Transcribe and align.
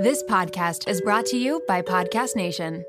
This 0.00 0.22
podcast 0.22 0.88
is 0.88 1.02
brought 1.02 1.26
to 1.26 1.36
you 1.36 1.62
by 1.68 1.82
Podcast 1.82 2.34
Nation. 2.34 2.86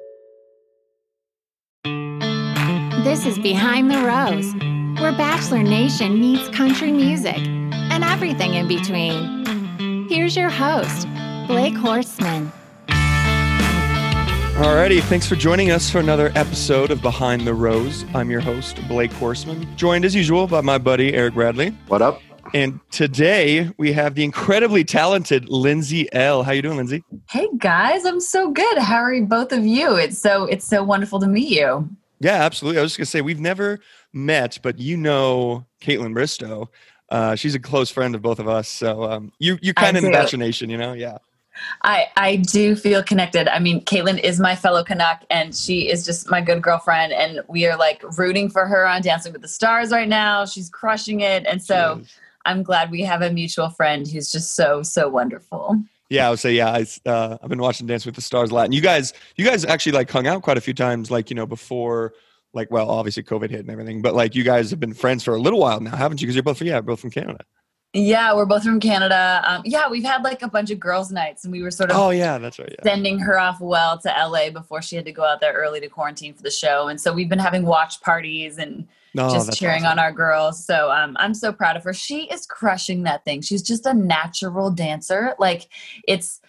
This 3.03 3.25
is 3.25 3.37
Behind 3.37 3.91
the 3.91 3.97
Rose, 3.97 4.53
where 5.01 5.11
Bachelor 5.11 5.61
Nation 5.61 6.21
meets 6.21 6.47
country 6.55 6.89
music 6.89 7.35
and 7.35 8.05
everything 8.05 8.53
in 8.53 8.65
between. 8.69 10.07
Here's 10.07 10.37
your 10.37 10.47
host, 10.47 11.05
Blake 11.47 11.73
Horstman. 11.73 12.49
Alrighty, 14.55 15.01
thanks 15.01 15.27
for 15.27 15.35
joining 15.35 15.69
us 15.69 15.89
for 15.89 15.99
another 15.99 16.31
episode 16.35 16.91
of 16.91 17.01
Behind 17.01 17.45
the 17.45 17.53
Rose. 17.53 18.05
I'm 18.13 18.31
your 18.31 18.39
host, 18.39 18.79
Blake 18.87 19.11
Horstman, 19.11 19.75
joined 19.75 20.05
as 20.05 20.15
usual 20.15 20.47
by 20.47 20.61
my 20.61 20.77
buddy 20.77 21.13
Eric 21.13 21.33
Bradley. 21.33 21.71
What 21.89 22.01
up? 22.01 22.21
And 22.53 22.79
today 22.91 23.71
we 23.77 23.93
have 23.93 24.15
the 24.15 24.23
incredibly 24.23 24.83
talented 24.83 25.47
Lindsay 25.47 26.11
Ell. 26.13 26.43
How 26.43 26.51
you 26.51 26.61
doing, 26.61 26.77
Lindsay? 26.77 27.03
Hey 27.29 27.47
guys, 27.57 28.05
I'm 28.05 28.19
so 28.19 28.51
good. 28.51 28.77
How 28.77 28.97
are 28.97 29.21
both 29.21 29.53
of 29.53 29.65
you? 29.65 29.95
It's 29.95 30.17
so 30.17 30.45
it's 30.45 30.65
so 30.65 30.83
wonderful 30.83 31.19
to 31.21 31.27
meet 31.27 31.49
you. 31.49 31.89
Yeah, 32.19 32.43
absolutely. 32.43 32.79
I 32.79 32.81
was 32.81 32.91
just 32.91 32.97
gonna 32.97 33.05
say 33.05 33.21
we've 33.21 33.39
never 33.39 33.79
met, 34.11 34.59
but 34.61 34.79
you 34.79 34.97
know 34.97 35.65
Kaitlyn 35.81 36.13
Bristowe. 36.13 36.67
Uh, 37.09 37.35
she's 37.35 37.55
a 37.55 37.59
close 37.59 37.89
friend 37.89 38.15
of 38.15 38.21
both 38.21 38.39
of 38.39 38.47
us, 38.47 38.67
so 38.67 39.03
um, 39.03 39.31
you 39.39 39.57
you 39.61 39.73
kind 39.73 39.95
of 39.95 40.03
in 40.03 40.11
the 40.11 40.17
Bachelor 40.17 40.39
Nation, 40.39 40.69
you 40.69 40.77
know? 40.77 40.93
Yeah. 40.93 41.19
I 41.83 42.07
I 42.17 42.35
do 42.37 42.75
feel 42.75 43.03
connected. 43.03 43.47
I 43.47 43.59
mean, 43.59 43.83
Kaitlyn 43.83 44.19
is 44.19 44.39
my 44.39 44.55
fellow 44.55 44.83
Canuck, 44.83 45.23
and 45.29 45.55
she 45.55 45.89
is 45.89 46.05
just 46.05 46.29
my 46.29 46.41
good 46.41 46.61
girlfriend, 46.61 47.13
and 47.13 47.41
we 47.47 47.65
are 47.67 47.77
like 47.77 48.01
rooting 48.17 48.49
for 48.49 48.65
her 48.65 48.85
on 48.85 49.01
Dancing 49.01 49.31
with 49.33 49.41
the 49.41 49.47
Stars 49.47 49.91
right 49.91 50.07
now. 50.07 50.45
She's 50.45 50.69
crushing 50.69 51.21
it, 51.21 51.45
and 51.45 51.61
so 51.61 52.01
I'm 52.45 52.63
glad 52.63 52.91
we 52.91 53.01
have 53.01 53.21
a 53.21 53.31
mutual 53.31 53.69
friend 53.69 54.07
who's 54.07 54.31
just 54.31 54.55
so 54.55 54.83
so 54.83 55.09
wonderful. 55.09 55.83
Yeah, 56.09 56.27
I 56.27 56.29
would 56.29 56.39
say 56.39 56.53
yeah. 56.53 56.71
I, 56.71 57.09
uh, 57.09 57.37
I've 57.41 57.49
been 57.49 57.61
watching 57.61 57.87
Dance 57.87 58.05
with 58.05 58.15
the 58.15 58.21
Stars 58.21 58.51
a 58.51 58.53
lot, 58.53 58.65
and 58.65 58.73
you 58.73 58.81
guys, 58.81 59.13
you 59.37 59.45
guys 59.45 59.63
actually 59.63 59.93
like 59.93 60.11
hung 60.11 60.27
out 60.27 60.41
quite 60.41 60.57
a 60.57 60.61
few 60.61 60.73
times, 60.73 61.09
like 61.09 61.29
you 61.29 61.37
know 61.37 61.45
before, 61.45 62.13
like 62.53 62.69
well, 62.69 62.89
obviously 62.89 63.23
COVID 63.23 63.49
hit 63.49 63.61
and 63.61 63.69
everything, 63.69 64.01
but 64.01 64.13
like 64.13 64.35
you 64.35 64.43
guys 64.43 64.69
have 64.71 64.79
been 64.79 64.93
friends 64.93 65.23
for 65.23 65.35
a 65.35 65.39
little 65.39 65.59
while 65.59 65.79
now, 65.79 65.95
haven't 65.95 66.19
you? 66.19 66.27
Because 66.27 66.35
you're 66.35 66.43
both 66.43 66.61
yeah, 66.61 66.81
both 66.81 66.99
from 66.99 67.11
Canada. 67.11 67.39
Yeah, 67.93 68.33
we're 68.35 68.45
both 68.45 68.63
from 68.63 68.79
Canada. 68.79 69.41
Um, 69.45 69.61
yeah, 69.65 69.89
we've 69.89 70.03
had 70.03 70.23
like 70.23 70.41
a 70.41 70.49
bunch 70.49 70.69
of 70.69 70.81
girls' 70.81 71.11
nights, 71.11 71.45
and 71.45 71.51
we 71.51 71.61
were 71.61 71.71
sort 71.71 71.91
of 71.91 71.97
oh 71.97 72.09
yeah, 72.09 72.37
that's 72.37 72.59
right. 72.59 72.69
Yeah. 72.69 72.83
Sending 72.83 73.17
her 73.19 73.39
off 73.39 73.61
well 73.61 73.97
to 73.99 74.09
LA 74.09 74.49
before 74.49 74.81
she 74.81 74.97
had 74.97 75.05
to 75.05 75.13
go 75.13 75.23
out 75.23 75.39
there 75.39 75.53
early 75.53 75.79
to 75.79 75.87
quarantine 75.87 76.33
for 76.33 76.43
the 76.43 76.51
show, 76.51 76.89
and 76.89 76.99
so 76.99 77.13
we've 77.13 77.29
been 77.29 77.39
having 77.39 77.65
watch 77.65 78.01
parties 78.01 78.57
and 78.57 78.85
no, 79.13 79.29
just 79.29 79.57
cheering 79.57 79.85
awesome. 79.85 79.99
on 79.99 79.99
our 79.99 80.11
girls. 80.11 80.65
So 80.65 80.91
um, 80.91 81.15
I'm 81.19 81.33
so 81.33 81.51
proud 81.51 81.77
of 81.77 81.83
her. 81.83 81.93
She 81.93 82.23
is 82.23 82.45
crushing 82.45 83.03
that 83.03 83.25
thing. 83.25 83.41
She's 83.41 83.61
just 83.61 83.85
a 83.85 83.93
natural 83.93 84.71
dancer. 84.71 85.35
Like 85.39 85.67
it's. 86.07 86.41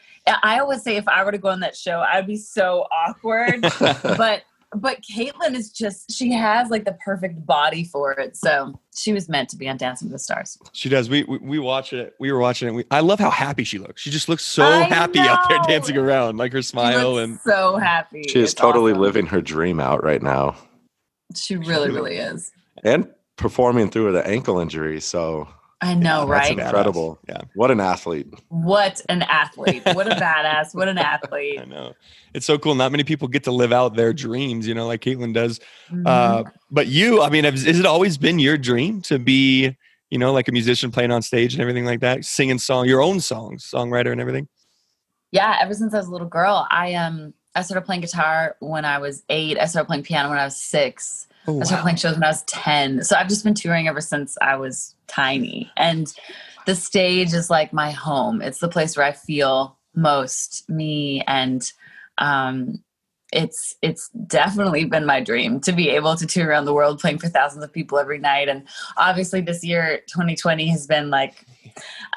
I 0.44 0.60
always 0.60 0.84
say 0.84 0.96
if 0.96 1.08
I 1.08 1.24
were 1.24 1.32
to 1.32 1.38
go 1.38 1.48
on 1.48 1.58
that 1.60 1.76
show, 1.76 1.98
I'd 2.00 2.28
be 2.28 2.36
so 2.36 2.86
awkward, 2.92 3.60
but 3.80 4.44
but 4.74 5.02
Kaitlyn 5.02 5.54
is 5.54 5.70
just 5.70 6.10
she 6.10 6.32
has 6.32 6.70
like 6.70 6.84
the 6.84 6.96
perfect 7.04 7.44
body 7.44 7.84
for 7.84 8.12
it. 8.12 8.36
So 8.36 8.78
she 8.94 9.12
was 9.12 9.28
meant 9.28 9.48
to 9.50 9.56
be 9.56 9.68
on 9.68 9.76
Dancing 9.76 10.08
with 10.08 10.12
the 10.12 10.18
Stars. 10.18 10.58
She 10.72 10.88
does. 10.88 11.08
We 11.08 11.24
we, 11.24 11.38
we 11.38 11.58
watch 11.58 11.92
it. 11.92 12.14
We 12.18 12.32
were 12.32 12.38
watching 12.38 12.68
it. 12.68 12.74
We, 12.74 12.84
I 12.90 13.00
love 13.00 13.18
how 13.18 13.30
happy 13.30 13.64
she 13.64 13.78
looks. 13.78 14.02
She 14.02 14.10
just 14.10 14.28
looks 14.28 14.44
so 14.44 14.64
I 14.64 14.82
happy 14.82 15.18
know. 15.18 15.28
out 15.28 15.48
there 15.48 15.58
dancing 15.66 15.96
around, 15.96 16.38
like 16.38 16.52
her 16.52 16.62
smile 16.62 17.18
and 17.18 17.38
so 17.40 17.76
happy. 17.76 18.24
She 18.28 18.40
is 18.40 18.52
it's 18.52 18.54
totally 18.54 18.92
awesome. 18.92 19.02
living 19.02 19.26
her 19.26 19.40
dream 19.40 19.80
out 19.80 20.02
right 20.02 20.22
now. 20.22 20.56
She 21.36 21.56
really, 21.56 21.90
really 21.90 22.16
is. 22.16 22.52
And 22.84 23.08
performing 23.36 23.90
through 23.90 24.12
the 24.12 24.26
ankle 24.26 24.58
injury. 24.58 25.00
So 25.00 25.48
I 25.82 25.94
know, 25.94 26.26
yeah, 26.26 26.32
right? 26.32 26.52
incredible. 26.52 27.18
Yeah. 27.28 27.40
What 27.54 27.72
an 27.72 27.80
athlete. 27.80 28.32
What 28.48 29.02
an 29.08 29.22
athlete. 29.22 29.82
What 29.84 30.06
a 30.06 30.10
badass. 30.14 30.76
What 30.76 30.88
an 30.88 30.96
athlete. 30.96 31.60
I 31.60 31.64
know. 31.64 31.94
It's 32.34 32.46
so 32.46 32.56
cool. 32.56 32.76
Not 32.76 32.92
many 32.92 33.02
people 33.02 33.26
get 33.26 33.42
to 33.44 33.50
live 33.50 33.72
out 33.72 33.96
their 33.96 34.12
dreams, 34.12 34.68
you 34.68 34.74
know, 34.74 34.86
like 34.86 35.00
Kaitlyn 35.00 35.34
does. 35.34 35.58
Mm-hmm. 35.90 36.06
Uh, 36.06 36.44
but 36.70 36.86
you, 36.86 37.20
I 37.20 37.30
mean, 37.30 37.42
has, 37.42 37.64
has 37.64 37.80
it 37.80 37.86
always 37.86 38.16
been 38.16 38.38
your 38.38 38.56
dream 38.56 39.02
to 39.02 39.18
be, 39.18 39.76
you 40.08 40.18
know, 40.18 40.32
like 40.32 40.46
a 40.46 40.52
musician 40.52 40.92
playing 40.92 41.10
on 41.10 41.20
stage 41.20 41.52
and 41.52 41.60
everything 41.60 41.84
like 41.84 41.98
that, 42.00 42.24
singing 42.24 42.58
song, 42.58 42.86
your 42.86 43.02
own 43.02 43.18
songs, 43.18 43.68
songwriter 43.68 44.12
and 44.12 44.20
everything? 44.20 44.46
Yeah. 45.32 45.58
Ever 45.60 45.74
since 45.74 45.92
I 45.94 45.96
was 45.96 46.06
a 46.06 46.12
little 46.12 46.28
girl, 46.28 46.64
I, 46.70 46.94
um, 46.94 47.34
I 47.56 47.62
started 47.62 47.84
playing 47.84 48.02
guitar 48.02 48.54
when 48.60 48.84
I 48.84 48.98
was 48.98 49.24
eight. 49.28 49.58
I 49.58 49.66
started 49.66 49.86
playing 49.86 50.04
piano 50.04 50.28
when 50.28 50.38
I 50.38 50.44
was 50.44 50.56
six. 50.56 51.26
Oh, 51.46 51.60
I 51.60 51.64
started 51.64 51.82
playing 51.82 51.96
shows 51.96 52.14
when 52.14 52.24
I 52.24 52.28
was 52.28 52.42
10. 52.42 53.02
So 53.04 53.16
I've 53.16 53.28
just 53.28 53.44
been 53.44 53.54
touring 53.54 53.88
ever 53.88 54.00
since 54.00 54.36
I 54.40 54.56
was 54.56 54.94
tiny. 55.08 55.70
And 55.76 56.12
the 56.66 56.74
stage 56.74 57.32
is 57.32 57.50
like 57.50 57.72
my 57.72 57.90
home. 57.90 58.40
It's 58.40 58.60
the 58.60 58.68
place 58.68 58.96
where 58.96 59.06
I 59.06 59.12
feel 59.12 59.76
most 59.94 60.68
me 60.68 61.22
and 61.26 61.70
um, 62.18 62.82
it's 63.32 63.76
it's 63.82 64.10
definitely 64.26 64.84
been 64.84 65.06
my 65.06 65.20
dream 65.20 65.58
to 65.60 65.72
be 65.72 65.88
able 65.88 66.14
to 66.16 66.26
tour 66.26 66.48
around 66.48 66.66
the 66.66 66.74
world 66.74 67.00
playing 67.00 67.18
for 67.18 67.28
thousands 67.28 67.64
of 67.64 67.72
people 67.72 67.98
every 67.98 68.18
night 68.18 68.48
and 68.48 68.68
obviously 68.98 69.40
this 69.40 69.64
year 69.64 70.02
2020 70.08 70.68
has 70.68 70.86
been 70.86 71.08
like 71.08 71.46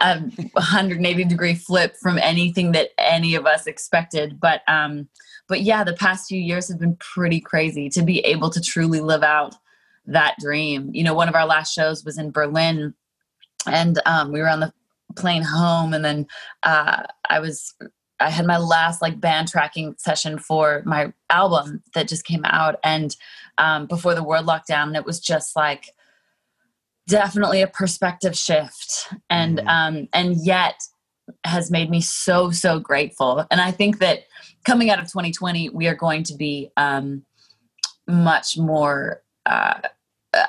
a 0.02 0.20
180 0.20 1.24
degree 1.24 1.56
flip 1.56 1.96
from 1.96 2.18
anything 2.20 2.74
that 2.74 2.90
any 2.98 3.34
of 3.36 3.46
us 3.46 3.66
expected 3.66 4.40
but 4.42 4.62
um 4.68 5.08
but 5.48 5.62
yeah, 5.62 5.84
the 5.84 5.94
past 5.94 6.28
few 6.28 6.40
years 6.40 6.68
have 6.70 6.80
been 6.80 6.98
pretty 6.98 7.40
crazy 7.40 7.90
to 7.90 8.02
be 8.02 8.20
able 8.20 8.50
to 8.50 8.62
truly 8.62 9.02
live 9.02 9.24
out 9.24 9.56
that 10.08 10.36
dream. 10.40 10.90
You 10.94 11.04
know, 11.04 11.14
one 11.14 11.30
of 11.30 11.36
our 11.36 11.46
last 11.46 11.74
shows 11.74 12.04
was 12.04 12.18
in 12.18 12.32
Berlin, 12.32 12.94
and 13.68 14.00
um, 14.06 14.32
we 14.32 14.40
were 14.40 14.50
on 14.50 14.60
the 14.60 14.74
plane 15.16 15.44
home, 15.44 15.94
and 15.94 16.04
then 16.04 16.28
uh, 16.64 17.04
I 17.30 17.40
was 17.40 17.74
I 18.20 18.30
had 18.30 18.46
my 18.46 18.58
last 18.58 19.02
like 19.02 19.20
band 19.20 19.50
tracking 19.50 19.96
session 19.98 20.40
for 20.40 20.82
my 20.86 21.14
album 21.30 21.84
that 21.94 22.08
just 22.08 22.26
came 22.26 22.46
out, 22.46 22.76
and 22.84 23.16
um, 23.58 23.86
before 23.88 24.16
the 24.16 24.24
world 24.24 24.46
lockdown, 24.46 24.88
and 24.88 24.96
it 24.96 25.06
was 25.06 25.20
just 25.20 25.56
like 25.56 25.92
definitely 27.08 27.62
a 27.62 27.68
perspective 27.68 28.36
shift, 28.36 29.10
and 29.30 29.60
mm-hmm. 29.60 29.68
um, 29.68 30.08
and 30.14 30.38
yet 30.46 30.82
has 31.44 31.72
made 31.72 31.90
me 31.90 32.02
so 32.02 32.52
so 32.52 32.80
grateful, 32.80 33.46
and 33.52 33.62
I 33.62 33.72
think 33.72 34.00
that 34.00 34.22
coming 34.66 34.90
out 34.90 35.00
of 35.00 35.06
2020, 35.06 35.70
we 35.70 35.88
are 35.88 35.96
going 35.96 36.24
to 36.24 36.36
be 36.36 36.72
um, 36.76 37.24
much 38.08 38.58
more. 38.58 39.22
Uh, 39.46 39.80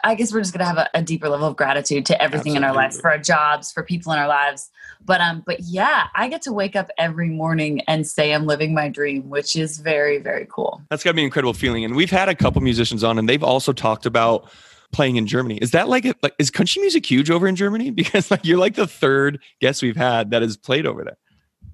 I 0.02 0.16
guess 0.16 0.32
we're 0.32 0.40
just 0.40 0.52
going 0.52 0.60
to 0.60 0.64
have 0.66 0.78
a, 0.78 0.98
a, 0.98 1.02
deeper 1.02 1.28
level 1.28 1.46
of 1.46 1.54
gratitude 1.54 2.06
to 2.06 2.20
everything 2.20 2.56
Absolutely. 2.56 2.56
in 2.56 2.64
our 2.64 2.74
lives, 2.74 3.00
for 3.00 3.08
our 3.08 3.18
jobs, 3.18 3.70
for 3.70 3.84
people 3.84 4.12
in 4.12 4.18
our 4.18 4.26
lives. 4.26 4.68
But 5.04 5.20
um, 5.20 5.44
but 5.46 5.60
yeah, 5.60 6.08
I 6.14 6.28
get 6.28 6.42
to 6.42 6.52
wake 6.52 6.74
up 6.74 6.90
every 6.98 7.28
morning 7.28 7.82
and 7.82 8.04
say 8.04 8.32
I'm 8.32 8.46
living 8.46 8.74
my 8.74 8.88
dream, 8.88 9.28
which 9.28 9.54
is 9.54 9.78
very 9.78 10.18
very 10.18 10.46
cool. 10.50 10.82
That's 10.90 11.04
got 11.04 11.10
to 11.10 11.14
be 11.14 11.22
an 11.22 11.26
incredible 11.26 11.54
feeling. 11.54 11.84
And 11.84 11.94
we've 11.94 12.10
had 12.10 12.28
a 12.28 12.34
couple 12.34 12.62
musicians 12.62 13.04
on, 13.04 13.16
and 13.18 13.28
they've 13.28 13.44
also 13.44 13.72
talked 13.72 14.06
about 14.06 14.50
playing 14.92 15.16
in 15.16 15.26
Germany. 15.26 15.58
Is 15.58 15.72
that 15.72 15.88
like, 15.88 16.04
a, 16.04 16.14
like 16.22 16.34
is 16.38 16.50
country 16.50 16.80
music 16.80 17.08
huge 17.08 17.30
over 17.30 17.46
in 17.46 17.54
Germany? 17.54 17.90
Because 17.96 18.30
like 18.30 18.44
you're 18.44 18.58
like 18.58 18.74
the 18.74 18.86
third 18.86 19.40
guest 19.60 19.82
we've 19.82 19.96
had 19.96 20.30
that 20.30 20.42
has 20.42 20.56
played 20.56 20.86
over 20.86 21.04
there. 21.04 21.16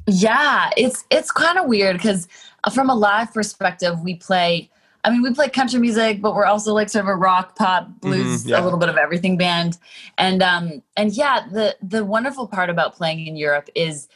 Yeah, 0.06 0.70
it's 0.76 1.04
it's 1.10 1.30
kind 1.30 1.58
of 1.58 1.66
weird 1.66 1.96
because 1.96 2.28
uh, 2.64 2.70
from 2.70 2.90
a 2.90 2.94
live 2.94 3.32
perspective, 3.32 4.00
we 4.00 4.14
play. 4.14 4.70
I 5.04 5.10
mean, 5.10 5.22
we 5.22 5.34
play 5.34 5.48
country 5.48 5.80
music, 5.80 6.22
but 6.22 6.32
we're 6.34 6.44
also 6.44 6.72
like 6.72 6.88
sort 6.88 7.04
of 7.04 7.08
a 7.08 7.16
rock, 7.16 7.56
pop, 7.56 7.88
blues, 8.00 8.42
mm-hmm, 8.42 8.50
yeah. 8.50 8.60
a 8.60 8.62
little 8.62 8.78
bit 8.78 8.88
of 8.88 8.96
everything 8.96 9.36
band. 9.36 9.78
And 10.16 10.42
um, 10.42 10.82
and 10.96 11.12
yeah, 11.12 11.46
the 11.50 11.76
the 11.82 12.04
wonderful 12.04 12.46
part 12.46 12.70
about 12.70 12.94
playing 12.94 13.26
in 13.26 13.36
Europe 13.36 13.68
is 13.74 14.08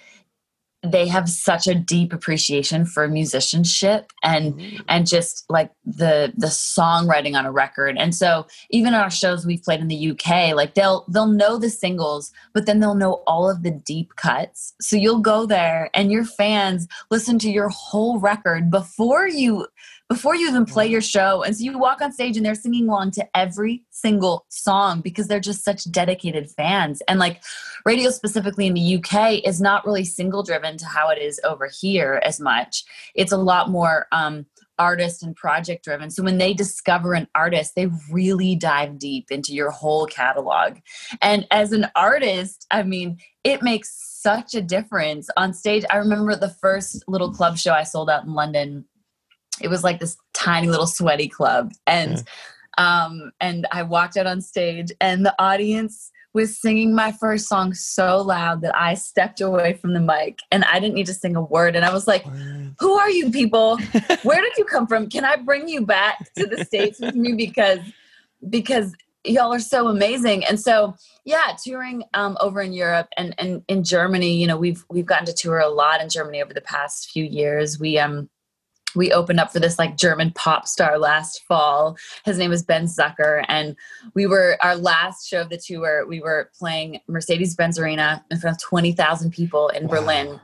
they 0.93 1.07
have 1.07 1.29
such 1.29 1.67
a 1.67 1.75
deep 1.75 2.13
appreciation 2.13 2.87
for 2.87 3.09
musicianship 3.09 4.13
and 4.23 4.55
mm-hmm. 4.55 4.77
and 4.89 5.07
just 5.07 5.45
like 5.49 5.71
the 5.85 6.33
the 6.37 6.47
songwriting 6.47 7.37
on 7.37 7.47
a 7.47 7.53
record 7.53 7.97
and 7.99 8.15
so 8.15 8.47
even 8.71 8.95
our 8.95 9.11
shows 9.11 9.47
we've 9.47 9.63
played 9.63 9.81
in 9.81 9.89
the 9.89 10.11
UK 10.11 10.55
like 10.55 10.75
they'll 10.75 11.05
they'll 11.09 11.27
know 11.27 11.59
the 11.59 11.71
singles 11.71 12.33
but 12.53 12.67
then 12.67 12.81
they'll 12.81 12.95
know 12.95 13.23
all 13.27 13.49
of 13.49 13.63
the 13.63 13.71
deep 13.71 14.17
cuts 14.17 14.75
so 14.81 14.97
you'll 14.97 15.21
go 15.21 15.47
there 15.47 15.91
and 15.95 16.11
your 16.11 16.25
fans 16.25 16.87
listen 17.11 17.39
to 17.39 17.51
your 17.51 17.69
whole 17.69 18.19
record 18.19 18.71
before 18.71 19.29
you 19.29 19.67
before 20.08 20.37
you 20.37 20.49
even 20.49 20.64
play 20.64 20.87
your 20.87 21.00
show. 21.00 21.43
And 21.43 21.56
so 21.56 21.64
you 21.64 21.79
walk 21.79 22.00
on 22.00 22.12
stage 22.12 22.37
and 22.37 22.47
they're 22.47 22.55
singing 22.55 22.88
along 22.88 23.12
to 23.12 23.26
every 23.37 23.85
single 23.91 24.47
song 24.49 25.00
because 25.00 25.26
they're 25.26 25.41
just 25.41 25.64
such 25.64 25.91
dedicated 25.91 26.49
fans. 26.50 27.03
And 27.08 27.19
like 27.19 27.43
radio 27.85 28.11
specifically 28.11 28.67
in 28.67 28.75
the 28.75 28.97
UK 28.97 29.44
is 29.44 29.61
not 29.61 29.85
really 29.85 30.05
single 30.05 30.44
driven 30.44 30.76
to 30.79 30.87
how 30.87 31.08
it 31.08 31.20
is 31.20 31.41
over 31.43 31.69
here 31.81 32.20
as 32.25 32.38
much. 32.38 32.85
It's 33.14 33.32
a 33.32 33.37
lot 33.37 33.69
more 33.69 34.06
um, 34.12 34.47
artist 34.79 35.23
and 35.23 35.35
project 35.35 35.85
driven. 35.85 36.11
So 36.11 36.23
when 36.23 36.38
they 36.38 36.55
discover 36.55 37.14
an 37.14 37.26
artist, 37.35 37.75
they 37.75 37.88
really 38.11 38.55
dive 38.55 38.99
deep 38.99 39.31
into 39.31 39.55
your 39.55 39.70
whole 39.70 40.06
catalog. 40.06 40.79
And 41.20 41.47
as 41.50 41.73
an 41.73 41.87
artist, 41.97 42.67
I 42.70 42.85
mean, 42.85 43.19
it 43.43 43.62
makes 43.62 43.91
such 44.23 44.55
a 44.55 44.61
difference 44.61 45.29
on 45.37 45.53
stage. 45.53 45.85
I 45.91 45.97
remember 45.97 46.37
the 46.37 46.50
first 46.50 47.03
little 47.08 47.32
club 47.32 47.58
show 47.58 47.73
I 47.73 47.85
sold 47.85 48.11
out 48.11 48.25
in 48.25 48.35
London 48.35 48.85
it 49.61 49.69
was 49.69 49.85
like 49.85 50.00
this 50.00 50.17
tiny 50.32 50.69
little 50.69 50.87
sweaty 50.87 51.29
club 51.29 51.73
and 51.87 52.25
um 52.79 53.32
and 53.41 53.67
i 53.73 53.82
walked 53.82 54.17
out 54.17 54.26
on 54.26 54.41
stage 54.41 54.93
and 55.00 55.25
the 55.25 55.35
audience 55.38 56.11
was 56.37 56.56
singing 56.56 56.94
my 56.94 57.11
first 57.12 57.49
song 57.49 57.73
so 57.73 58.20
loud 58.20 58.61
that 58.61 58.76
I 58.76 58.93
stepped 58.93 59.41
away 59.41 59.73
from 59.73 59.94
the 59.94 60.00
mic 60.00 60.41
and 60.53 60.64
I 60.64 60.79
didn't 60.79 60.94
need 60.94 61.06
to 61.06 61.14
sing 61.14 61.35
a 61.35 61.41
word. 61.41 61.75
And 61.75 61.82
I 61.82 61.91
was 61.94 62.06
like, 62.06 62.26
Who 62.79 62.93
are 62.93 63.08
you 63.08 63.31
people? 63.31 63.79
Where 64.23 64.43
did 64.43 64.53
you 64.58 64.67
come 64.67 64.87
from? 64.87 65.08
Can 65.08 65.25
I 65.25 65.37
bring 65.37 65.67
you 65.67 65.87
back 65.87 66.31
to 66.35 66.47
the 66.47 66.62
States 66.62 67.00
with 67.00 67.14
me? 67.14 67.32
Because 67.32 67.79
because 68.50 68.94
y'all 69.25 69.53
are 69.53 69.58
so 69.58 69.88
amazing. 69.88 70.44
And 70.44 70.61
so 70.61 70.94
yeah, 71.25 71.56
touring 71.64 72.05
um, 72.12 72.37
over 72.38 72.61
in 72.61 72.75
Europe 72.75 73.08
and, 73.17 73.35
and 73.38 73.62
in 73.67 73.82
Germany, 73.82 74.37
you 74.37 74.47
know, 74.47 74.58
we've 74.58 74.85
we've 74.91 75.06
gotten 75.06 75.25
to 75.26 75.32
tour 75.32 75.58
a 75.58 75.69
lot 75.70 76.03
in 76.03 76.11
Germany 76.11 76.43
over 76.43 76.53
the 76.53 76.61
past 76.61 77.08
few 77.11 77.25
years. 77.25 77.81
We 77.81 77.99
um 77.99 78.29
we 78.94 79.12
opened 79.12 79.41
up 79.41 79.53
for 79.53 79.61
this 79.61 79.79
like 79.79 79.97
German 79.97 80.31
pop 80.33 80.67
star 80.67 80.99
last 80.99 81.44
fall. 81.44 81.97
His 82.25 82.38
name 82.38 82.50
was 82.50 82.62
Ben 82.62 82.87
Zucker. 82.87 83.44
And 83.49 83.77
we 84.15 84.27
were, 84.27 84.56
our 84.61 84.77
last 84.77 85.29
show 85.29 85.43
of 85.43 85.50
the 85.50 85.59
tour, 85.59 86.06
we 86.06 86.21
were 86.21 86.50
playing 86.59 87.00
Mercedes 87.06 87.55
Benz 87.55 87.79
Arena 87.79 88.25
in 88.31 88.38
front 88.38 88.56
of 88.56 88.62
20,000 88.62 89.31
people 89.31 89.69
in 89.69 89.85
wow. 89.85 89.91
Berlin. 89.91 90.41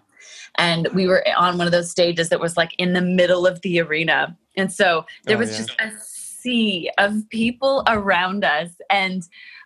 And 0.56 0.88
we 0.94 1.06
were 1.06 1.24
on 1.36 1.56
one 1.56 1.66
of 1.66 1.72
those 1.72 1.90
stages 1.90 2.28
that 2.28 2.40
was 2.40 2.56
like 2.56 2.74
in 2.78 2.92
the 2.92 3.00
middle 3.00 3.46
of 3.46 3.60
the 3.62 3.80
arena. 3.80 4.36
And 4.56 4.70
so 4.70 5.06
there 5.24 5.36
oh, 5.36 5.40
was 5.40 5.52
yeah. 5.52 5.58
just 5.58 5.80
a 5.80 5.90
sea 6.00 6.90
of 6.98 7.28
people 7.30 7.82
around 7.88 8.44
us. 8.44 8.70
And 8.90 9.22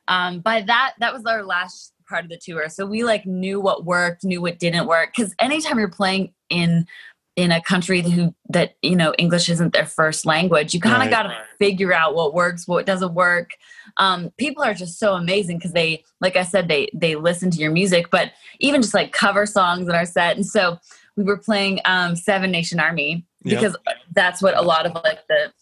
um, 0.08 0.40
by 0.40 0.62
that, 0.62 0.94
that 1.00 1.12
was 1.12 1.24
our 1.24 1.42
last 1.42 1.92
part 2.08 2.24
of 2.24 2.30
the 2.30 2.36
tour. 2.36 2.68
So 2.68 2.86
we 2.86 3.02
like 3.02 3.26
knew 3.26 3.60
what 3.60 3.84
worked, 3.84 4.22
knew 4.22 4.40
what 4.40 4.60
didn't 4.60 4.86
work. 4.86 5.12
Cause 5.16 5.34
anytime 5.40 5.78
you're 5.78 5.88
playing 5.88 6.32
in 6.50 6.86
in 7.36 7.52
a 7.52 7.60
country 7.60 8.00
who 8.00 8.34
that 8.48 8.76
you 8.82 8.96
know 8.96 9.14
english 9.18 9.48
isn't 9.48 9.72
their 9.74 9.86
first 9.86 10.24
language 10.24 10.74
you 10.74 10.80
kind 10.80 10.96
of 10.96 11.00
right. 11.02 11.10
got 11.10 11.22
to 11.24 11.36
figure 11.58 11.92
out 11.92 12.14
what 12.14 12.34
works 12.34 12.66
what 12.66 12.86
doesn't 12.86 13.14
work 13.14 13.50
um, 13.98 14.30
people 14.36 14.62
are 14.62 14.74
just 14.74 14.98
so 14.98 15.14
amazing 15.14 15.58
because 15.58 15.72
they 15.72 16.02
like 16.20 16.36
i 16.36 16.42
said 16.42 16.66
they 16.68 16.90
they 16.94 17.14
listen 17.14 17.50
to 17.50 17.58
your 17.58 17.70
music 17.70 18.10
but 18.10 18.32
even 18.58 18.82
just 18.82 18.94
like 18.94 19.12
cover 19.12 19.46
songs 19.46 19.86
in 19.86 19.94
our 19.94 20.06
set 20.06 20.36
and 20.36 20.46
so 20.46 20.78
we 21.16 21.24
were 21.24 21.38
playing 21.38 21.80
um, 21.84 22.16
seven 22.16 22.50
nation 22.50 22.80
army 22.80 23.24
because 23.42 23.76
yep. 23.86 23.96
that's 24.12 24.42
what 24.42 24.56
a 24.56 24.62
lot 24.62 24.86
of 24.86 24.94
like 25.04 25.20
the 25.28 25.52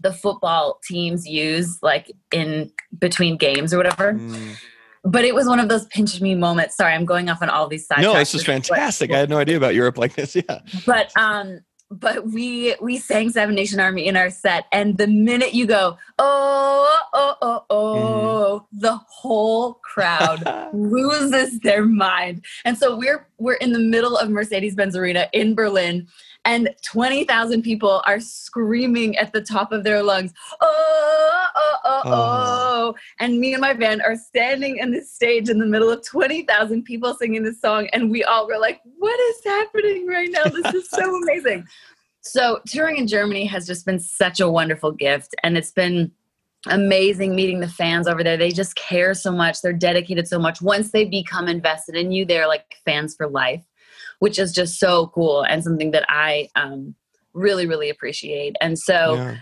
the 0.00 0.12
football 0.12 0.78
teams 0.84 1.26
use 1.26 1.78
like 1.82 2.12
in 2.32 2.70
between 2.98 3.36
games 3.36 3.74
or 3.74 3.76
whatever 3.76 4.14
mm 4.14 4.56
but 5.10 5.24
it 5.24 5.34
was 5.34 5.46
one 5.46 5.60
of 5.60 5.68
those 5.68 5.86
pinch 5.86 6.20
me 6.20 6.34
moments. 6.34 6.76
Sorry, 6.76 6.92
I'm 6.92 7.04
going 7.04 7.28
off 7.28 7.42
on 7.42 7.48
all 7.48 7.68
these 7.68 7.86
sides. 7.86 8.02
No, 8.02 8.14
this 8.14 8.34
is 8.34 8.44
fantastic. 8.44 9.10
But, 9.10 9.16
I 9.16 9.18
had 9.20 9.30
no 9.30 9.38
idea 9.38 9.56
about 9.56 9.74
Europe 9.74 9.98
like 9.98 10.14
this. 10.14 10.36
Yeah. 10.48 10.60
But 10.86 11.10
um, 11.16 11.60
but 11.90 12.26
we 12.26 12.76
we 12.80 12.98
sang 12.98 13.30
Seven 13.30 13.54
Nation 13.54 13.80
Army 13.80 14.06
in 14.06 14.16
our 14.16 14.30
set, 14.30 14.66
and 14.72 14.98
the 14.98 15.06
minute 15.06 15.54
you 15.54 15.66
go, 15.66 15.96
oh 16.18 17.00
oh 17.12 17.34
oh 17.40 17.64
oh, 17.70 18.60
mm. 18.62 18.80
the 18.80 18.96
whole 19.08 19.74
crowd 19.74 20.42
loses 20.74 21.58
their 21.60 21.84
mind. 21.84 22.44
And 22.64 22.76
so 22.76 22.96
we're 22.96 23.26
we're 23.38 23.54
in 23.54 23.72
the 23.72 23.78
middle 23.78 24.16
of 24.16 24.28
Mercedes 24.28 24.74
Benz 24.74 24.94
Arena 24.96 25.28
in 25.32 25.54
Berlin, 25.54 26.06
and 26.48 26.74
20,000 26.82 27.60
people 27.60 28.02
are 28.06 28.18
screaming 28.20 29.18
at 29.18 29.34
the 29.34 29.42
top 29.42 29.70
of 29.70 29.84
their 29.84 30.02
lungs, 30.02 30.32
oh, 30.62 31.46
oh, 31.54 31.76
oh, 31.84 32.00
oh, 32.06 32.10
oh. 32.10 32.94
And 33.20 33.38
me 33.38 33.52
and 33.52 33.60
my 33.60 33.74
band 33.74 34.00
are 34.00 34.16
standing 34.16 34.78
in 34.78 34.90
the 34.90 35.02
stage 35.02 35.50
in 35.50 35.58
the 35.58 35.66
middle 35.66 35.90
of 35.90 36.02
20,000 36.06 36.84
people 36.84 37.14
singing 37.14 37.42
this 37.42 37.60
song. 37.60 37.88
And 37.92 38.10
we 38.10 38.24
all 38.24 38.46
were 38.46 38.56
like, 38.56 38.80
what 38.96 39.20
is 39.20 39.44
happening 39.44 40.06
right 40.06 40.30
now? 40.30 40.44
This 40.44 40.74
is 40.74 40.88
so 40.88 41.16
amazing. 41.22 41.66
So, 42.22 42.60
touring 42.66 42.96
in 42.96 43.06
Germany 43.06 43.44
has 43.44 43.66
just 43.66 43.84
been 43.84 44.00
such 44.00 44.40
a 44.40 44.50
wonderful 44.50 44.92
gift. 44.92 45.34
And 45.42 45.58
it's 45.58 45.72
been 45.72 46.10
amazing 46.66 47.34
meeting 47.34 47.60
the 47.60 47.68
fans 47.68 48.08
over 48.08 48.24
there. 48.24 48.38
They 48.38 48.52
just 48.52 48.74
care 48.74 49.12
so 49.12 49.32
much. 49.32 49.60
They're 49.60 49.74
dedicated 49.74 50.26
so 50.26 50.38
much. 50.38 50.62
Once 50.62 50.92
they 50.92 51.04
become 51.04 51.46
invested 51.46 51.94
in 51.94 52.10
you, 52.10 52.24
they're 52.24 52.48
like 52.48 52.64
fans 52.86 53.14
for 53.14 53.28
life 53.28 53.67
which 54.18 54.38
is 54.38 54.52
just 54.52 54.78
so 54.78 55.08
cool 55.08 55.42
and 55.42 55.62
something 55.62 55.90
that 55.92 56.04
I 56.08 56.48
um, 56.56 56.94
really, 57.34 57.66
really 57.66 57.90
appreciate. 57.90 58.56
And 58.60 58.78
so, 58.78 59.14
yeah. 59.14 59.36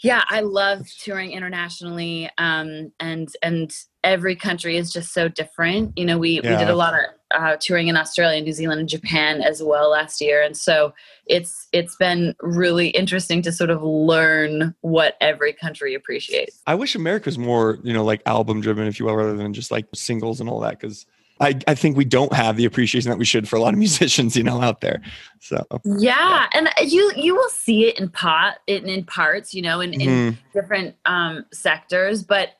yeah, 0.00 0.22
I 0.28 0.40
love 0.40 0.86
touring 1.02 1.32
internationally, 1.32 2.30
um, 2.38 2.92
and 3.00 3.28
and 3.42 3.72
every 4.04 4.36
country 4.36 4.76
is 4.76 4.92
just 4.92 5.12
so 5.12 5.28
different. 5.28 5.96
You 5.96 6.04
know, 6.04 6.18
we 6.18 6.40
yeah. 6.40 6.52
we 6.52 6.56
did 6.56 6.70
a 6.70 6.76
lot 6.76 6.94
of 6.94 7.00
uh, 7.34 7.56
touring 7.60 7.88
in 7.88 7.96
Australia, 7.96 8.40
New 8.40 8.52
Zealand, 8.52 8.78
and 8.78 8.88
Japan 8.88 9.42
as 9.42 9.62
well 9.62 9.90
last 9.90 10.20
year, 10.20 10.42
and 10.42 10.56
so 10.56 10.92
it's 11.26 11.66
it's 11.72 11.96
been 11.96 12.34
really 12.40 12.88
interesting 12.88 13.42
to 13.42 13.50
sort 13.50 13.70
of 13.70 13.82
learn 13.82 14.74
what 14.82 15.16
every 15.20 15.52
country 15.52 15.94
appreciates. 15.94 16.62
I 16.66 16.76
wish 16.76 16.94
America 16.94 17.26
was 17.26 17.38
more, 17.38 17.78
you 17.82 17.92
know, 17.92 18.04
like 18.04 18.22
album 18.26 18.60
driven, 18.60 18.86
if 18.86 19.00
you 19.00 19.06
will, 19.06 19.16
rather 19.16 19.36
than 19.36 19.52
just 19.52 19.72
like 19.72 19.86
singles 19.94 20.40
and 20.40 20.48
all 20.48 20.60
that, 20.60 20.78
because 20.78 21.06
I, 21.40 21.58
I 21.68 21.74
think 21.74 21.96
we 21.96 22.04
don't 22.04 22.32
have 22.32 22.56
the 22.56 22.64
appreciation 22.64 23.10
that 23.10 23.18
we 23.18 23.24
should 23.24 23.48
for 23.48 23.56
a 23.56 23.60
lot 23.60 23.74
of 23.74 23.78
musicians, 23.78 24.36
you 24.36 24.42
know, 24.42 24.60
out 24.62 24.80
there. 24.80 25.02
So 25.40 25.64
yeah, 25.84 25.90
yeah. 25.98 26.46
and 26.54 26.68
you 26.90 27.12
you 27.16 27.34
will 27.34 27.50
see 27.50 27.86
it 27.86 27.98
in 27.98 28.08
pot 28.08 28.58
in, 28.66 28.88
in 28.88 29.04
parts, 29.04 29.54
you 29.54 29.62
know, 29.62 29.80
in, 29.80 29.90
mm-hmm. 29.90 30.08
in 30.08 30.38
different 30.52 30.96
um, 31.04 31.44
sectors, 31.52 32.22
but 32.22 32.50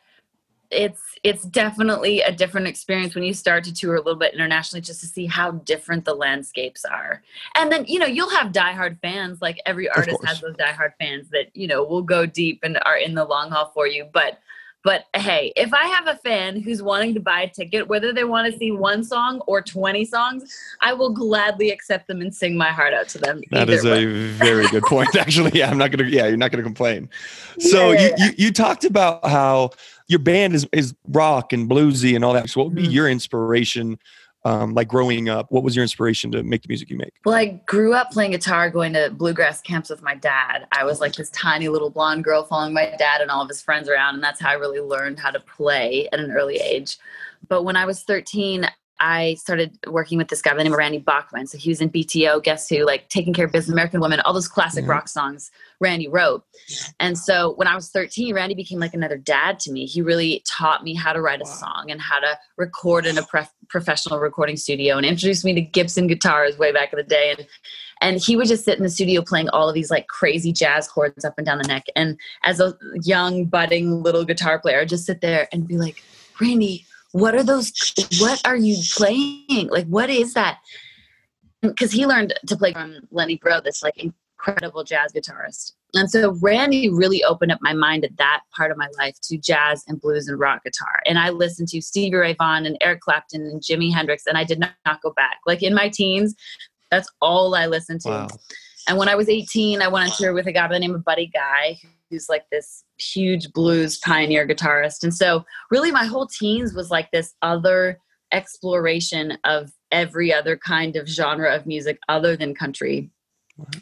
it's 0.71 1.01
it's 1.23 1.45
definitely 1.45 2.21
a 2.21 2.33
different 2.33 2.67
experience 2.67 3.15
when 3.15 3.25
you 3.25 3.35
start 3.35 3.65
to 3.65 3.73
tour 3.73 3.95
a 3.95 3.99
little 3.99 4.19
bit 4.19 4.35
internationally 4.35 4.81
just 4.81 5.01
to 5.01 5.07
see 5.07 5.27
how 5.27 5.53
different 5.53 6.05
the 6.05 6.15
landscapes 6.15 6.85
are. 6.85 7.23
And 7.57 7.71
then, 7.71 7.85
you 7.87 7.99
know, 7.99 8.07
you'll 8.07 8.31
have 8.31 8.53
diehard 8.53 9.01
fans, 9.01 9.41
like 9.41 9.59
every 9.67 9.89
artist 9.89 10.25
has 10.25 10.41
those 10.41 10.55
diehard 10.55 10.93
fans 11.01 11.29
that, 11.31 11.55
you 11.55 11.67
know, 11.67 11.83
will 11.85 12.03
go 12.03 12.27
deep 12.27 12.61
and 12.63 12.79
are 12.85 12.97
in 12.97 13.15
the 13.15 13.25
long 13.25 13.51
haul 13.51 13.71
for 13.75 13.87
you. 13.87 14.09
But 14.13 14.39
but 14.87 15.07
hey, 15.17 15.53
if 15.57 15.75
I 15.75 15.85
have 15.87 16.07
a 16.07 16.15
fan 16.15 16.61
who's 16.61 16.81
wanting 16.81 17.13
to 17.15 17.21
buy 17.21 17.41
a 17.41 17.49
ticket, 17.49 17.89
whether 17.89 18.13
they 18.13 18.23
want 18.23 18.53
to 18.53 18.57
see 18.57 18.71
one 18.71 19.03
song 19.03 19.41
or 19.49 19.61
20 19.61 20.05
songs, 20.05 20.57
I 20.81 20.93
will 20.93 21.11
gladly 21.11 21.71
accept 21.71 22.07
them 22.07 22.21
and 22.21 22.33
sing 22.33 22.57
my 22.57 22.71
heart 22.71 22.95
out 22.95 23.09
to 23.09 23.19
them. 23.19 23.43
That 23.51 23.69
is 23.69 23.83
way. 23.83 24.05
a 24.05 24.07
very 24.07 24.69
good 24.69 24.83
point. 24.87 25.17
Actually, 25.17 25.59
yeah, 25.59 25.69
I'm 25.69 25.77
not 25.77 25.91
gonna. 25.91 26.09
Yeah, 26.09 26.29
you're 26.29 26.37
not 26.37 26.53
gonna 26.53 26.63
complain. 26.63 27.11
So 27.59 27.91
yeah. 27.91 28.01
you, 28.01 28.15
you, 28.17 28.33
you 28.39 28.53
talked 28.53 28.85
about 28.85 29.27
how 29.27 29.71
your 30.07 30.21
band 30.21 30.55
is 30.55 30.69
is 30.71 30.95
rock 31.09 31.53
and 31.53 31.69
bluesy 31.69 32.15
and 32.15 32.25
all 32.25 32.35
that. 32.35 32.49
So 32.49 32.61
what 32.61 32.69
would 32.69 32.77
be 32.77 32.83
mm-hmm. 32.85 32.93
your 32.93 33.09
inspiration 33.09 33.99
um, 34.47 34.75
like 34.75 34.87
growing 34.87 35.29
up 35.29 35.51
what 35.51 35.65
was 35.65 35.75
your 35.75 35.83
inspiration 35.83 36.31
to 36.31 36.45
make 36.45 36.63
the 36.63 36.69
music 36.69 36.89
you 36.89 36.97
make? 36.97 37.13
Well 37.25 37.35
i 37.35 37.61
grew 37.67 37.95
up 37.95 38.13
playing 38.13 38.31
guitar 38.31 38.71
going 38.71 38.93
to 38.93 39.11
bluegrass 39.11 39.61
camps 39.61 39.91
with 39.91 40.03
my 40.03 40.15
dad. 40.15 40.69
I 40.71 40.85
was 40.85 41.01
like 41.01 41.15
this 41.15 41.31
tiny 41.31 41.69
little 41.69 41.91
blonde 41.91 42.23
girl 42.23 42.45
following 42.45 42.73
my 42.73 42.95
dad 42.97 43.21
and 43.21 43.31
all 43.31 43.43
of 43.43 43.49
his 43.49 43.61
friends 43.61 43.89
around 43.89 44.15
and 44.15 44.23
that's 44.23 44.41
how 44.41 44.51
i 44.51 44.55
really 44.55 44.81
learned 44.81 45.19
how 45.19 45.31
to 45.33 45.41
play 45.41 46.09
at 46.13 46.21
an 46.21 46.31
early 46.31 46.57
age. 46.57 46.97
But 47.49 47.65
when 47.65 47.75
i 47.75 47.85
was 47.85 48.05
13 48.05 48.69
I 48.99 49.35
started 49.35 49.79
working 49.87 50.19
with 50.19 50.29
this 50.29 50.41
guy 50.41 50.53
by 50.53 50.59
the 50.59 50.65
name 50.65 50.73
of 50.73 50.79
Randy 50.79 50.99
Bachman. 50.99 51.47
So 51.47 51.59
he 51.59 51.69
was 51.69 51.81
in 51.81 51.91
BTO, 51.91 52.43
Guess 52.43 52.69
Who, 52.69 52.85
like 52.85 53.09
Taking 53.09 53.35
Care 53.35 53.47
of 53.47 53.53
Business, 53.53 53.73
American 53.73 54.01
Woman, 54.01 54.21
all 54.21 54.33
those 54.33 54.49
classic 54.49 54.83
mm-hmm. 54.83 54.93
rock 54.93 55.09
songs 55.09 55.51
Randy 55.81 56.09
wrote. 56.09 56.45
And 57.01 57.19
so 57.19 57.55
when 57.55 57.69
I 57.69 57.75
was 57.75 57.91
13, 57.91 58.35
Randy 58.35 58.55
became 58.55 58.79
like 58.79 58.95
another 58.95 59.19
dad 59.19 59.61
to 59.61 59.73
me. 59.73 59.87
He 59.87 60.01
really 60.01 60.43
taught 60.47 60.83
me 60.83 60.95
how 60.95 61.13
to 61.13 61.21
write 61.21 61.41
wow. 61.41 61.51
a 61.51 61.55
song 61.55 61.87
and 61.91 62.01
how 62.01 62.19
to 62.21 62.39
record 62.57 63.07
in 63.07 63.19
a 63.19 63.27
professional 63.69 64.19
recording 64.19 64.57
studio 64.57 64.97
and 64.97 65.05
introduced 65.05 65.45
me 65.45 65.53
to 65.55 65.61
Gibson 65.61 66.07
guitars 66.07 66.57
way 66.59 66.73
back 66.73 66.93
in 66.93 66.97
the 66.97 67.03
day. 67.03 67.35
And 67.37 67.47
and 68.03 68.21
he 68.21 68.37
would 68.37 68.47
just 68.47 68.65
sit 68.65 68.77
in 68.77 68.83
the 68.83 68.91
studio 68.91 69.23
playing 69.23 69.49
all 69.51 69.69
of 69.69 69.75
these 69.75 69.91
like 69.91 70.07
crazy 70.09 70.53
jazz 70.53 70.87
chords 70.87 71.25
up 71.25 71.35
and 71.39 71.47
down 71.47 71.59
the 71.59 71.67
neck. 71.67 71.87
And 71.97 72.19
as 72.45 72.61
a 72.61 72.77
young 73.03 73.47
budding 73.47 74.03
little 74.03 74.25
guitar 74.25 74.59
player, 74.59 74.81
I'd 74.81 74.91
just 74.91 75.07
sit 75.07 75.23
there 75.23 75.49
and 75.51 75.67
be 75.67 75.79
like, 75.79 76.03
Randy, 76.39 76.85
what 77.17 77.35
are 77.35 77.43
those 77.43 77.73
what 78.19 78.47
are 78.47 78.57
you 78.57 78.77
playing? 78.95 79.69
Like 79.71 79.87
what 79.87 80.11
is 80.11 80.35
that? 80.35 80.59
Because 81.63 81.91
he 81.91 82.07
learned 82.07 82.35
to 82.47 82.57
play 82.57 82.75
from 82.75 83.01
lenny 83.11 83.39
breau 83.39 83.65
this 83.65 83.83
like 83.83 83.97
incredible 83.97 84.85
jazz 84.85 85.13
guitarist. 85.13 85.73
And 85.95 86.11
so 86.11 86.37
randy 86.43 86.91
really 86.91 87.25
opened 87.25 87.53
up 87.53 87.59
my 87.63 87.73
mind 87.73 88.05
at 88.05 88.17
that 88.19 88.41
part 88.55 88.71
of 88.71 88.77
my 88.77 88.89
life 88.99 89.17
to 89.25 89.39
jazz 89.39 89.83
and 89.89 89.99
blues 89.99 90.29
and 90.29 90.39
rock 90.39 90.63
guitar. 90.63 91.01
And 91.07 91.19
i 91.19 91.31
listened 91.31 91.69
to 91.69 91.81
stevie 91.81 92.15
ray 92.15 92.35
vaughan 92.35 92.67
and 92.67 92.77
eric 92.83 93.01
clapton 93.01 93.43
and 93.43 93.63
jimi 93.63 93.93
hendrix 93.93 94.27
and 94.27 94.37
i 94.37 94.45
did 94.45 94.59
not, 94.59 94.73
not 94.85 95.01
go 95.01 95.13
back. 95.13 95.39
Like 95.47 95.63
in 95.63 95.75
my 95.75 95.89
teens 95.89 96.35
that's 96.91 97.11
all 97.23 97.55
i 97.55 97.67
listened 97.67 98.03
to. 98.03 98.11
Wow. 98.11 98.29
and 98.89 98.99
when 98.99 99.09
i 99.09 99.15
was 99.15 99.31
18 99.31 99.81
i 99.81 99.89
went 99.89 100.05
on 100.05 100.17
tour 100.17 100.35
with 100.35 100.47
a 100.47 100.53
guy 100.53 100.67
by 100.69 100.75
the 100.75 100.81
name 100.81 100.95
of 100.95 101.03
buddy 101.03 101.29
guy 101.29 101.79
who's 102.11 102.29
like 102.29 102.45
this 102.51 102.85
huge 102.99 103.53
blues 103.53 103.99
pioneer 103.99 104.47
guitarist. 104.47 105.03
And 105.03 105.15
so, 105.15 105.45
really, 105.71 105.91
my 105.91 106.05
whole 106.05 106.27
teens 106.27 106.75
was 106.75 106.91
like 106.91 107.11
this 107.11 107.35
other 107.43 107.99
exploration 108.33 109.39
of 109.45 109.71
every 109.93 110.33
other 110.33 110.57
kind 110.57 110.97
of 110.97 111.09
genre 111.09 111.55
of 111.55 111.67
music 111.67 111.99
other 112.09 112.37
than 112.37 112.55
country. 112.55 113.11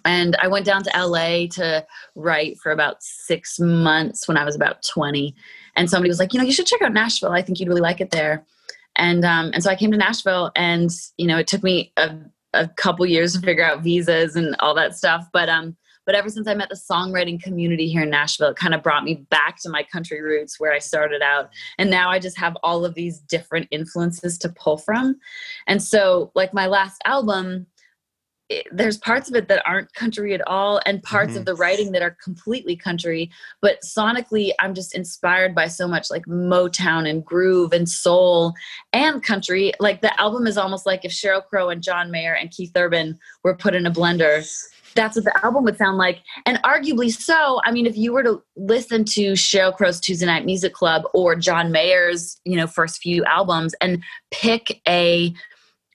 And 0.05 0.37
I 0.37 0.47
went 0.47 0.67
down 0.67 0.85
to 0.85 0.91
LA 0.97 1.47
to 1.53 1.85
write 2.15 2.59
for 2.59 2.71
about 2.71 3.03
six 3.03 3.59
months 3.59 4.29
when 4.29 4.37
I 4.37 4.45
was 4.45 4.55
about 4.55 4.85
20. 4.89 5.35
And 5.75 5.91
somebody 5.91 6.09
was 6.09 6.21
like, 6.21 6.33
you 6.33 6.39
know, 6.39 6.45
you 6.45 6.53
should 6.53 6.67
check 6.67 6.83
out 6.83 6.93
Nashville. 6.93 7.33
I 7.33 7.43
think 7.43 7.59
you'd 7.59 7.69
really 7.69 7.81
like 7.81 8.01
it 8.01 8.11
there. 8.11 8.45
And 8.97 9.25
um, 9.25 9.51
and 9.53 9.63
so 9.63 9.71
I 9.71 9.77
came 9.77 9.91
to 9.91 9.97
Nashville, 9.97 10.53
and 10.55 10.91
you 11.19 11.27
know, 11.27 11.39
it 11.39 11.49
took 11.49 11.65
me 11.65 11.93
a, 11.97 12.17
a 12.53 12.69
couple 12.69 13.05
years 13.07 13.33
to 13.33 13.41
figure 13.41 13.65
out 13.65 13.83
visas 13.83 14.37
and 14.37 14.55
all 14.61 14.75
that 14.75 14.97
stuff. 14.97 15.27
But 15.33 15.49
um, 15.49 15.77
But 16.07 16.15
ever 16.15 16.29
since 16.29 16.47
I 16.47 16.55
met 16.55 16.69
the 16.69 16.77
songwriting 16.77 17.43
community 17.43 17.89
here 17.89 18.03
in 18.03 18.11
Nashville, 18.11 18.49
it 18.49 18.57
kind 18.57 18.75
of 18.75 18.83
brought 18.83 19.05
me 19.05 19.27
back 19.31 19.57
to 19.63 19.71
my 19.71 19.83
country 19.83 20.21
roots 20.21 20.61
where 20.61 20.73
I 20.73 20.79
started 20.79 21.23
out. 21.23 21.51
And 21.79 21.91
now 21.91 22.11
I 22.11 22.19
just 22.19 22.39
have 22.39 22.57
all 22.63 22.85
of 22.85 22.95
these 22.95 23.21
different 23.21 23.69
influences 23.71 24.39
to 24.39 24.49
pull 24.49 24.79
from. 24.79 25.17
And 25.67 25.83
so, 25.83 26.31
like 26.35 26.53
my 26.53 26.67
last 26.67 27.01
album, 27.05 27.67
it, 28.51 28.67
there's 28.71 28.99
parts 28.99 29.31
of 29.31 29.35
it 29.35 29.49
that 29.49 29.63
aren't 29.65 29.93
country 29.95 30.35
at 30.35 30.47
all 30.47 30.79
and 30.85 31.03
parts 31.03 31.31
mm-hmm. 31.31 31.39
of 31.39 31.45
the 31.47 31.55
writing 31.55 31.93
that 31.93 32.03
are 32.03 32.17
completely 32.23 32.77
country 32.77 33.31
but 33.63 33.81
sonically 33.81 34.53
i'm 34.61 34.75
just 34.75 34.95
inspired 34.95 35.55
by 35.55 35.67
so 35.67 35.89
much 35.89 36.11
like 36.11 36.27
motown 36.27 37.09
and 37.09 37.25
groove 37.25 37.73
and 37.73 37.89
soul 37.89 38.53
and 38.93 39.23
country 39.23 39.73
like 39.81 40.03
the 40.03 40.21
album 40.21 40.47
is 40.47 40.59
almost 40.59 40.85
like 40.85 41.07
if 41.07 41.11
sheryl 41.11 41.45
crow 41.45 41.71
and 41.71 41.83
john 41.83 42.11
mayer 42.11 42.35
and 42.35 42.51
keith 42.51 42.73
urban 42.77 43.19
were 43.45 43.57
put 43.57 43.75
in 43.75 43.87
a 43.87 43.91
blender 43.91 44.47
that's 44.95 45.17
what 45.17 45.25
the 45.25 45.45
album 45.45 45.65
would 45.65 45.77
sound 45.77 45.99
like 45.99 46.21
and 46.47 46.59
arguably 46.63 47.11
so 47.11 47.61
i 47.65 47.71
mean 47.71 47.87
if 47.87 47.97
you 47.97 48.13
were 48.13 48.23
to 48.23 48.43
listen 48.57 49.05
to 49.05 49.33
sheryl 49.33 49.75
crow's 49.75 50.01
tuesday 50.01 50.27
night 50.27 50.45
music 50.45 50.73
club 50.73 51.03
or 51.13 51.35
john 51.35 51.73
mayer's 51.73 52.41
you 52.45 52.57
know 52.57 52.67
first 52.67 53.01
few 53.01 53.25
albums 53.25 53.75
and 53.81 54.03
pick 54.31 54.81
a 54.89 55.35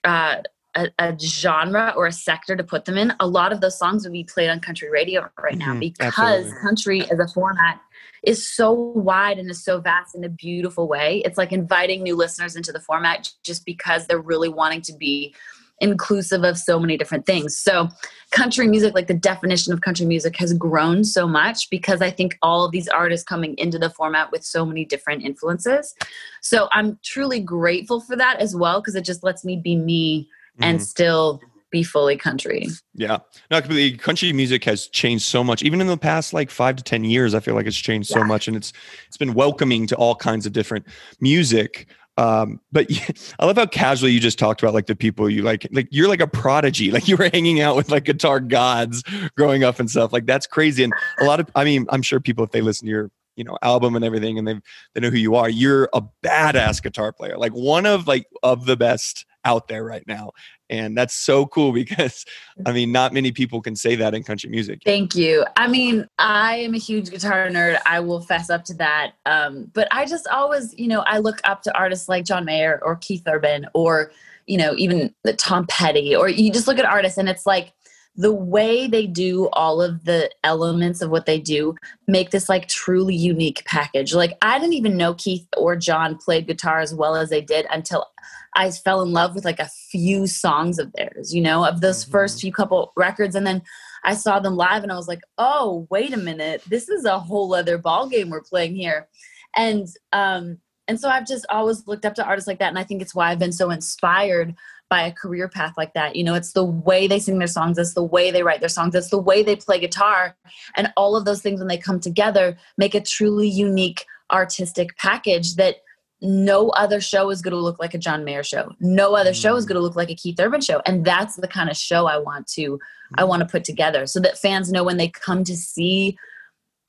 uh, 0.04 0.36
a, 0.76 0.88
a, 0.98 1.18
genre 1.18 1.92
or 1.96 2.06
a 2.06 2.12
sector 2.12 2.56
to 2.56 2.62
put 2.62 2.84
them 2.84 2.96
in, 2.96 3.12
a 3.20 3.26
lot 3.26 3.52
of 3.52 3.60
those 3.60 3.78
songs 3.78 4.04
would 4.04 4.12
be 4.12 4.24
played 4.24 4.48
on 4.48 4.60
country 4.60 4.88
radio 4.88 5.28
right 5.42 5.58
now 5.58 5.70
mm-hmm, 5.70 5.80
because 5.80 6.46
absolutely. 6.46 6.60
country 6.62 7.10
as 7.10 7.18
a 7.18 7.28
format 7.28 7.80
is 8.22 8.46
so 8.46 8.72
wide 8.72 9.38
and 9.38 9.50
is 9.50 9.64
so 9.64 9.80
vast 9.80 10.14
in 10.14 10.24
a 10.24 10.28
beautiful 10.28 10.86
way. 10.86 11.22
It's 11.24 11.38
like 11.38 11.52
inviting 11.52 12.02
new 12.02 12.16
listeners 12.16 12.54
into 12.54 12.72
the 12.72 12.80
format 12.80 13.30
just 13.42 13.64
because 13.64 14.06
they're 14.06 14.20
really 14.20 14.48
wanting 14.48 14.82
to 14.82 14.92
be 14.92 15.34
inclusive 15.80 16.44
of 16.44 16.58
so 16.58 16.78
many 16.78 16.96
different 16.96 17.26
things. 17.26 17.56
So, 17.56 17.88
country 18.30 18.68
music, 18.68 18.94
like 18.94 19.06
the 19.06 19.14
definition 19.14 19.72
of 19.72 19.80
country 19.80 20.06
music, 20.06 20.36
has 20.36 20.52
grown 20.52 21.04
so 21.04 21.26
much 21.26 21.68
because 21.70 22.00
I 22.02 22.10
think 22.10 22.38
all 22.42 22.64
of 22.64 22.72
these 22.72 22.88
artists 22.88 23.24
coming 23.24 23.54
into 23.58 23.78
the 23.78 23.90
format 23.90 24.30
with 24.30 24.44
so 24.44 24.64
many 24.64 24.84
different 24.84 25.22
influences. 25.22 25.94
So, 26.40 26.68
I'm 26.72 26.98
truly 27.02 27.40
grateful 27.40 28.00
for 28.00 28.16
that 28.16 28.40
as 28.40 28.54
well 28.54 28.80
because 28.80 28.94
it 28.94 29.04
just 29.04 29.22
lets 29.22 29.44
me 29.44 29.56
be 29.56 29.76
me 29.76 30.28
and 30.60 30.78
mm-hmm. 30.78 30.84
still 30.84 31.40
be 31.70 31.82
fully 31.82 32.16
country. 32.16 32.66
Yeah. 32.94 33.18
No, 33.50 33.60
completely. 33.60 33.96
Country 33.96 34.32
music 34.32 34.64
has 34.64 34.88
changed 34.88 35.24
so 35.24 35.44
much. 35.44 35.62
Even 35.62 35.80
in 35.80 35.86
the 35.86 35.96
past 35.96 36.32
like 36.32 36.50
five 36.50 36.76
to 36.76 36.82
10 36.82 37.04
years, 37.04 37.34
I 37.34 37.40
feel 37.40 37.54
like 37.54 37.66
it's 37.66 37.76
changed 37.76 38.10
yeah. 38.10 38.18
so 38.18 38.24
much 38.24 38.48
and 38.48 38.56
it's 38.56 38.72
it's 39.06 39.16
been 39.16 39.34
welcoming 39.34 39.86
to 39.86 39.96
all 39.96 40.14
kinds 40.14 40.46
of 40.46 40.52
different 40.52 40.86
music. 41.20 41.86
Um, 42.16 42.60
but 42.72 42.86
I 43.38 43.46
love 43.46 43.56
how 43.56 43.66
casually 43.66 44.12
you 44.12 44.20
just 44.20 44.38
talked 44.38 44.62
about 44.62 44.74
like 44.74 44.86
the 44.86 44.96
people 44.96 45.30
you 45.30 45.42
like, 45.42 45.66
like 45.72 45.88
you're 45.90 46.08
like 46.08 46.20
a 46.20 46.26
prodigy, 46.26 46.90
like 46.90 47.08
you 47.08 47.16
were 47.16 47.30
hanging 47.32 47.60
out 47.60 47.76
with 47.76 47.90
like 47.90 48.04
guitar 48.04 48.40
gods 48.40 49.02
growing 49.36 49.64
up 49.64 49.80
and 49.80 49.90
stuff. 49.90 50.12
Like 50.12 50.26
that's 50.26 50.46
crazy. 50.46 50.84
And 50.84 50.92
a 51.20 51.24
lot 51.24 51.40
of, 51.40 51.50
I 51.54 51.64
mean, 51.64 51.86
I'm 51.90 52.02
sure 52.02 52.20
people, 52.20 52.44
if 52.44 52.50
they 52.50 52.60
listen 52.60 52.86
to 52.86 52.90
your 52.90 53.10
you 53.36 53.44
know 53.44 53.56
album 53.62 53.96
and 53.96 54.04
everything 54.04 54.38
and 54.38 54.46
they 54.46 54.60
they 54.92 55.00
know 55.00 55.08
who 55.08 55.16
you 55.16 55.34
are 55.34 55.48
you're 55.48 55.88
a 55.94 56.02
badass 56.22 56.82
guitar 56.82 57.12
player 57.12 57.38
like 57.38 57.52
one 57.52 57.86
of 57.86 58.06
like 58.06 58.26
of 58.42 58.66
the 58.66 58.76
best 58.76 59.24
out 59.44 59.68
there 59.68 59.84
right 59.84 60.04
now 60.06 60.30
and 60.68 60.96
that's 60.96 61.14
so 61.14 61.46
cool 61.46 61.72
because 61.80 62.24
i 62.66 62.72
mean 62.72 62.92
not 62.92 63.12
many 63.12 63.32
people 63.32 63.60
can 63.60 63.74
say 63.76 63.96
that 63.96 64.14
in 64.14 64.22
country 64.22 64.50
music. 64.50 64.80
Thank 64.84 65.14
you. 65.14 65.44
I 65.56 65.66
mean 65.66 66.06
i 66.18 66.56
am 66.56 66.74
a 66.74 66.78
huge 66.78 67.10
guitar 67.10 67.48
nerd. 67.48 67.78
I 67.86 68.00
will 68.00 68.20
fess 68.20 68.50
up 68.50 68.64
to 68.64 68.74
that 68.74 69.12
um, 69.26 69.70
but 69.72 69.88
i 69.90 70.06
just 70.06 70.26
always 70.28 70.74
you 70.78 70.88
know 70.88 71.00
i 71.00 71.18
look 71.18 71.40
up 71.44 71.62
to 71.62 71.76
artists 71.76 72.08
like 72.08 72.24
john 72.24 72.44
mayer 72.44 72.80
or 72.82 72.96
keith 72.96 73.22
urban 73.26 73.66
or 73.74 74.12
you 74.46 74.58
know 74.58 74.74
even 74.76 75.14
tom 75.36 75.66
petty 75.66 76.14
or 76.14 76.28
you 76.28 76.52
just 76.52 76.66
look 76.66 76.78
at 76.78 76.84
artists 76.84 77.18
and 77.18 77.28
it's 77.28 77.46
like 77.46 77.72
the 78.16 78.32
way 78.32 78.86
they 78.86 79.06
do 79.06 79.48
all 79.52 79.80
of 79.80 80.04
the 80.04 80.30
elements 80.42 81.00
of 81.00 81.10
what 81.10 81.26
they 81.26 81.38
do 81.38 81.74
make 82.06 82.30
this 82.30 82.48
like 82.48 82.66
truly 82.66 83.14
unique 83.14 83.64
package. 83.64 84.12
Like 84.14 84.36
I 84.42 84.58
didn't 84.58 84.74
even 84.74 84.96
know 84.96 85.14
Keith 85.14 85.46
or 85.56 85.76
John 85.76 86.18
played 86.18 86.46
guitar 86.46 86.80
as 86.80 86.94
well 86.94 87.16
as 87.16 87.30
they 87.30 87.40
did 87.40 87.66
until 87.70 88.06
I 88.54 88.70
fell 88.72 89.02
in 89.02 89.12
love 89.12 89.34
with 89.34 89.44
like 89.44 89.60
a 89.60 89.70
few 89.90 90.26
songs 90.26 90.78
of 90.78 90.92
theirs, 90.92 91.32
you 91.32 91.40
know, 91.40 91.64
of 91.64 91.80
those 91.80 92.02
mm-hmm. 92.02 92.12
first 92.12 92.40
few 92.40 92.52
couple 92.52 92.92
records 92.96 93.34
and 93.34 93.46
then 93.46 93.62
I 94.02 94.14
saw 94.14 94.40
them 94.40 94.56
live 94.56 94.82
and 94.82 94.90
I 94.90 94.96
was 94.96 95.08
like, 95.08 95.20
"Oh, 95.38 95.86
wait 95.90 96.14
a 96.14 96.16
minute. 96.16 96.62
This 96.66 96.88
is 96.88 97.04
a 97.04 97.18
whole 97.18 97.54
other 97.54 97.78
ball 97.78 98.08
game 98.08 98.30
we're 98.30 98.42
playing 98.42 98.74
here." 98.74 99.08
And 99.56 99.86
um 100.12 100.58
and 100.88 100.98
so 100.98 101.08
I've 101.08 101.26
just 101.26 101.46
always 101.48 101.86
looked 101.86 102.04
up 102.04 102.14
to 102.16 102.24
artists 102.24 102.48
like 102.48 102.58
that 102.58 102.68
and 102.68 102.78
I 102.78 102.82
think 102.82 103.00
it's 103.00 103.14
why 103.14 103.30
I've 103.30 103.38
been 103.38 103.52
so 103.52 103.70
inspired 103.70 104.56
by 104.90 105.02
a 105.02 105.12
career 105.12 105.48
path 105.48 105.74
like 105.78 105.94
that. 105.94 106.16
You 106.16 106.24
know, 106.24 106.34
it's 106.34 106.52
the 106.52 106.64
way 106.64 107.06
they 107.06 107.20
sing 107.20 107.38
their 107.38 107.46
songs, 107.46 107.78
it's 107.78 107.94
the 107.94 108.04
way 108.04 108.30
they 108.30 108.42
write 108.42 108.60
their 108.60 108.68
songs, 108.68 108.94
it's 108.94 109.10
the 109.10 109.18
way 109.18 109.42
they 109.42 109.56
play 109.56 109.78
guitar. 109.78 110.36
And 110.76 110.92
all 110.96 111.16
of 111.16 111.24
those 111.24 111.40
things, 111.40 111.60
when 111.60 111.68
they 111.68 111.78
come 111.78 112.00
together, 112.00 112.58
make 112.76 112.94
a 112.94 113.00
truly 113.00 113.48
unique 113.48 114.04
artistic 114.30 114.96
package 114.98 115.54
that 115.54 115.76
no 116.20 116.68
other 116.70 117.00
show 117.00 117.30
is 117.30 117.40
going 117.40 117.52
to 117.52 117.60
look 117.60 117.78
like 117.78 117.94
a 117.94 117.98
John 117.98 118.24
Mayer 118.24 118.42
show. 118.42 118.72
No 118.80 119.14
other 119.14 119.32
show 119.32 119.56
is 119.56 119.64
mm. 119.64 119.68
going 119.68 119.76
to 119.76 119.82
look 119.82 119.96
like 119.96 120.10
a 120.10 120.14
Keith 120.14 120.38
Urban 120.38 120.60
show. 120.60 120.82
And 120.84 121.04
that's 121.04 121.36
the 121.36 121.48
kind 121.48 121.70
of 121.70 121.76
show 121.76 122.06
I 122.06 122.18
want 122.18 122.46
to 122.48 122.78
I 123.16 123.24
want 123.24 123.40
to 123.40 123.48
put 123.48 123.64
together 123.64 124.06
so 124.06 124.20
that 124.20 124.38
fans 124.38 124.70
know 124.70 124.84
when 124.84 124.96
they 124.96 125.08
come 125.08 125.42
to 125.44 125.56
see 125.56 126.16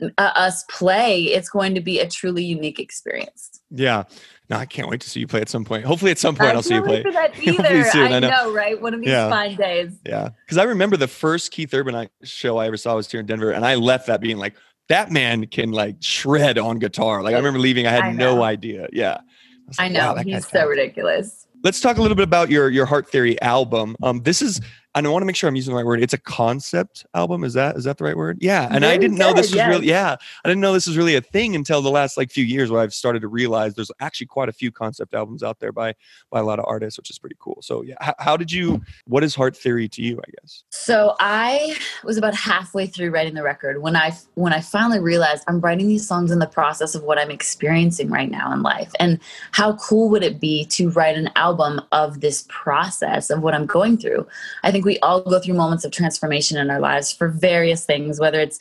uh, 0.02 0.08
us 0.18 0.64
play, 0.70 1.24
it's 1.24 1.50
going 1.50 1.76
to 1.76 1.82
be 1.82 2.00
a 2.00 2.08
truly 2.08 2.44
unique 2.44 2.80
experience. 2.80 3.61
Yeah. 3.72 4.04
No, 4.50 4.58
I 4.58 4.66
can't 4.66 4.90
wait 4.90 5.00
to 5.02 5.10
see 5.10 5.22
you 5.22 5.28
play 5.28 5.40
at 5.40 5.48
some 5.48 5.64
point. 5.64 5.86
Hopefully, 5.86 6.12
at 6.12 6.20
some 6.20 6.36
point, 6.36 6.50
I 6.50 6.56
will 6.56 6.62
see 6.62 6.76
you 6.76 6.84
play. 6.84 7.02
that 7.04 7.40
either. 7.42 7.84
soon, 7.86 8.12
I, 8.12 8.20
know. 8.20 8.30
know. 8.30 8.54
right? 8.54 8.80
One 8.80 8.94
of 8.94 9.00
these 9.00 9.10
yeah. 9.10 9.30
fine 9.30 9.56
days. 9.56 9.98
Yeah, 10.06 10.30
because 10.46 10.58
I 10.58 10.64
remember 10.64 10.98
the 10.98 11.08
first 11.08 11.52
Keith 11.52 11.74
Urban 11.74 12.10
show 12.24 12.58
I 12.58 12.68
ever 12.68 12.76
saw 12.76 12.96
was 12.96 13.10
here 13.10 13.22
in 13.22 13.26
Denver, 13.26 13.52
and 13.52 13.66
I 13.66 13.76
left 13.76 14.08
that 14.08 14.20
being 14.20 14.38
like, 14.38 14.56
that 14.90 15.10
man 15.10 15.48
can 15.48 15.72
like 15.72 15.96
shred 16.02 16.58
on 16.58 16.80
guitar. 16.80 17.24
Like 17.24 17.34
I 17.34 17.38
remember 17.38 17.60
leaving, 17.60 17.88
I 17.88 17.92
had 17.92 18.04
I 18.04 18.12
no 18.12 18.44
idea. 18.44 18.90
Yeah, 18.92 19.12
I, 19.12 19.14
like, 19.14 19.80
I 19.80 19.88
know 19.88 20.14
wow, 20.16 20.22
he's 20.22 20.48
so 20.48 20.68
ridiculous. 20.68 21.48
Let's 21.64 21.80
talk 21.80 21.98
a 21.98 22.02
little 22.02 22.16
bit 22.16 22.24
about 22.24 22.50
your 22.50 22.70
your 22.70 22.86
Heart 22.86 23.10
Theory 23.10 23.42
album. 23.42 23.96
Um, 24.04 24.22
this 24.24 24.42
is 24.42 24.60
I 24.94 25.02
want 25.02 25.22
to 25.22 25.26
make 25.26 25.38
sure 25.38 25.48
I'm 25.48 25.56
using 25.56 25.72
the 25.72 25.78
right 25.78 25.86
word. 25.86 26.02
It's 26.02 26.14
a 26.14 26.18
concept 26.18 27.06
album. 27.14 27.46
Is 27.46 27.54
that 27.54 27.78
is 27.78 27.86
that 27.86 27.98
the 27.98 28.04
right 28.04 28.18
word? 28.18 28.38
Yeah. 28.42 28.68
And 28.70 28.82
Very 28.82 28.94
I 28.94 28.98
didn't 28.98 29.18
good, 29.18 29.20
know 29.20 29.34
this 29.34 29.54
was 29.54 29.66
really 29.66 29.88
yeah. 29.88 30.18
I 30.44 30.50
didn't 30.50 30.60
know 30.60 30.74
this 30.74 30.88
was 30.88 30.98
really 30.98 31.16
a 31.16 31.22
thing 31.22 31.56
until 31.56 31.82
the 31.82 31.90
last 31.90 32.18
like 32.18 32.30
few 32.30 32.44
years 32.44 32.70
where 32.70 32.82
I've 32.82 32.94
started 32.94 33.22
to 33.22 33.30
realize 33.30 33.76
there's 33.76 33.92
actually 34.02 34.28
quite 34.28 34.50
a 34.50 34.54
few 34.54 34.72
concept 34.72 35.14
albums 35.14 35.44
out 35.44 35.60
there 35.60 35.72
by 35.72 35.96
by 36.30 36.40
a 36.40 36.44
lot 36.44 36.60
of 36.60 36.66
artists, 36.68 36.98
which 36.98 37.10
is 37.10 37.18
pretty 37.18 37.38
cool. 37.40 37.60
So 37.62 37.84
yeah, 37.84 37.96
how, 38.02 38.16
how 38.20 38.38
did 38.38 38.52
you? 38.52 38.82
What 39.06 39.24
is 39.24 39.34
Heart 39.34 39.56
Theory 39.56 39.88
to 39.88 40.02
you? 40.02 40.20
I 40.20 40.32
guess. 40.42 40.64
So 40.72 41.16
I 41.20 41.78
was 42.04 42.18
about 42.18 42.36
halfway 42.36 42.86
through 42.86 43.12
writing 43.12 43.34
the 43.34 43.44
record 43.44 43.82
when 43.82 43.96
I 43.96 44.12
when 44.36 44.52
I 44.52 44.60
finally 44.60 45.00
realized 45.00 45.46
I'm 45.48 45.62
writing 45.62 45.88
these 45.88 46.06
songs 46.06 46.32
in 46.32 46.40
the 46.40 46.48
process 46.48 46.96
of 46.96 47.04
what 47.04 47.18
I'm 47.18 47.32
experiencing 47.32 48.10
right 48.10 48.30
now 48.30 48.52
in 48.52 48.62
life, 48.62 48.92
and 49.00 49.20
how 49.52 49.78
cool 49.78 50.10
would 50.10 50.24
it 50.24 50.42
be 50.42 50.66
to 50.66 50.90
write 50.90 51.18
an 51.18 51.30
album 51.38 51.80
of 51.94 52.20
this 52.20 52.46
process 52.50 53.30
of 53.30 53.42
what 53.42 53.54
I'm 53.54 53.66
going 53.66 53.98
through? 53.98 54.28
I 54.64 54.72
think 54.72 54.81
think 54.82 54.86
we 54.86 55.00
all 55.00 55.22
go 55.22 55.40
through 55.40 55.54
moments 55.54 55.86
of 55.86 55.92
transformation 55.92 56.58
in 56.58 56.70
our 56.72 56.80
lives 56.80 57.14
for 57.14 57.28
various 57.28 57.86
things, 57.86 58.20
whether 58.20 58.40
it's 58.40 58.60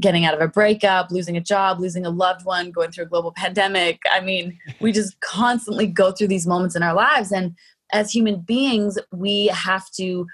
getting 0.00 0.24
out 0.24 0.34
of 0.34 0.40
a 0.40 0.48
breakup, 0.48 1.10
losing 1.10 1.36
a 1.36 1.40
job, 1.40 1.80
losing 1.80 2.04
a 2.04 2.10
loved 2.10 2.44
one, 2.44 2.70
going 2.70 2.90
through 2.90 3.04
a 3.04 3.08
global 3.08 3.32
pandemic. 3.32 4.00
I 4.10 4.20
mean, 4.20 4.58
we 4.80 4.92
just 4.92 5.18
constantly 5.20 5.86
go 5.86 6.12
through 6.12 6.28
these 6.28 6.46
moments 6.46 6.76
in 6.76 6.82
our 6.82 6.94
lives. 6.94 7.32
And 7.32 7.54
as 7.92 8.10
human 8.10 8.40
beings, 8.40 8.98
we 9.12 9.46
have 9.46 9.88
to 9.92 10.26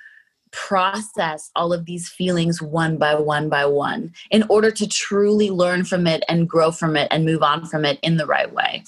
process 0.51 1.51
all 1.55 1.73
of 1.73 1.85
these 1.85 2.09
feelings 2.09 2.61
one 2.61 2.97
by 2.97 3.15
one 3.15 3.49
by 3.49 3.65
one 3.67 4.13
in 4.33 4.45
order 4.49 4.71
to 4.73 4.89
truly 4.89 5.51
learn 5.51 5.85
from 5.85 6.09
it 6.09 6.25
and 6.29 6.49
grow 6.49 6.73
from 6.73 6.97
it 6.97 7.07
and 7.13 7.25
move 7.25 7.43
on 7.43 7.67
from 7.67 7.85
it 7.85 8.01
in 8.03 8.17
the 8.17 8.27
right 8.27 8.53
way. 8.53 8.83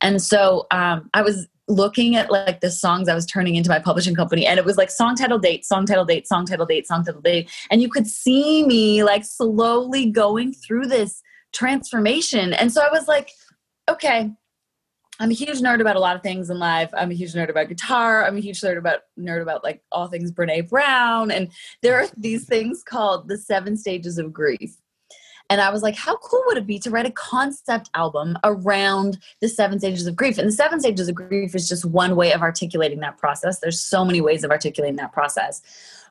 And 0.00 0.22
so 0.22 0.66
um, 0.70 1.10
I 1.12 1.20
was 1.22 1.46
looking 1.68 2.16
at 2.16 2.30
like 2.30 2.60
the 2.60 2.70
songs 2.70 3.08
I 3.08 3.14
was 3.14 3.26
turning 3.26 3.56
into 3.56 3.70
my 3.70 3.78
publishing 3.78 4.14
company 4.14 4.46
and 4.46 4.58
it 4.58 4.64
was 4.64 4.76
like 4.76 4.90
song 4.90 5.16
title 5.16 5.38
date, 5.38 5.64
song 5.64 5.86
title 5.86 6.04
date, 6.04 6.26
song 6.26 6.46
title 6.46 6.66
date, 6.66 6.86
song 6.86 7.04
title 7.04 7.22
date. 7.22 7.50
And 7.70 7.80
you 7.80 7.88
could 7.88 8.06
see 8.06 8.66
me 8.66 9.02
like 9.02 9.24
slowly 9.24 10.10
going 10.10 10.52
through 10.52 10.86
this 10.86 11.22
transformation. 11.52 12.52
And 12.52 12.72
so 12.72 12.82
I 12.82 12.90
was 12.90 13.08
like, 13.08 13.30
okay, 13.88 14.30
I'm 15.20 15.30
a 15.30 15.34
huge 15.34 15.60
nerd 15.60 15.80
about 15.80 15.96
a 15.96 16.00
lot 16.00 16.16
of 16.16 16.22
things 16.22 16.50
in 16.50 16.58
life. 16.58 16.90
I'm 16.92 17.10
a 17.10 17.14
huge 17.14 17.34
nerd 17.34 17.48
about 17.48 17.68
guitar. 17.68 18.24
I'm 18.24 18.36
a 18.36 18.40
huge 18.40 18.60
nerd 18.60 18.78
about 18.78 19.00
nerd 19.18 19.42
about 19.42 19.62
like 19.62 19.80
all 19.92 20.08
things 20.08 20.32
Brene 20.32 20.68
Brown. 20.68 21.30
And 21.30 21.50
there 21.82 22.00
are 22.00 22.08
these 22.16 22.46
things 22.46 22.82
called 22.82 23.28
the 23.28 23.38
seven 23.38 23.76
stages 23.76 24.18
of 24.18 24.32
grief. 24.32 24.76
And 25.50 25.60
I 25.60 25.70
was 25.70 25.82
like, 25.82 25.94
how 25.94 26.16
cool 26.16 26.42
would 26.46 26.56
it 26.56 26.66
be 26.66 26.78
to 26.80 26.90
write 26.90 27.06
a 27.06 27.10
concept 27.10 27.90
album 27.94 28.38
around 28.44 29.18
the 29.40 29.48
seven 29.48 29.78
stages 29.78 30.06
of 30.06 30.16
grief? 30.16 30.38
And 30.38 30.48
the 30.48 30.52
seven 30.52 30.80
stages 30.80 31.08
of 31.08 31.14
grief 31.14 31.54
is 31.54 31.68
just 31.68 31.84
one 31.84 32.16
way 32.16 32.32
of 32.32 32.40
articulating 32.40 33.00
that 33.00 33.18
process. 33.18 33.60
There's 33.60 33.80
so 33.80 34.04
many 34.04 34.20
ways 34.20 34.42
of 34.42 34.50
articulating 34.50 34.96
that 34.96 35.12
process. 35.12 35.60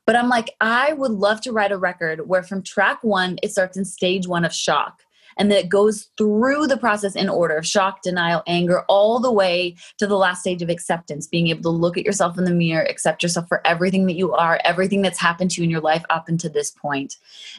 But 0.06 0.16
I'm 0.16 0.30
like, 0.30 0.52
I 0.62 0.94
would 0.94 1.12
love 1.12 1.42
to 1.42 1.52
write 1.52 1.72
a 1.72 1.78
record 1.78 2.28
where 2.28 2.44
from 2.44 2.62
track 2.62 3.04
one, 3.04 3.38
it 3.42 3.52
starts 3.52 3.78
in 3.78 3.86
stage 3.86 4.28
one 4.28 4.46
of 4.46 4.54
shock. 4.54 5.02
And 5.38 5.52
that 5.52 5.60
it 5.60 5.70
goes 5.70 6.10
through 6.18 6.68
the 6.68 6.78
process 6.78 7.16
in 7.16 7.30
order 7.30 7.56
of 7.56 7.66
shock, 7.66 8.02
denial, 8.02 8.44
anger, 8.48 8.84
all 8.88 9.20
the 9.20 9.32
way 9.32 9.76
to 9.98 10.08
the 10.08 10.18
last 10.18 10.42
stage 10.42 10.62
of 10.62 10.70
acceptance, 10.70 11.28
being 11.28 11.48
able 11.48 11.64
to 11.64 11.70
look 11.70 11.98
at 11.98 12.06
yourself 12.06 12.38
in 12.38 12.44
the 12.44 12.52
mirror, 12.52 12.84
accept 12.84 13.24
yourself 13.24 13.48
for 13.48 13.66
everything 13.66 14.06
that 14.06 14.16
you 14.16 14.34
are, 14.34 14.60
everything 14.64 15.02
that's 15.02 15.20
happened 15.20 15.52
to 15.52 15.62
you 15.62 15.66
in 15.66 15.70
your 15.70 15.82
life 15.82 16.04
up 16.10 16.28
until 16.28 16.52
this 16.52 16.72
point, 16.72 17.18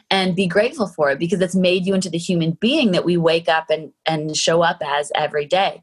and 0.09 0.35
be 0.35 0.47
grateful 0.47 0.87
for 0.87 1.09
it 1.11 1.19
because 1.19 1.41
it's 1.41 1.55
made 1.55 1.85
you 1.85 1.93
into 1.93 2.09
the 2.09 2.17
human 2.17 2.51
being 2.51 2.91
that 2.91 3.05
we 3.05 3.17
wake 3.17 3.49
up 3.49 3.69
and, 3.69 3.91
and 4.05 4.35
show 4.37 4.61
up 4.61 4.77
as 4.85 5.11
every 5.15 5.45
day. 5.45 5.81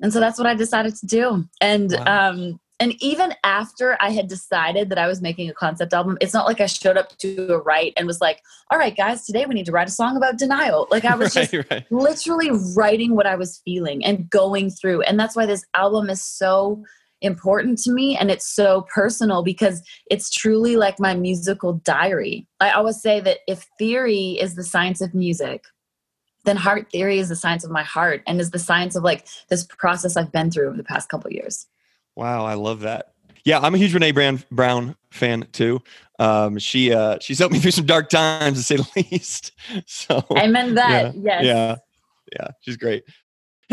And 0.00 0.12
so 0.12 0.18
that's 0.18 0.36
what 0.36 0.48
I 0.48 0.54
decided 0.54 0.96
to 0.96 1.06
do. 1.06 1.48
And 1.60 1.92
wow. 1.92 2.30
um, 2.30 2.60
and 2.82 3.00
even 3.00 3.32
after 3.44 3.96
I 4.00 4.10
had 4.10 4.26
decided 4.26 4.88
that 4.88 4.98
I 4.98 5.06
was 5.06 5.22
making 5.22 5.48
a 5.48 5.54
concept 5.54 5.94
album, 5.94 6.18
it's 6.20 6.34
not 6.34 6.46
like 6.46 6.60
I 6.60 6.66
showed 6.66 6.96
up 6.96 7.16
to 7.18 7.52
a 7.52 7.58
write 7.58 7.92
and 7.96 8.08
was 8.08 8.20
like, 8.20 8.42
all 8.72 8.78
right, 8.78 8.96
guys, 8.96 9.24
today 9.24 9.46
we 9.46 9.54
need 9.54 9.66
to 9.66 9.72
write 9.72 9.86
a 9.86 9.92
song 9.92 10.16
about 10.16 10.36
denial. 10.36 10.88
Like 10.90 11.04
I 11.04 11.14
was 11.14 11.36
right, 11.36 11.48
just 11.48 11.70
right. 11.70 11.86
literally 11.92 12.50
writing 12.74 13.14
what 13.14 13.24
I 13.24 13.36
was 13.36 13.62
feeling 13.64 14.04
and 14.04 14.28
going 14.28 14.68
through. 14.68 15.02
And 15.02 15.16
that's 15.20 15.36
why 15.36 15.46
this 15.46 15.64
album 15.74 16.10
is 16.10 16.24
so 16.24 16.82
important 17.20 17.78
to 17.82 17.92
me 17.92 18.16
and 18.16 18.32
it's 18.32 18.52
so 18.52 18.84
personal 18.92 19.44
because 19.44 19.80
it's 20.10 20.28
truly 20.28 20.74
like 20.74 20.98
my 20.98 21.14
musical 21.14 21.74
diary. 21.74 22.48
I 22.58 22.72
always 22.72 23.00
say 23.00 23.20
that 23.20 23.38
if 23.46 23.64
theory 23.78 24.38
is 24.40 24.56
the 24.56 24.64
science 24.64 25.00
of 25.00 25.14
music, 25.14 25.66
then 26.46 26.56
heart 26.56 26.90
theory 26.90 27.20
is 27.20 27.28
the 27.28 27.36
science 27.36 27.62
of 27.62 27.70
my 27.70 27.84
heart 27.84 28.24
and 28.26 28.40
is 28.40 28.50
the 28.50 28.58
science 28.58 28.96
of 28.96 29.04
like 29.04 29.28
this 29.50 29.64
process 29.64 30.16
I've 30.16 30.32
been 30.32 30.50
through 30.50 30.66
over 30.66 30.76
the 30.76 30.82
past 30.82 31.08
couple 31.08 31.30
years. 31.30 31.68
Wow, 32.16 32.44
I 32.44 32.54
love 32.54 32.80
that. 32.80 33.12
Yeah, 33.44 33.58
I'm 33.60 33.74
a 33.74 33.78
huge 33.78 33.92
Brene 33.92 34.14
Brown, 34.14 34.42
Brown 34.50 34.96
fan 35.10 35.46
too. 35.52 35.82
Um, 36.18 36.58
she 36.58 36.92
uh, 36.92 37.18
she's 37.20 37.38
helped 37.38 37.52
me 37.52 37.58
through 37.60 37.72
some 37.72 37.86
dark 37.86 38.08
times 38.08 38.58
to 38.58 38.62
say 38.62 38.76
the 38.76 39.06
least. 39.10 39.52
So 39.86 40.24
I 40.36 40.46
meant 40.46 40.74
that. 40.76 41.14
Yeah, 41.16 41.40
yes. 41.40 41.44
Yeah, 41.44 41.76
yeah, 42.32 42.48
she's 42.60 42.76
great. 42.76 43.04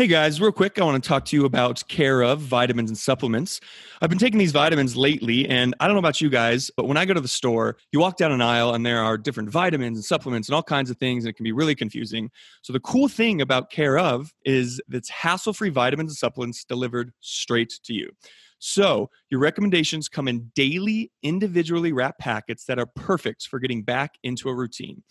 Hey 0.00 0.06
guys, 0.06 0.40
real 0.40 0.50
quick, 0.50 0.80
I 0.80 0.84
want 0.84 1.04
to 1.04 1.06
talk 1.06 1.26
to 1.26 1.36
you 1.36 1.44
about 1.44 1.86
Care 1.88 2.22
of 2.22 2.40
vitamins 2.40 2.88
and 2.88 2.96
supplements. 2.96 3.60
I've 4.00 4.08
been 4.08 4.18
taking 4.18 4.38
these 4.38 4.50
vitamins 4.50 4.96
lately, 4.96 5.46
and 5.46 5.74
I 5.78 5.86
don't 5.86 5.94
know 5.94 5.98
about 5.98 6.22
you 6.22 6.30
guys, 6.30 6.70
but 6.74 6.86
when 6.86 6.96
I 6.96 7.04
go 7.04 7.12
to 7.12 7.20
the 7.20 7.28
store, 7.28 7.76
you 7.92 8.00
walk 8.00 8.16
down 8.16 8.32
an 8.32 8.40
aisle 8.40 8.72
and 8.72 8.86
there 8.86 9.02
are 9.02 9.18
different 9.18 9.50
vitamins 9.50 9.98
and 9.98 10.02
supplements 10.02 10.48
and 10.48 10.54
all 10.54 10.62
kinds 10.62 10.88
of 10.88 10.96
things, 10.96 11.24
and 11.24 11.28
it 11.28 11.36
can 11.36 11.44
be 11.44 11.52
really 11.52 11.74
confusing. 11.74 12.30
So, 12.62 12.72
the 12.72 12.80
cool 12.80 13.08
thing 13.08 13.42
about 13.42 13.70
Care 13.70 13.98
of 13.98 14.32
is 14.46 14.80
it's 14.90 15.10
hassle 15.10 15.52
free 15.52 15.68
vitamins 15.68 16.12
and 16.12 16.16
supplements 16.16 16.64
delivered 16.64 17.12
straight 17.20 17.78
to 17.84 17.92
you. 17.92 18.08
So, 18.58 19.10
your 19.28 19.40
recommendations 19.40 20.08
come 20.08 20.28
in 20.28 20.50
daily, 20.54 21.12
individually 21.22 21.92
wrapped 21.92 22.20
packets 22.20 22.64
that 22.64 22.78
are 22.78 22.86
perfect 22.86 23.48
for 23.48 23.58
getting 23.58 23.82
back 23.82 24.14
into 24.22 24.48
a 24.48 24.54
routine. 24.54 25.02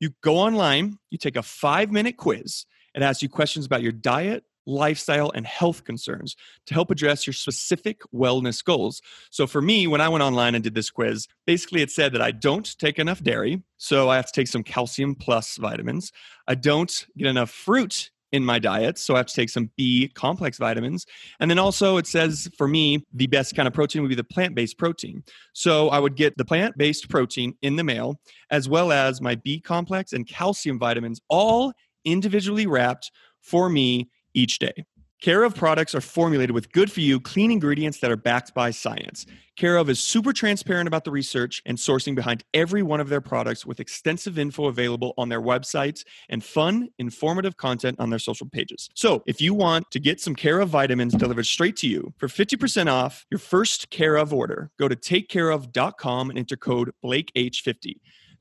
You 0.00 0.10
go 0.24 0.38
online, 0.38 0.98
you 1.10 1.18
take 1.18 1.36
a 1.36 1.42
five 1.44 1.92
minute 1.92 2.16
quiz 2.16 2.66
it 2.94 3.02
asks 3.02 3.22
you 3.22 3.28
questions 3.28 3.66
about 3.66 3.82
your 3.82 3.92
diet, 3.92 4.44
lifestyle, 4.66 5.30
and 5.34 5.46
health 5.46 5.84
concerns 5.84 6.36
to 6.66 6.74
help 6.74 6.90
address 6.90 7.26
your 7.26 7.34
specific 7.34 8.00
wellness 8.14 8.64
goals. 8.64 9.02
So, 9.30 9.46
for 9.46 9.60
me, 9.60 9.86
when 9.86 10.00
I 10.00 10.08
went 10.08 10.24
online 10.24 10.54
and 10.54 10.64
did 10.64 10.74
this 10.74 10.90
quiz, 10.90 11.26
basically 11.46 11.82
it 11.82 11.90
said 11.90 12.12
that 12.12 12.22
I 12.22 12.30
don't 12.30 12.76
take 12.78 12.98
enough 12.98 13.22
dairy, 13.22 13.62
so 13.76 14.08
I 14.08 14.16
have 14.16 14.26
to 14.26 14.32
take 14.32 14.48
some 14.48 14.62
calcium 14.62 15.14
plus 15.14 15.56
vitamins. 15.56 16.12
I 16.46 16.54
don't 16.54 17.06
get 17.16 17.28
enough 17.28 17.50
fruit 17.50 18.10
in 18.34 18.44
my 18.44 18.58
diet, 18.58 18.98
so 18.98 19.14
I 19.14 19.18
have 19.18 19.26
to 19.26 19.34
take 19.34 19.48
some 19.48 19.70
B 19.76 20.10
complex 20.12 20.58
vitamins. 20.58 21.06
And 21.38 21.48
then 21.48 21.60
also, 21.60 21.98
it 21.98 22.06
says 22.08 22.50
for 22.58 22.66
me, 22.66 23.04
the 23.12 23.28
best 23.28 23.54
kind 23.54 23.68
of 23.68 23.72
protein 23.72 24.02
would 24.02 24.08
be 24.08 24.16
the 24.16 24.24
plant 24.24 24.56
based 24.56 24.76
protein. 24.76 25.22
So 25.52 25.88
I 25.90 26.00
would 26.00 26.16
get 26.16 26.36
the 26.36 26.44
plant 26.44 26.76
based 26.76 27.08
protein 27.08 27.56
in 27.62 27.76
the 27.76 27.84
mail, 27.84 28.20
as 28.50 28.68
well 28.68 28.90
as 28.90 29.20
my 29.20 29.36
B 29.36 29.60
complex 29.60 30.12
and 30.12 30.26
calcium 30.26 30.80
vitamins, 30.80 31.20
all 31.28 31.72
individually 32.04 32.66
wrapped 32.66 33.10
for 33.40 33.68
me 33.68 34.10
each 34.34 34.58
day. 34.58 34.84
Care 35.24 35.44
of 35.44 35.54
products 35.54 35.94
are 35.94 36.02
formulated 36.02 36.50
with 36.50 36.70
good 36.72 36.92
for 36.92 37.00
you, 37.00 37.18
clean 37.18 37.50
ingredients 37.50 37.98
that 38.00 38.10
are 38.10 38.16
backed 38.16 38.52
by 38.52 38.70
science. 38.70 39.24
Care 39.56 39.78
of 39.78 39.88
is 39.88 39.98
super 39.98 40.34
transparent 40.34 40.86
about 40.86 41.04
the 41.04 41.10
research 41.10 41.62
and 41.64 41.78
sourcing 41.78 42.14
behind 42.14 42.44
every 42.52 42.82
one 42.82 43.00
of 43.00 43.08
their 43.08 43.22
products 43.22 43.64
with 43.64 43.80
extensive 43.80 44.38
info 44.38 44.66
available 44.66 45.14
on 45.16 45.30
their 45.30 45.40
websites 45.40 46.04
and 46.28 46.44
fun, 46.44 46.90
informative 46.98 47.56
content 47.56 47.98
on 48.00 48.10
their 48.10 48.18
social 48.18 48.46
pages. 48.46 48.90
So, 48.94 49.22
if 49.26 49.40
you 49.40 49.54
want 49.54 49.90
to 49.92 49.98
get 49.98 50.20
some 50.20 50.34
Care 50.34 50.60
of 50.60 50.68
vitamins 50.68 51.14
delivered 51.14 51.46
straight 51.46 51.76
to 51.76 51.88
you 51.88 52.12
for 52.18 52.28
50% 52.28 52.90
off 52.90 53.24
your 53.30 53.38
first 53.38 53.88
Care 53.88 54.16
of 54.16 54.34
order, 54.34 54.72
go 54.78 54.88
to 54.88 54.96
takecareof.com 54.96 56.28
and 56.28 56.38
enter 56.38 56.56
code 56.56 56.90
BlakeH50. 57.02 57.94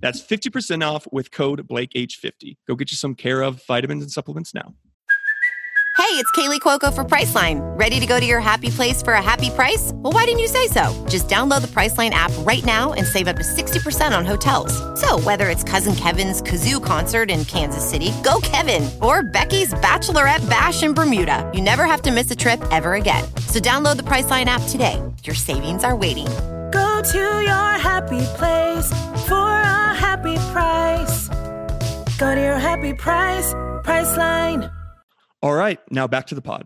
That's 0.03 0.21
50% 0.21 0.85
off 0.85 1.07
with 1.13 1.31
code 1.31 1.65
BlakeH50. 1.65 2.57
Go 2.67 2.75
get 2.75 2.91
you 2.91 2.97
some 2.97 3.15
care 3.15 3.41
of 3.41 3.63
vitamins 3.65 4.03
and 4.03 4.11
supplements 4.11 4.53
now. 4.53 4.75
Hey, 5.95 6.19
it's 6.19 6.29
Kaley 6.31 6.59
Cuoco 6.59 6.93
for 6.93 7.05
Priceline. 7.05 7.61
Ready 7.79 8.01
to 8.01 8.05
go 8.05 8.19
to 8.19 8.25
your 8.25 8.41
happy 8.41 8.69
place 8.69 9.01
for 9.01 9.13
a 9.13 9.21
happy 9.21 9.49
price? 9.51 9.91
Well, 9.95 10.11
why 10.11 10.25
didn't 10.25 10.41
you 10.41 10.47
say 10.47 10.67
so? 10.67 10.91
Just 11.07 11.29
download 11.29 11.61
the 11.61 11.69
Priceline 11.69 12.09
app 12.09 12.33
right 12.39 12.65
now 12.65 12.91
and 12.91 13.07
save 13.07 13.29
up 13.29 13.37
to 13.37 13.43
60% 13.43 14.15
on 14.15 14.25
hotels. 14.25 14.73
So, 14.99 15.19
whether 15.19 15.49
it's 15.49 15.63
Cousin 15.63 15.95
Kevin's 15.95 16.41
Kazoo 16.41 16.83
concert 16.83 17.31
in 17.31 17.45
Kansas 17.45 17.89
City, 17.89 18.11
go 18.25 18.39
Kevin, 18.43 18.89
or 19.01 19.23
Becky's 19.23 19.73
Bachelorette 19.75 20.47
Bash 20.49 20.83
in 20.83 20.93
Bermuda, 20.93 21.49
you 21.53 21.61
never 21.61 21.85
have 21.85 22.01
to 22.01 22.11
miss 22.11 22.29
a 22.29 22.35
trip 22.35 22.61
ever 22.71 22.95
again. 22.95 23.23
So, 23.47 23.59
download 23.59 23.95
the 23.95 24.03
Priceline 24.03 24.45
app 24.45 24.67
today. 24.67 25.01
Your 25.23 25.35
savings 25.35 25.85
are 25.85 25.95
waiting 25.95 26.27
Go 26.73 27.03
to 27.03 27.19
your 27.19 27.77
happy 27.77 28.25
place 28.35 28.89
for 29.27 29.35
a 29.35 29.93
happy 29.93 30.37
price. 30.51 31.29
Go 32.17 32.33
to 32.33 32.41
your 32.41 32.57
happy 32.57 32.93
price, 32.93 33.53
Priceline. 33.83 34.71
All 35.43 35.53
right, 35.53 35.79
now 35.91 36.07
back 36.07 36.25
to 36.27 36.35
the 36.35 36.41
pod. 36.41 36.65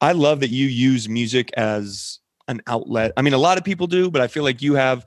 I 0.00 0.12
love 0.12 0.40
that 0.40 0.50
you 0.50 0.66
use 0.66 1.08
music 1.08 1.52
as 1.56 2.18
an 2.48 2.60
outlet. 2.66 3.12
I 3.16 3.22
mean, 3.22 3.34
a 3.34 3.38
lot 3.38 3.56
of 3.56 3.62
people 3.62 3.86
do, 3.86 4.10
but 4.10 4.20
I 4.20 4.26
feel 4.26 4.42
like 4.42 4.60
you 4.60 4.74
have 4.74 5.06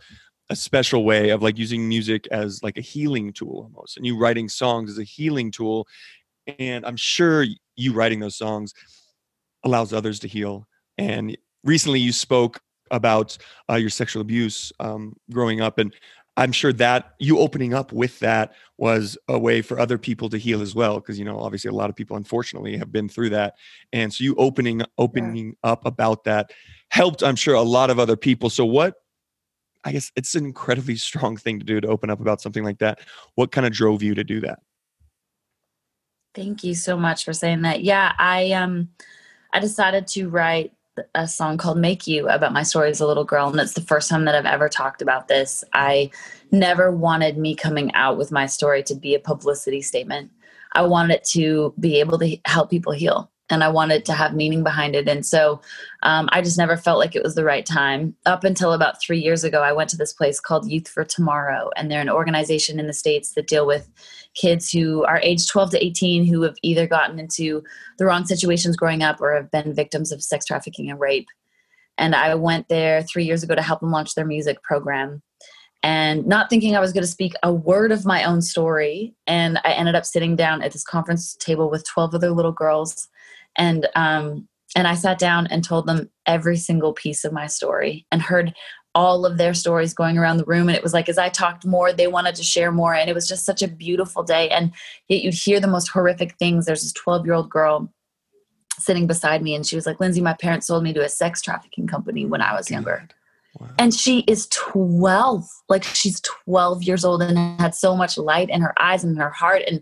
a 0.49 0.55
special 0.55 1.03
way 1.03 1.31
of 1.31 1.43
like 1.43 1.57
using 1.57 1.89
music 1.89 2.29
as 2.31 2.63
like 2.63 2.77
a 2.77 2.81
healing 2.81 3.33
tool 3.33 3.69
almost, 3.69 3.97
and 3.97 4.05
you 4.05 4.17
writing 4.17 4.47
songs 4.47 4.89
as 4.89 4.99
a 4.99 5.03
healing 5.03 5.51
tool. 5.51 5.85
And 6.57 6.85
I'm 6.85 6.95
sure 6.95 7.45
you 7.75 7.91
writing 7.91 8.21
those 8.21 8.37
songs 8.37 8.73
allows 9.65 9.91
others 9.91 10.19
to 10.19 10.29
heal. 10.29 10.65
And 10.97 11.37
recently, 11.65 11.99
you 11.99 12.13
spoke 12.13 12.61
about 12.91 13.37
uh, 13.69 13.75
your 13.75 13.89
sexual 13.89 14.21
abuse 14.21 14.71
um, 14.79 15.15
growing 15.31 15.61
up 15.61 15.77
and 15.77 15.93
i'm 16.37 16.51
sure 16.51 16.73
that 16.73 17.13
you 17.19 17.39
opening 17.39 17.73
up 17.73 17.91
with 17.91 18.19
that 18.19 18.53
was 18.77 19.17
a 19.27 19.37
way 19.37 19.61
for 19.61 19.79
other 19.79 19.97
people 19.97 20.29
to 20.29 20.37
heal 20.37 20.61
as 20.61 20.75
well 20.75 20.95
because 20.99 21.17
you 21.17 21.25
know 21.25 21.39
obviously 21.39 21.69
a 21.69 21.73
lot 21.73 21.89
of 21.89 21.95
people 21.95 22.17
unfortunately 22.17 22.77
have 22.77 22.91
been 22.91 23.09
through 23.09 23.29
that 23.29 23.55
and 23.93 24.13
so 24.13 24.23
you 24.23 24.35
opening 24.35 24.81
opening 24.97 25.47
yeah. 25.47 25.71
up 25.71 25.85
about 25.85 26.23
that 26.23 26.51
helped 26.89 27.23
i'm 27.23 27.35
sure 27.35 27.55
a 27.55 27.61
lot 27.61 27.89
of 27.89 27.99
other 27.99 28.15
people 28.15 28.49
so 28.49 28.65
what 28.65 28.95
i 29.83 29.91
guess 29.91 30.11
it's 30.15 30.35
an 30.35 30.45
incredibly 30.45 30.95
strong 31.07 31.37
thing 31.37 31.59
to 31.59 31.65
do 31.65 31.79
to 31.81 31.87
open 31.87 32.09
up 32.09 32.19
about 32.19 32.41
something 32.41 32.63
like 32.63 32.79
that. 32.79 32.99
What 33.35 33.51
kind 33.51 33.65
of 33.65 33.73
drove 33.73 34.03
you 34.03 34.13
to 34.15 34.23
do 34.23 34.41
that? 34.41 34.59
Thank 36.35 36.63
you 36.63 36.75
so 36.75 36.97
much 36.97 37.25
for 37.25 37.33
saying 37.33 37.61
that. 37.61 37.83
Yeah 37.83 38.13
i 38.19 38.51
um 38.51 38.89
i 39.53 39.59
decided 39.59 40.07
to 40.07 40.29
write 40.29 40.73
a 41.15 41.27
song 41.27 41.57
called 41.57 41.77
Make 41.77 42.07
You 42.07 42.27
about 42.29 42.53
my 42.53 42.63
story 42.63 42.89
as 42.89 42.99
a 42.99 43.07
little 43.07 43.23
girl. 43.23 43.49
And 43.49 43.59
it's 43.59 43.73
the 43.73 43.81
first 43.81 44.09
time 44.09 44.25
that 44.25 44.35
I've 44.35 44.45
ever 44.45 44.69
talked 44.69 45.01
about 45.01 45.27
this. 45.27 45.63
I 45.73 46.09
never 46.51 46.91
wanted 46.91 47.37
me 47.37 47.55
coming 47.55 47.93
out 47.93 48.17
with 48.17 48.31
my 48.31 48.45
story 48.45 48.83
to 48.83 48.95
be 48.95 49.15
a 49.15 49.19
publicity 49.19 49.81
statement. 49.81 50.31
I 50.73 50.81
wanted 50.83 51.15
it 51.15 51.23
to 51.31 51.73
be 51.79 51.99
able 51.99 52.19
to 52.19 52.37
help 52.45 52.69
people 52.69 52.93
heal 52.93 53.31
and 53.49 53.63
I 53.63 53.69
wanted 53.69 54.05
to 54.05 54.13
have 54.13 54.33
meaning 54.33 54.63
behind 54.63 54.95
it. 54.95 55.07
And 55.07 55.25
so 55.25 55.61
um, 56.03 56.27
I 56.31 56.41
just 56.41 56.57
never 56.57 56.75
felt 56.75 56.99
like 56.99 57.15
it 57.15 57.23
was 57.23 57.35
the 57.35 57.45
right 57.45 57.65
time. 57.65 58.15
Up 58.25 58.43
until 58.43 58.73
about 58.73 59.01
three 59.01 59.19
years 59.19 59.43
ago, 59.43 59.61
I 59.61 59.71
went 59.71 59.89
to 59.91 59.97
this 59.97 60.13
place 60.13 60.39
called 60.39 60.69
Youth 60.69 60.87
for 60.87 61.05
Tomorrow, 61.05 61.69
and 61.75 61.89
they're 61.89 62.01
an 62.01 62.09
organization 62.09 62.79
in 62.79 62.87
the 62.87 62.93
States 62.93 63.33
that 63.33 63.47
deal 63.47 63.65
with 63.65 63.89
kids 64.33 64.69
who 64.71 65.03
are 65.05 65.19
age 65.23 65.47
12 65.47 65.71
to 65.71 65.85
18 65.85 66.25
who 66.25 66.41
have 66.41 66.55
either 66.61 66.87
gotten 66.87 67.19
into 67.19 67.63
the 67.97 68.05
wrong 68.05 68.25
situations 68.25 68.75
growing 68.75 69.01
up 69.01 69.21
or 69.21 69.35
have 69.35 69.49
been 69.51 69.73
victims 69.73 70.11
of 70.11 70.21
sex 70.21 70.45
trafficking 70.45 70.89
and 70.89 70.99
rape. 70.99 71.27
And 71.97 72.13
I 72.13 72.35
went 72.35 72.67
there 72.67 73.01
three 73.01 73.23
years 73.23 73.41
ago 73.43 73.55
to 73.55 73.61
help 73.61 73.79
them 73.79 73.91
launch 73.91 74.13
their 74.13 74.25
music 74.25 74.61
program 74.61 75.23
and 75.83 76.25
not 76.25 76.49
thinking 76.49 76.75
I 76.75 76.79
was 76.79 76.91
going 76.91 77.03
to 77.03 77.09
speak 77.09 77.33
a 77.43 77.53
word 77.53 77.91
of 77.91 78.05
my 78.05 78.23
own 78.23 78.41
story. 78.41 79.13
And 79.25 79.59
I 79.63 79.71
ended 79.71 79.95
up 79.95 80.05
sitting 80.05 80.35
down 80.35 80.61
at 80.61 80.71
this 80.71 80.83
conference 80.83 81.35
table 81.35 81.69
with 81.69 81.87
12 81.87 82.15
other 82.15 82.31
little 82.31 82.51
girls. 82.51 83.07
And, 83.57 83.87
um, 83.95 84.47
and 84.75 84.87
I 84.87 84.95
sat 84.95 85.17
down 85.19 85.47
and 85.47 85.63
told 85.63 85.87
them 85.87 86.09
every 86.25 86.57
single 86.57 86.93
piece 86.93 87.23
of 87.23 87.33
my 87.33 87.47
story 87.47 88.05
and 88.11 88.21
heard 88.21 88.53
all 88.93 89.25
of 89.25 89.37
their 89.37 89.53
stories 89.53 89.93
going 89.93 90.17
around 90.17 90.37
the 90.37 90.45
room. 90.45 90.67
And 90.67 90.75
it 90.75 90.83
was 90.83 90.93
like, 90.93 91.07
as 91.07 91.17
I 91.17 91.29
talked 91.29 91.65
more, 91.65 91.93
they 91.93 92.07
wanted 92.07 92.35
to 92.35 92.43
share 92.43 92.71
more. 92.71 92.95
And 92.95 93.09
it 93.09 93.13
was 93.13 93.27
just 93.27 93.45
such 93.45 93.61
a 93.61 93.67
beautiful 93.67 94.23
day. 94.23 94.49
And 94.49 94.73
yet 95.07 95.21
you'd 95.21 95.33
hear 95.33 95.59
the 95.59 95.67
most 95.67 95.89
horrific 95.89 96.35
things. 96.37 96.65
There's 96.65 96.81
this 96.81 96.93
12 96.93 97.25
year 97.25 97.35
old 97.35 97.49
girl 97.49 97.91
sitting 98.79 99.07
beside 99.07 99.41
me, 99.41 99.55
and 99.55 99.65
she 99.65 99.75
was 99.75 99.85
like, 99.85 99.99
Lindsay, 99.99 100.21
my 100.21 100.33
parents 100.33 100.67
sold 100.67 100.83
me 100.83 100.93
to 100.93 101.03
a 101.03 101.09
sex 101.09 101.41
trafficking 101.41 101.87
company 101.87 102.25
when 102.25 102.41
I 102.41 102.53
was 102.53 102.69
younger. 102.69 103.07
Wow. 103.59 103.69
And 103.79 103.93
she 103.93 104.19
is 104.21 104.47
12. 104.47 105.47
Like 105.67 105.83
she's 105.83 106.21
12 106.21 106.83
years 106.83 107.03
old 107.03 107.21
and 107.21 107.59
had 107.59 107.73
so 107.73 107.95
much 107.95 108.17
light 108.17 108.49
in 108.49 108.61
her 108.61 108.73
eyes 108.81 109.03
and 109.03 109.17
her 109.17 109.31
heart. 109.31 109.63
And 109.67 109.81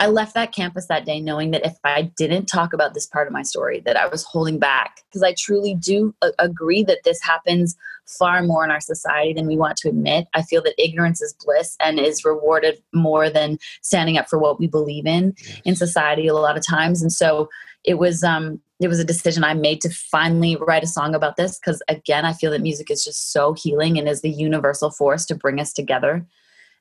I 0.00 0.06
left 0.06 0.32
that 0.32 0.52
campus 0.52 0.86
that 0.86 1.04
day 1.04 1.20
knowing 1.20 1.50
that 1.50 1.66
if 1.66 1.76
I 1.84 2.10
didn't 2.16 2.46
talk 2.46 2.72
about 2.72 2.94
this 2.94 3.04
part 3.04 3.26
of 3.26 3.34
my 3.34 3.42
story, 3.42 3.80
that 3.80 3.98
I 3.98 4.06
was 4.06 4.24
holding 4.24 4.58
back. 4.58 5.02
Because 5.06 5.22
I 5.22 5.34
truly 5.34 5.74
do 5.74 6.14
a- 6.22 6.32
agree 6.38 6.82
that 6.84 7.00
this 7.04 7.20
happens 7.22 7.76
far 8.06 8.42
more 8.42 8.64
in 8.64 8.70
our 8.70 8.80
society 8.80 9.34
than 9.34 9.46
we 9.46 9.58
want 9.58 9.76
to 9.76 9.90
admit. 9.90 10.26
I 10.32 10.40
feel 10.40 10.62
that 10.62 10.82
ignorance 10.82 11.20
is 11.20 11.34
bliss 11.34 11.76
and 11.80 12.00
is 12.00 12.24
rewarded 12.24 12.82
more 12.94 13.28
than 13.28 13.58
standing 13.82 14.16
up 14.16 14.30
for 14.30 14.38
what 14.38 14.58
we 14.58 14.66
believe 14.66 15.06
in 15.06 15.34
in 15.66 15.76
society 15.76 16.26
a 16.26 16.34
lot 16.34 16.56
of 16.56 16.66
times. 16.66 17.02
And 17.02 17.12
so 17.12 17.50
it 17.84 17.98
was 17.98 18.24
um 18.24 18.58
it 18.80 18.88
was 18.88 19.00
a 19.00 19.04
decision 19.04 19.44
I 19.44 19.52
made 19.52 19.82
to 19.82 19.90
finally 19.90 20.56
write 20.56 20.82
a 20.82 20.86
song 20.86 21.14
about 21.14 21.36
this 21.36 21.58
because 21.58 21.82
again, 21.88 22.24
I 22.24 22.32
feel 22.32 22.52
that 22.52 22.62
music 22.62 22.90
is 22.90 23.04
just 23.04 23.32
so 23.32 23.52
healing 23.52 23.98
and 23.98 24.08
is 24.08 24.22
the 24.22 24.30
universal 24.30 24.90
force 24.90 25.26
to 25.26 25.34
bring 25.34 25.60
us 25.60 25.74
together. 25.74 26.26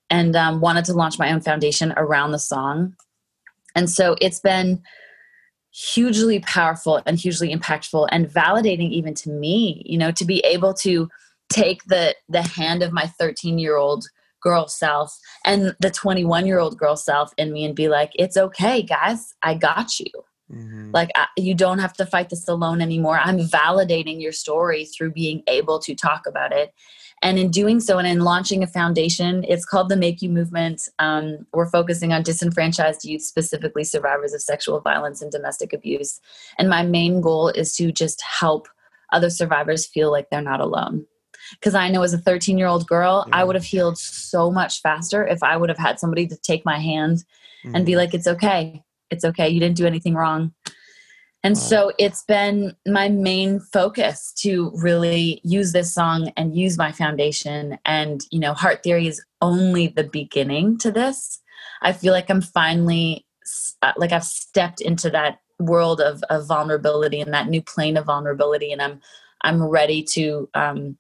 And 0.10 0.36
um, 0.38 0.62
wanted 0.62 0.86
to 0.86 0.94
launch 0.94 1.20
my 1.20 1.32
own 1.32 1.42
foundation 1.42 1.94
around 1.98 2.32
the 2.32 2.40
song 2.40 2.96
and 3.76 3.90
so 3.90 4.16
it's 4.22 4.40
been 4.40 4.82
hugely 5.72 6.40
powerful 6.40 7.02
and 7.06 7.20
hugely 7.20 7.54
impactful 7.54 8.08
and 8.12 8.28
validating 8.28 8.90
even 8.90 9.14
to 9.14 9.30
me, 9.30 9.84
you 9.86 9.98
know, 9.98 10.12
to 10.12 10.26
be 10.26 10.40
able 10.40 10.74
to 10.74 11.10
take 11.50 11.84
the 11.86 12.16
the 12.28 12.42
hand 12.42 12.84
of 12.84 12.92
my 12.92 13.06
13 13.06 13.58
year 13.58 13.78
old 13.78 14.06
girl 14.42 14.68
self 14.68 15.18
and 15.46 15.76
the 15.80 15.90
21 15.90 16.46
year 16.46 16.60
old 16.60 16.78
girl 16.78 16.96
self 16.96 17.34
in 17.38 17.52
me 17.52 17.66
and 17.66 17.76
be 17.76 17.90
like 17.90 18.12
it's 18.16 18.38
okay 18.38 18.82
guys. 18.82 19.34
I 19.42 19.56
got 19.56 20.00
you. 20.00 20.12
Mm-hmm. 20.52 20.90
like 20.94 21.12
I, 21.14 21.28
you 21.38 21.54
don't 21.54 21.78
have 21.78 21.94
to 21.94 22.08
fight 22.08 22.30
this 22.30 22.48
alone 22.48 22.82
anymore. 22.82 23.20
I'm 23.20 23.38
validating 23.38 24.20
your 24.20 24.32
story 24.32 24.86
through 24.86 25.12
being 25.12 25.44
able 25.48 25.78
to 25.78 25.94
talk 25.94 26.26
about 26.26 26.52
it 26.52 26.74
and 27.22 27.38
in 27.38 27.52
doing 27.52 27.80
so 27.80 27.98
and 27.98 28.08
in 28.08 28.22
launching 28.22 28.64
a 28.64 28.68
foundation, 28.68 29.44
it's 29.48 29.66
called 29.66 29.90
the 29.90 29.98
Make 29.98 30.22
You 30.22 30.30
Movement. 30.30 30.88
Um, 31.00 31.46
we're 31.54 31.70
focusing 31.70 32.14
on 32.14 32.24
disenfranchised 32.24 33.04
youth, 33.04 33.22
specifically 33.22 33.84
survivors 33.84 34.34
of 34.34 34.42
sexual 34.42 34.80
violence 34.80 35.22
and 35.22 35.32
domestic 35.32 35.74
abuse. 35.74 36.22
And 36.58 36.70
my 36.70 36.84
main 36.84 37.20
goal 37.20 37.50
is 37.50 37.76
to 37.76 37.92
just 37.92 38.22
help 38.22 38.68
other 39.12 39.30
survivors 39.30 39.86
feel 39.86 40.12
like 40.12 40.30
they're 40.30 40.42
not 40.42 40.62
alone. 40.62 41.06
Because 41.54 41.76
I 41.76 41.90
know 41.90 42.04
as 42.04 42.14
a 42.14 42.18
13 42.18 42.58
year 42.58 42.68
old 42.68 42.88
girl, 42.88 43.26
yeah. 43.28 43.38
I 43.38 43.44
would 43.44 43.56
have 43.56 43.66
healed 43.66 43.98
so 43.98 44.52
much 44.52 44.82
faster 44.82 45.26
if 45.26 45.44
I 45.44 45.58
would 45.58 45.70
have 45.70 45.78
had 45.78 46.00
somebody 46.00 46.28
to 46.28 46.38
take 46.38 46.64
my 46.64 46.80
hand 46.80 47.24
mm-hmm. 47.66 47.76
and 47.76 47.86
be 47.86 47.94
mm-hmm. 47.94 48.00
like, 48.00 48.14
it's 48.14 48.28
okay. 48.28 48.84
It's 49.10 49.26
okay. 49.26 49.50
You 49.50 49.60
didn't 49.60 49.78
do 49.78 49.88
anything 49.88 50.14
wrong. 50.14 50.54
And 51.42 51.58
so 51.58 51.94
it's 51.98 52.24
been 52.24 52.76
my 52.86 53.08
main 53.08 53.62
focus 53.62 54.34
to 54.40 54.72
really 54.76 55.40
use 55.44 55.72
this 55.72 55.94
song 55.94 56.34
and 56.36 56.54
use 56.56 56.78
my 56.78 56.92
foundation. 56.92 57.78
And, 57.86 58.22
you 58.30 58.40
know, 58.40 58.54
Heart 58.54 58.84
Theory 58.84 59.08
is 59.08 59.24
only 59.42 59.88
the 59.88 60.04
beginning 60.04 60.78
to 60.80 60.92
this. 60.92 61.40
I 61.82 61.94
feel 61.94 62.12
like 62.12 62.30
I'm 62.30 62.42
finally, 62.42 63.26
uh, 63.82 63.94
like 63.96 64.12
I've 64.12 64.26
stepped 64.26 64.82
into 64.82 65.10
that 65.12 65.40
world 65.60 66.02
of, 66.02 66.22
of 66.30 66.46
vulnerability 66.46 67.22
and 67.22 67.34
that 67.34 67.48
new 67.48 67.62
plane 67.62 67.96
of 67.96 68.06
vulnerability. 68.06 68.74
And 68.74 68.82
I'm, 68.82 69.00
I'm 69.42 69.64
ready 69.64 70.04
to, 70.04 70.50
um, 70.54 70.98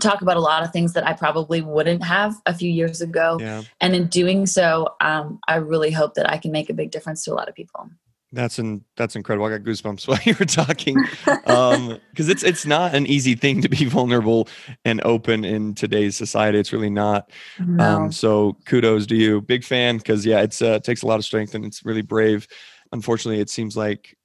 talk 0.00 0.22
about 0.22 0.36
a 0.36 0.40
lot 0.40 0.62
of 0.62 0.72
things 0.72 0.92
that 0.94 1.06
I 1.06 1.12
probably 1.12 1.60
wouldn't 1.60 2.02
have 2.02 2.34
a 2.46 2.54
few 2.54 2.70
years 2.70 3.00
ago. 3.00 3.38
Yeah. 3.40 3.62
And 3.80 3.94
in 3.94 4.06
doing 4.08 4.46
so, 4.46 4.88
um, 5.00 5.38
I 5.48 5.56
really 5.56 5.90
hope 5.90 6.14
that 6.14 6.30
I 6.30 6.38
can 6.38 6.50
make 6.50 6.70
a 6.70 6.74
big 6.74 6.90
difference 6.90 7.24
to 7.24 7.32
a 7.32 7.36
lot 7.36 7.48
of 7.48 7.54
people. 7.54 7.90
That's 8.32 8.58
in, 8.58 8.82
that's 8.96 9.14
incredible. 9.14 9.46
I 9.46 9.50
got 9.50 9.60
goosebumps 9.60 10.08
while 10.08 10.18
you 10.24 10.34
were 10.38 10.46
talking, 10.46 10.96
because 11.24 11.76
um, 11.76 12.00
it's 12.16 12.42
it's 12.42 12.64
not 12.64 12.94
an 12.94 13.06
easy 13.06 13.34
thing 13.34 13.60
to 13.62 13.68
be 13.68 13.84
vulnerable 13.84 14.48
and 14.84 15.00
open 15.04 15.44
in 15.44 15.74
today's 15.74 16.16
society. 16.16 16.58
It's 16.58 16.72
really 16.72 16.90
not. 16.90 17.30
No. 17.58 17.84
Um, 17.84 18.12
so 18.12 18.56
kudos 18.64 19.06
to 19.06 19.16
you, 19.16 19.42
big 19.42 19.64
fan. 19.64 19.98
Because 19.98 20.24
yeah, 20.24 20.40
it's 20.40 20.62
uh, 20.62 20.72
it 20.72 20.84
takes 20.84 21.02
a 21.02 21.06
lot 21.06 21.18
of 21.18 21.24
strength 21.24 21.54
and 21.54 21.64
it's 21.64 21.84
really 21.84 22.02
brave. 22.02 22.48
Unfortunately, 22.92 23.40
it 23.40 23.50
seems 23.50 23.76
like 23.76 24.16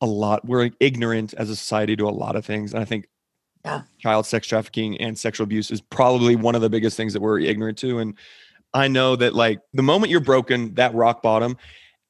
a 0.00 0.06
lot 0.06 0.44
we're 0.44 0.70
ignorant 0.78 1.34
as 1.34 1.50
a 1.50 1.56
society 1.56 1.96
to 1.96 2.08
a 2.08 2.10
lot 2.10 2.36
of 2.36 2.46
things, 2.46 2.72
and 2.72 2.80
I 2.80 2.84
think 2.84 3.08
yeah. 3.64 3.82
child 3.98 4.26
sex 4.26 4.46
trafficking 4.46 5.00
and 5.00 5.18
sexual 5.18 5.44
abuse 5.44 5.70
is 5.70 5.80
probably 5.80 6.36
one 6.36 6.54
of 6.54 6.60
the 6.60 6.70
biggest 6.70 6.96
things 6.96 7.12
that 7.12 7.20
we're 7.20 7.40
ignorant 7.40 7.78
to. 7.78 7.98
And 7.98 8.16
I 8.72 8.86
know 8.86 9.16
that 9.16 9.34
like 9.34 9.58
the 9.72 9.82
moment 9.82 10.10
you're 10.10 10.20
broken, 10.20 10.74
that 10.74 10.94
rock 10.94 11.22
bottom 11.22 11.56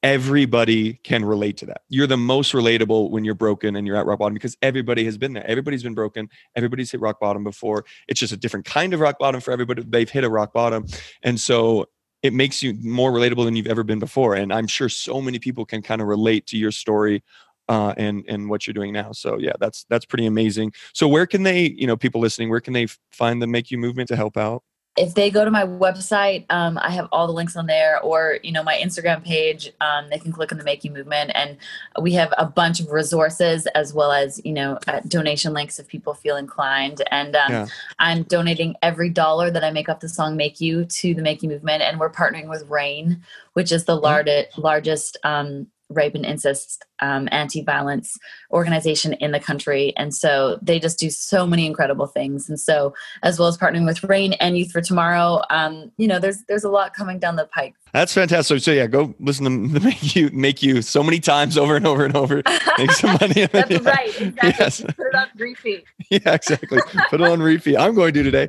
everybody 0.03 0.95
can 1.05 1.25
relate 1.25 1.57
to 1.59 1.67
that. 1.67 1.83
You're 1.89 2.07
the 2.07 2.17
most 2.17 2.53
relatable 2.53 3.11
when 3.11 3.25
you're 3.25 3.35
broken 3.35 3.77
and 3.77 3.87
you're 3.87 3.97
at 3.97 4.07
rock 4.07 4.21
bottom 4.21 4.35
because 4.35 4.57
everybody 4.63 5.05
has 5.05 5.19
been 5.19 5.33
there. 5.33 5.47
Everybody's 5.47 5.83
been 5.83 5.95
broken. 5.95 6.29
Everybody's 6.55 6.91
hit 6.91 7.01
rock 7.01 7.19
bottom 7.21 7.43
before. 7.43 7.85
It's 8.07 8.21
just 8.21 8.33
a 8.33 8.37
different 8.37 8.65
kind 8.65 8.95
of 8.95 9.01
rock 9.01 9.19
bottom 9.19 9.41
for 9.41 9.51
everybody. 9.51 9.83
They've 9.87 10.09
hit 10.09 10.25
a 10.25 10.31
rock 10.31 10.53
bottom. 10.53 10.87
And 11.23 11.41
so 11.41 11.89
it 12.23 12.33
makes 12.33 12.63
you 12.63 12.75
more 12.81 13.13
relatable 13.13 13.45
than 13.45 13.57
you've 13.57 13.67
ever 13.67 13.85
been 13.85 13.99
before. 13.99 14.35
And 14.35 14.53
I'm 14.53 14.67
sure 14.67 14.89
so 14.89 15.21
many 15.21 15.39
people 15.39 15.65
can 15.65 15.83
kind 15.83 16.01
of 16.01 16.09
relate 16.09 16.47
to 16.49 16.57
your 16.57 16.73
story 16.73 17.23
uh, 17.69 17.93
and 17.97 18.25
and 18.29 18.49
what 18.49 18.67
you're 18.67 18.75
doing 18.75 18.93
now. 18.93 19.13
So 19.13 19.39
yeah, 19.39 19.53
that's 19.61 19.85
that's 19.91 20.07
pretty 20.07 20.27
amazing. 20.27 20.73
So 20.95 21.07
where 21.07 21.27
can 21.27 21.43
they, 21.43 21.69
you 21.71 21.87
know, 21.87 21.97
people 21.97 22.21
listening, 22.21 22.49
where 22.49 22.61
can 22.61 22.73
they 22.73 22.87
find 23.13 23.43
the 23.43 23.47
Make 23.47 23.71
You 23.71 23.79
movement 23.79 24.09
to 24.09 24.17
help 24.17 24.37
out? 24.37 24.63
If 24.99 25.15
they 25.15 25.31
go 25.31 25.45
to 25.45 25.51
my 25.51 25.65
website, 25.65 26.45
um, 26.51 26.79
I 26.79 26.91
have 26.91 27.09
all 27.13 27.27
the 27.27 27.33
links 27.33 27.57
on 27.57 27.67
there, 27.67 28.01
or 28.01 28.39
you 28.43 28.53
know 28.53 28.63
my 28.63 28.75
Instagram 28.75 29.25
page. 29.25 29.73
Um, 29.81 30.11
they 30.11 30.19
can 30.19 30.33
click 30.33 30.51
on 30.53 30.59
the 30.59 30.65
Make 30.65 30.85
You 30.85 30.91
Movement, 30.91 31.31
and 31.35 31.57
we 32.01 32.13
have 32.15 32.33
a 32.37 32.45
bunch 32.45 32.81
of 32.81 32.91
resources 32.91 33.67
as 33.69 33.95
well 33.95 34.13
as 34.13 34.41
you 34.45 34.53
know 34.53 34.79
uh, 34.89 35.01
donation 35.07 35.53
links 35.53 35.79
if 35.79 35.87
people 35.87 36.15
feel 36.15 36.37
inclined. 36.37 37.03
And 37.11 37.37
um, 37.37 37.53
yeah. 37.53 37.67
I'm 37.99 38.25
donating 38.25 38.75
every 38.83 39.11
dollar 39.11 39.51
that 39.51 39.63
I 39.63 39.71
make 39.71 39.89
off 39.89 40.01
the 40.01 40.09
song 40.09 40.37
"Make 40.37 40.61
You" 40.61 40.85
to 40.85 41.15
the 41.15 41.23
Make 41.23 41.43
You 41.43 41.49
Movement, 41.49 41.83
and 41.83 42.01
we're 42.01 42.11
partnering 42.11 42.49
with 42.49 42.69
RAINN, 42.69 43.23
which 43.53 43.73
is 43.73 43.85
the 43.85 43.95
mm-hmm. 43.95 44.05
largest 44.05 44.59
largest 44.59 45.17
um, 45.25 45.69
rape 45.89 46.15
and 46.15 46.27
incest 46.27 46.85
um, 47.01 47.29
anti-violence 47.33 48.19
organization 48.53 49.13
in 49.15 49.33
the 49.33 49.41
country. 49.41 49.93
And 49.97 50.15
so 50.15 50.59
they 50.63 50.79
just 50.79 50.99
do 50.99 51.11
so 51.11 51.47
many 51.47 51.67
incredible 51.67 52.07
things. 52.07 52.49
And 52.49 52.59
so 52.59 52.95
as 53.23 53.39
well 53.39 53.49
as 53.49 53.59
partnering 53.59 53.85
with 53.85 54.03
RAINN 54.03 54.35
and 54.35 54.57
youth 54.57 54.73
for 54.73 54.81
tomorrow 54.81 55.43
um, 55.51 55.91
you 55.97 56.07
know 56.07 56.19
there's 56.19 56.43
there's 56.45 56.65
a 56.65 56.71
lot 56.71 56.95
coming 56.95 57.19
down 57.19 57.37
the 57.37 57.47
pike. 57.47 57.75
That's 57.93 58.13
fantastic. 58.13 58.61
So 58.61 58.73
yeah 58.73 58.87
go 58.87 59.15
listen 59.21 59.45
to 59.45 59.81
make 59.85 60.15
you 60.15 60.31
make 60.33 60.63
you 60.63 60.83
so 60.83 61.03
many 61.03 61.21
times 61.21 61.57
over 61.57 61.77
and 61.77 61.87
over 61.87 62.05
and 62.05 62.17
over. 62.17 62.43
Make 62.79 62.93
some 62.93 63.19
money. 63.21 63.47
That's 63.47 63.71
yeah. 63.71 63.79
right 63.81 64.21
exactly. 64.21 64.55
Yes. 64.59 64.81
put 64.83 65.07
it 65.07 65.15
on 65.15 65.29
repeat. 65.37 65.85
Yeah 66.11 66.35
exactly. 66.35 66.79
Put 67.11 67.21
it 67.21 67.29
on 67.29 67.43
repeat. 67.43 67.77
I'm 67.77 67.95
going 67.95 68.15
to 68.15 68.23
today. 68.23 68.49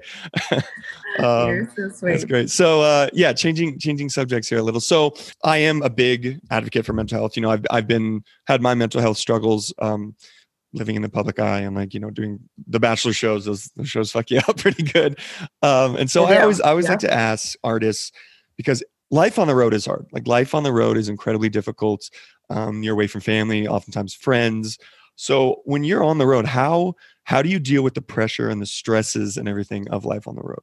Um, 1.17 1.67
so 1.75 2.05
that's 2.05 2.23
great. 2.23 2.49
So 2.49 2.81
uh, 2.81 3.09
yeah, 3.13 3.33
changing 3.33 3.79
changing 3.79 4.09
subjects 4.09 4.47
here 4.47 4.59
a 4.59 4.63
little. 4.63 4.79
So 4.79 5.15
I 5.43 5.57
am 5.57 5.81
a 5.81 5.89
big 5.89 6.39
advocate 6.51 6.85
for 6.85 6.93
mental 6.93 7.17
health. 7.17 7.35
You 7.35 7.41
know, 7.41 7.49
I've 7.49 7.65
I've 7.71 7.87
been 7.87 8.23
had 8.49 8.61
my 8.61 8.73
mental 8.73 8.99
health 8.99 9.17
struggles. 9.17 9.73
Um, 9.79 10.15
living 10.73 10.95
in 10.95 11.01
the 11.01 11.09
public 11.09 11.39
eye 11.39 11.61
and 11.61 11.75
like 11.75 11.95
you 11.95 11.99
know 11.99 12.11
doing 12.11 12.39
the 12.67 12.79
bachelor 12.79 13.11
shows 13.11 13.45
those, 13.45 13.71
those 13.75 13.89
shows 13.89 14.11
fuck 14.15 14.29
you 14.29 14.39
up 14.47 14.55
pretty 14.57 14.83
good 14.83 15.17
um, 15.63 15.95
and 15.95 16.11
so 16.11 16.29
yeah. 16.29 16.35
i 16.35 16.41
always 16.41 16.61
i 16.61 16.69
always 16.69 16.85
yeah. 16.85 16.91
like 16.91 16.99
to 16.99 17.11
ask 17.11 17.57
artists 17.63 18.11
because 18.55 18.83
life 19.09 19.39
on 19.39 19.47
the 19.47 19.55
road 19.55 19.73
is 19.73 19.87
hard 19.87 20.05
like 20.11 20.27
life 20.27 20.53
on 20.53 20.61
the 20.61 20.71
road 20.71 20.95
is 20.95 21.09
incredibly 21.09 21.49
difficult 21.49 22.07
um, 22.51 22.83
you're 22.83 22.93
away 22.93 23.07
from 23.07 23.19
family 23.19 23.67
oftentimes 23.67 24.13
friends 24.13 24.77
so 25.15 25.61
when 25.65 25.83
you're 25.83 26.03
on 26.03 26.19
the 26.19 26.27
road 26.27 26.45
how 26.45 26.93
how 27.23 27.41
do 27.41 27.49
you 27.49 27.57
deal 27.57 27.81
with 27.81 27.95
the 27.95 28.01
pressure 28.01 28.47
and 28.47 28.61
the 28.61 28.67
stresses 28.67 29.37
and 29.37 29.49
everything 29.49 29.89
of 29.89 30.05
life 30.05 30.27
on 30.27 30.35
the 30.35 30.43
road 30.43 30.61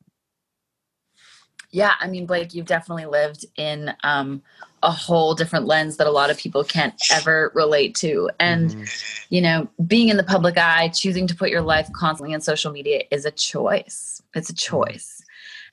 yeah, 1.76 1.92
I 2.00 2.06
mean, 2.06 2.24
Blake, 2.24 2.54
you've 2.54 2.64
definitely 2.64 3.04
lived 3.04 3.44
in 3.56 3.92
um, 4.02 4.40
a 4.82 4.90
whole 4.90 5.34
different 5.34 5.66
lens 5.66 5.98
that 5.98 6.06
a 6.06 6.10
lot 6.10 6.30
of 6.30 6.38
people 6.38 6.64
can't 6.64 6.94
ever 7.12 7.52
relate 7.54 7.94
to. 7.96 8.30
And, 8.40 8.70
mm-hmm. 8.70 8.84
you 9.28 9.42
know, 9.42 9.68
being 9.86 10.08
in 10.08 10.16
the 10.16 10.24
public 10.24 10.56
eye, 10.56 10.88
choosing 10.88 11.26
to 11.26 11.34
put 11.34 11.50
your 11.50 11.60
life 11.60 11.92
constantly 11.92 12.34
on 12.34 12.40
social 12.40 12.72
media 12.72 13.02
is 13.10 13.26
a 13.26 13.30
choice. 13.30 14.22
It's 14.34 14.48
a 14.48 14.54
mm-hmm. 14.54 14.74
choice. 14.74 15.22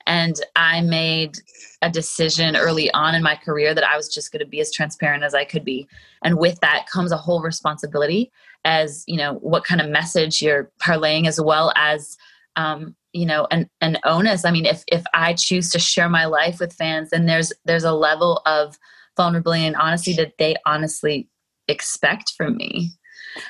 And 0.06 0.38
I 0.56 0.82
made 0.82 1.38
a 1.80 1.88
decision 1.88 2.54
early 2.54 2.90
on 2.90 3.14
in 3.14 3.22
my 3.22 3.36
career 3.36 3.72
that 3.72 3.84
I 3.84 3.96
was 3.96 4.12
just 4.12 4.30
going 4.30 4.44
to 4.44 4.46
be 4.46 4.60
as 4.60 4.70
transparent 4.70 5.24
as 5.24 5.34
I 5.34 5.46
could 5.46 5.64
be. 5.64 5.88
And 6.22 6.36
with 6.36 6.60
that 6.60 6.84
comes 6.92 7.12
a 7.12 7.16
whole 7.16 7.40
responsibility 7.40 8.30
as, 8.66 9.04
you 9.06 9.16
know, 9.16 9.36
what 9.36 9.64
kind 9.64 9.80
of 9.80 9.88
message 9.88 10.42
you're 10.42 10.70
parlaying 10.78 11.26
as 11.26 11.40
well 11.40 11.72
as 11.76 12.18
um, 12.56 12.94
you 13.12 13.26
know 13.26 13.46
an, 13.50 13.68
an 13.80 13.98
onus. 14.04 14.44
I 14.44 14.50
mean 14.50 14.66
if 14.66 14.84
if 14.88 15.04
i 15.14 15.34
choose 15.34 15.70
to 15.70 15.78
share 15.78 16.08
my 16.08 16.26
life 16.26 16.58
with 16.60 16.72
fans 16.72 17.10
then 17.10 17.26
there's 17.26 17.52
there's 17.64 17.84
a 17.84 17.92
level 17.92 18.42
of 18.46 18.78
vulnerability 19.16 19.64
and 19.64 19.76
honesty 19.76 20.12
that 20.14 20.34
they 20.38 20.56
honestly 20.66 21.28
expect 21.68 22.32
from 22.36 22.56
me. 22.56 22.90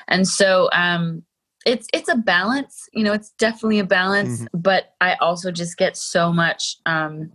And 0.07 0.27
so 0.27 0.69
um 0.71 1.23
it's 1.65 1.87
it's 1.93 2.09
a 2.09 2.15
balance 2.15 2.87
you 2.93 3.03
know 3.03 3.11
it's 3.11 3.31
definitely 3.39 3.79
a 3.79 3.83
balance 3.83 4.41
mm-hmm. 4.41 4.59
but 4.59 4.93
i 5.01 5.15
also 5.15 5.51
just 5.51 5.77
get 5.77 5.97
so 5.97 6.31
much 6.31 6.77
um 6.85 7.31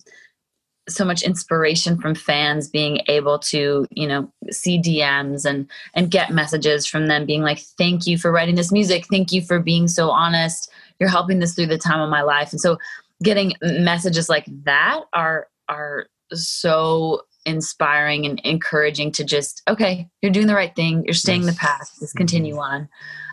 so 0.88 1.04
much 1.04 1.22
inspiration 1.22 2.00
from 2.00 2.14
fans 2.14 2.68
being 2.68 3.00
able 3.08 3.38
to 3.38 3.86
you 3.90 4.06
know 4.06 4.32
see 4.50 4.80
dms 4.80 5.44
and 5.44 5.68
and 5.94 6.10
get 6.10 6.30
messages 6.30 6.86
from 6.86 7.06
them 7.08 7.26
being 7.26 7.42
like 7.42 7.58
thank 7.76 8.06
you 8.06 8.16
for 8.16 8.30
writing 8.32 8.54
this 8.54 8.72
music. 8.72 9.04
Thank 9.10 9.32
you 9.32 9.42
for 9.42 9.58
being 9.58 9.88
so 9.88 10.10
honest 10.10 10.70
you're 11.00 11.08
helping 11.08 11.38
this 11.40 11.54
through 11.54 11.66
the 11.66 11.78
time 11.78 12.00
of 12.00 12.10
my 12.10 12.22
life. 12.22 12.52
And 12.52 12.60
so 12.60 12.78
getting 13.22 13.54
messages 13.62 14.28
like 14.28 14.46
that 14.64 15.00
are 15.12 15.48
are 15.68 16.06
so 16.32 17.22
inspiring 17.46 18.26
and 18.26 18.38
encouraging 18.44 19.10
to 19.12 19.24
just 19.24 19.62
okay 19.66 20.06
you're 20.22 20.30
doing 20.30 20.46
the 20.46 20.54
right 20.54 20.76
thing. 20.76 21.02
You're 21.04 21.14
staying 21.14 21.46
the 21.46 21.54
path. 21.54 21.90
Just 21.98 22.14
Mhm. 22.14 22.18
continue 22.18 22.58
on. 22.58 22.88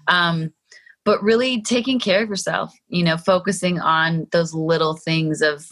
Um 0.07 0.53
but 1.05 1.21
really 1.23 1.61
taking 1.61 1.99
care 1.99 2.23
of 2.23 2.29
yourself 2.29 2.73
you 2.87 3.03
know 3.03 3.17
focusing 3.17 3.79
on 3.79 4.27
those 4.31 4.53
little 4.53 4.95
things 4.95 5.41
of 5.41 5.65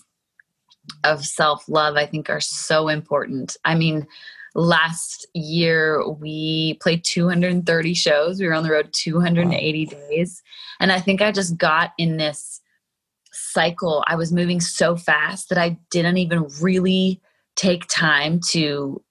of 1.03 1.25
self-love 1.25 1.95
i 1.95 2.05
think 2.05 2.29
are 2.29 2.39
so 2.39 2.88
important. 2.89 3.58
I 3.65 3.75
mean 3.75 4.08
last 4.56 5.28
year 5.34 6.08
we 6.08 6.76
played 6.82 7.04
230 7.04 7.94
shows. 7.94 8.39
We 8.39 8.48
were 8.48 8.54
on 8.54 8.63
the 8.63 8.72
road 8.72 8.89
280 8.94 9.86
days. 9.86 10.41
And 10.80 10.91
i 10.91 11.00
think 11.00 11.22
i 11.22 11.32
just 11.32 11.58
got 11.58 11.91
in 11.98 12.18
this 12.18 12.62
cycle. 13.32 14.04
I 14.08 14.15
was 14.15 14.32
moving 14.32 14.62
so 14.62 14.96
fast 14.96 15.50
that 15.50 15.58
i 15.58 15.78
didn't 15.91 16.18
even 16.18 16.48
really 16.62 17.22
take 17.56 17.86
time 17.88 18.39
to 18.50 19.02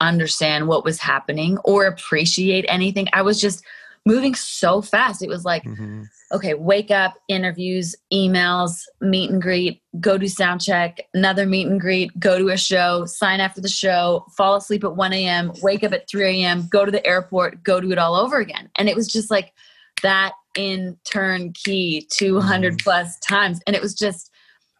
understand 0.00 0.68
what 0.68 0.84
was 0.84 1.00
happening 1.00 1.58
or 1.64 1.86
appreciate 1.86 2.64
anything. 2.68 3.08
I 3.12 3.22
was 3.22 3.40
just 3.40 3.64
moving 4.12 4.34
so 4.34 4.72
fast 4.92 5.22
it 5.22 5.28
was 5.28 5.44
like 5.44 5.64
Mhm. 5.64 6.06
okay, 6.30 6.52
wake 6.54 6.90
up, 6.90 7.14
interviews, 7.28 7.96
emails, 8.12 8.82
meet 9.00 9.30
and 9.30 9.40
greet, 9.40 9.80
go 9.98 10.18
do 10.18 10.28
sound 10.28 10.60
check, 10.60 10.92
another 11.14 11.46
meet 11.46 11.66
and 11.66 11.80
greet, 11.80 12.10
go 12.20 12.38
to 12.38 12.48
a 12.50 12.56
show, 12.56 13.06
sign 13.06 13.40
after 13.40 13.62
the 13.62 13.68
show, 13.68 14.26
fall 14.36 14.54
asleep 14.56 14.84
at 14.84 14.94
1 14.94 15.12
a.m., 15.14 15.52
wake 15.62 15.82
up 15.82 15.92
at 15.94 16.06
3 16.06 16.42
a.m., 16.42 16.68
go 16.68 16.84
to 16.84 16.90
the 16.90 17.04
airport, 17.06 17.62
go 17.62 17.80
do 17.80 17.90
it 17.92 17.98
all 17.98 18.14
over 18.14 18.36
again. 18.38 18.68
And 18.76 18.90
it 18.90 18.94
was 18.94 19.08
just 19.08 19.30
like 19.30 19.54
that 20.02 20.32
in 20.54 20.98
turnkey 21.10 22.06
200 22.10 22.78
plus 22.84 23.18
times. 23.20 23.60
And 23.66 23.74
it 23.74 23.80
was 23.80 23.94
just 23.94 24.30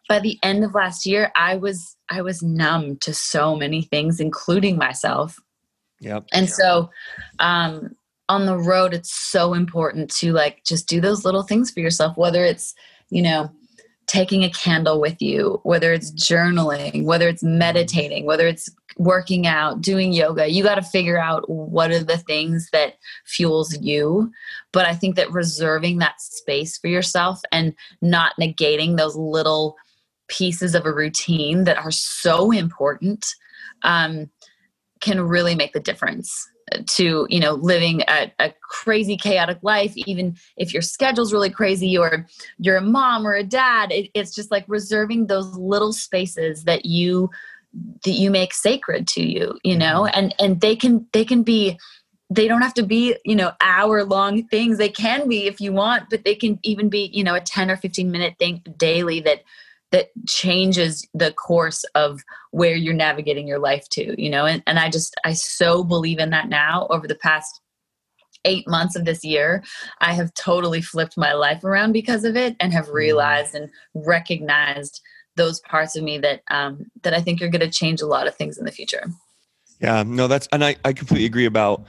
by 0.07 0.19
the 0.19 0.39
end 0.43 0.65
of 0.65 0.75
last 0.75 1.07
year, 1.07 1.31
I 1.35 1.57
was 1.57 1.97
I 2.11 2.21
was 2.23 2.43
numb 2.43 2.97
to 2.99 3.15
so 3.15 3.57
many 3.57 3.83
things, 3.83 4.21
including 4.21 4.77
myself. 4.77 5.39
Yep. 6.01 6.27
And 6.33 6.49
so 6.49 6.91
um 7.39 7.97
on 8.29 8.47
the 8.47 8.59
road 8.59 8.93
it's 8.95 9.13
so 9.13 9.55
important 9.55 10.11
to 10.11 10.33
like 10.33 10.63
just 10.65 10.89
do 10.89 11.01
those 11.01 11.25
little 11.25 11.43
things 11.43 11.71
for 11.71 11.81
yourself 11.81 12.17
whether 12.17 12.45
it's, 12.45 12.75
you 13.11 13.23
know, 13.23 13.51
taking 14.09 14.43
a 14.43 14.51
candle 14.51 15.01
with 15.01 15.21
you, 15.21 15.61
whether 15.63 15.93
it's 15.93 16.11
journaling, 16.11 17.05
whether 17.05 17.29
it's 17.29 17.43
meditating, 17.43 18.25
whether 18.25 18.47
it's 18.47 18.69
working 18.97 19.47
out, 19.47 19.81
doing 19.83 20.13
yoga. 20.13 20.49
You 20.49 20.65
got 20.65 20.77
to 20.77 20.83
figure 20.83 21.19
out 21.19 21.49
what 21.49 21.91
are 21.91 22.03
the 22.03 22.17
things 22.17 22.71
that 22.73 22.95
fuels 23.27 23.79
you. 23.81 24.33
But 24.73 24.87
I 24.87 24.95
think 24.95 25.15
that 25.17 25.31
reserving 25.31 25.99
that 25.99 26.21
space 26.21 26.79
for 26.79 26.89
yourself 26.89 27.41
and 27.53 27.75
not 28.01 28.33
negating 28.41 28.97
those 28.97 29.15
little 29.15 29.77
pieces 30.27 30.75
of 30.75 30.87
a 30.87 30.93
routine 30.93 31.65
that 31.65 31.79
are 31.79 31.91
so 31.91 32.51
important 32.51 33.27
um, 33.83 34.31
can 35.01 35.21
really 35.21 35.55
make 35.55 35.75
the 35.75 35.81
difference 35.81 36.49
to 36.87 37.27
you 37.29 37.41
know 37.41 37.55
living 37.55 38.03
a, 38.09 38.33
a 38.39 38.53
crazy 38.63 39.17
chaotic 39.17 39.59
life 39.63 39.93
even 39.97 40.37
if 40.57 40.73
your 40.73 40.83
schedule's 40.83 41.33
really 41.33 41.51
crazy 41.51 41.97
or 41.97 42.27
you're 42.59 42.77
a 42.77 42.83
mom 42.83 43.27
or 43.27 43.35
a 43.35 43.45
dad 43.45 43.91
it, 43.93 44.11
it's 44.15 44.35
just 44.35 44.51
like 44.51 44.65
reserving 44.69 45.27
those 45.27 45.57
little 45.57 45.93
spaces 45.93 46.65
that 46.65 46.85
you 46.85 47.31
that 48.05 48.13
you 48.13 48.31
make 48.31 48.55
sacred 48.55 49.07
to 49.07 49.23
you 49.23 49.59
you 49.63 49.77
know? 49.77 50.03
Mm-hmm. 50.03 50.19
And 50.19 50.35
and 50.39 50.61
they 50.61 50.77
can 50.77 51.07
they 51.13 51.25
can 51.25 51.43
be 51.43 51.79
they 52.31 52.47
don't 52.47 52.63
have 52.63 52.75
to 52.75 52.83
be 52.83 53.17
you 53.25 53.35
know 53.35 53.53
hour 53.61 54.05
long 54.05 54.45
things. 54.49 54.79
They 54.79 54.91
can 54.91 55.29
be 55.29 55.47
if 55.47 55.61
you 55.61 55.73
want 55.73 56.11
but 56.11 56.25
they 56.25 56.35
can 56.35 56.59
even 56.63 56.89
be 56.89 57.11
you 57.13 57.25
know 57.25 57.35
a 57.35 57.41
10 57.41 57.71
or 57.71 57.77
15 57.77 58.11
minute 58.11 58.37
thing 58.39 58.63
daily 58.77 59.21
that 59.21 59.43
that 59.91 60.09
changes 60.27 61.07
the 61.15 61.33
course 61.33 61.85
of 61.95 62.21
where 62.51 62.75
you're 62.75 62.95
navigating 62.95 63.49
your 63.49 63.59
life 63.59 63.89
to 63.91 64.21
you 64.21 64.31
know? 64.31 64.47
And, 64.47 64.63
and 64.67 64.79
i 64.79 64.91
just 64.91 65.15
i 65.25 65.33
so 65.33 65.85
believe 65.85 66.19
in 66.19 66.31
that 66.31 66.49
now. 66.49 66.87
Over 66.91 67.07
the 67.07 67.15
past 67.15 67.61
eight 68.45 68.69
months 68.69 68.95
of 68.95 69.05
this 69.05 69.25
year 69.25 69.65
i 70.01 70.13
have 70.13 70.33
totally 70.35 70.81
flipped 70.81 71.17
my 71.17 71.33
life 71.33 71.65
around 71.65 71.93
because 71.93 72.25
of 72.25 72.37
it 72.37 72.55
and 72.61 72.73
have 72.73 72.89
realized 72.89 73.55
and 73.55 73.69
recognized 73.95 75.01
those 75.35 75.59
parts 75.61 75.97
of 75.97 76.05
me 76.05 76.19
that 76.19 76.43
um 76.51 76.85
that 77.03 77.15
i 77.15 77.21
think 77.21 77.43
are 77.43 77.49
going 77.49 77.61
to 77.61 77.71
change 77.71 78.01
a 78.01 78.07
lot 78.07 78.29
of 78.29 78.35
things 78.37 78.57
in 78.57 78.65
the 78.65 78.73
future. 78.73 79.07
Yeah, 79.81 80.03
no, 80.05 80.27
that's 80.27 80.49
and 80.53 80.65
I, 80.65 80.77
I 80.85 80.93
completely 80.93 81.27
agree 81.27 81.47
about 81.47 81.85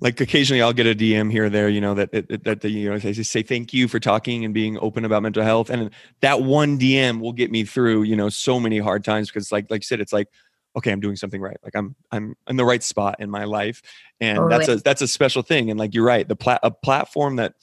like 0.00 0.20
occasionally 0.20 0.62
I'll 0.62 0.72
get 0.72 0.86
a 0.86 0.94
DM 0.94 1.30
here 1.30 1.46
or 1.46 1.50
there, 1.50 1.68
you 1.68 1.80
know, 1.80 1.94
that 1.94 2.12
that, 2.12 2.44
that 2.44 2.60
the, 2.60 2.70
you 2.70 2.90
know 2.90 2.98
they 2.98 3.12
say 3.12 3.42
thank 3.42 3.72
you 3.72 3.88
for 3.88 3.98
talking 3.98 4.44
and 4.44 4.54
being 4.54 4.78
open 4.78 5.04
about 5.04 5.22
mental 5.22 5.42
health, 5.42 5.70
and 5.70 5.90
that 6.20 6.42
one 6.42 6.78
DM 6.78 7.20
will 7.20 7.32
get 7.32 7.50
me 7.50 7.64
through, 7.64 8.02
you 8.02 8.16
know, 8.16 8.28
so 8.28 8.60
many 8.60 8.78
hard 8.78 9.04
times 9.04 9.28
because 9.28 9.50
like 9.50 9.70
like 9.70 9.82
you 9.82 9.86
said, 9.86 10.00
it's 10.00 10.12
like 10.12 10.28
okay, 10.76 10.92
I'm 10.92 11.00
doing 11.00 11.16
something 11.16 11.40
right, 11.40 11.56
like 11.64 11.74
I'm 11.74 11.96
I'm 12.12 12.36
in 12.48 12.56
the 12.56 12.64
right 12.64 12.82
spot 12.82 13.16
in 13.18 13.30
my 13.30 13.44
life, 13.44 13.82
and 14.20 14.50
that's 14.50 14.68
a 14.68 14.76
that's 14.76 15.02
a 15.02 15.08
special 15.08 15.42
thing, 15.42 15.70
and 15.70 15.78
like 15.78 15.94
you're 15.94 16.04
right, 16.04 16.26
the 16.26 16.36
plat 16.36 16.60
a 16.62 16.70
platform 16.70 17.36
that 17.36 17.54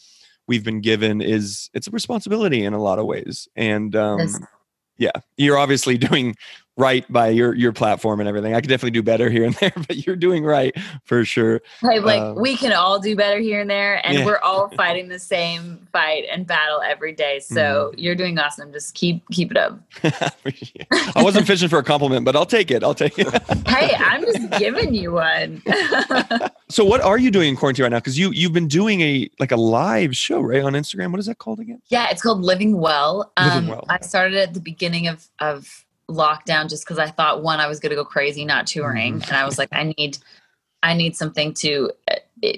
we've 0.48 0.64
been 0.64 0.82
given 0.82 1.22
is 1.22 1.70
it's 1.74 1.88
a 1.88 1.92
responsibility 1.92 2.64
in 2.64 2.74
a 2.74 2.82
lot 2.82 3.00
of 3.00 3.06
ways, 3.06 3.48
and 3.56 3.96
um, 3.96 4.20
Yes. 4.20 4.40
yeah, 4.98 5.22
you're 5.38 5.58
obviously 5.58 5.98
doing 6.10 6.36
right 6.78 7.10
by 7.12 7.30
your 7.30 7.54
your 7.56 7.72
platform 7.72 8.20
and 8.20 8.28
everything. 8.28 8.54
I 8.54 8.60
could 8.62 8.70
definitely 8.70 8.92
do 8.92 9.04
better 9.04 9.30
here 9.30 9.46
and 9.46 9.54
there, 9.62 9.72
but 9.76 10.06
you're 10.06 10.16
doing 10.16 10.44
right 10.44 10.76
for 11.06 11.24
sure. 11.26 11.62
Hey, 11.82 12.00
like 12.00 12.22
Um, 12.22 12.36
we 12.36 12.58
can 12.58 12.74
all 12.74 13.00
do 13.00 13.16
better 13.16 13.40
here 13.40 13.62
and 13.62 13.70
there, 13.70 14.06
and 14.06 14.20
Yeah. 14.20 14.26
we're 14.26 14.40
all 14.40 14.68
fighting 14.76 15.08
the 15.08 15.20
same 15.20 15.88
fight 15.94 16.26
and 16.32 16.46
battle 16.46 16.82
every 16.82 17.14
day. 17.14 17.40
So 17.40 17.56
Mm-hmm. 17.56 18.00
you're 18.00 18.16
doing 18.16 18.38
awesome. 18.40 18.72
Just 18.74 18.94
keep 18.94 19.24
keep 19.32 19.52
it 19.52 19.58
up. 19.58 19.80
I 20.04 21.24
wasn't 21.24 21.48
fishing 21.48 21.70
for 21.70 21.80
a 21.80 21.84
compliment, 21.84 22.26
but 22.26 22.36
I'll 22.36 22.46
take 22.46 22.72
it. 22.72 22.84
I'll 22.84 22.94
take 22.96 23.18
it. 23.18 23.28
Hey, 23.68 23.96
I'm 23.98 24.22
just 24.22 24.50
giving 24.60 24.94
you 24.94 25.14
one. 25.14 25.62
so, 26.70 26.84
what 26.84 27.02
are 27.02 27.18
you 27.18 27.32
doing 27.32 27.50
in 27.50 27.56
quarantine 27.56 27.84
right 27.84 27.92
now? 27.92 28.00
Because 28.00 28.18
you 28.20 28.32
you've 28.32 28.54
been 28.54 28.68
doing 28.68 29.02
a 29.02 29.30
like 29.40 29.52
a 29.52 29.56
live 29.58 30.16
show 30.16 30.42
right 30.42 30.62
on 30.64 30.74
Instagram. 30.74 31.12
What 31.12 31.20
is 31.20 31.26
that 31.28 31.38
called 31.38 31.60
again? 31.60 31.82
yeah, 31.88 32.10
it's 32.10 32.22
called 32.22 32.42
Living 32.42 32.78
Well. 32.80 33.32
Living 33.40 33.52
Um, 33.60 33.68
Well. 33.68 33.86
I 33.90 34.00
started 34.02 34.38
at 34.38 34.54
the 34.54 34.60
beginning 34.60 35.08
of 35.08 35.28
of 35.40 35.85
lockdown 36.10 36.70
just 36.70 36.86
because 36.86 37.00
I 37.00 37.08
thought 37.10 37.44
one, 37.44 37.60
I 37.60 37.68
was 37.68 37.80
going 37.80 37.90
to 37.92 37.96
go 37.96 38.06
crazy 38.06 38.46
not 38.46 38.68
touring, 38.68 39.20
Mhm. 39.20 39.28
and 39.28 39.38
I 39.38 39.46
was 39.46 39.58
like, 39.58 39.70
I 39.72 39.94
need 39.98 40.18
I 40.84 40.94
need 40.94 41.16
something 41.16 41.52
to 41.56 41.90
uh, 42.12 42.16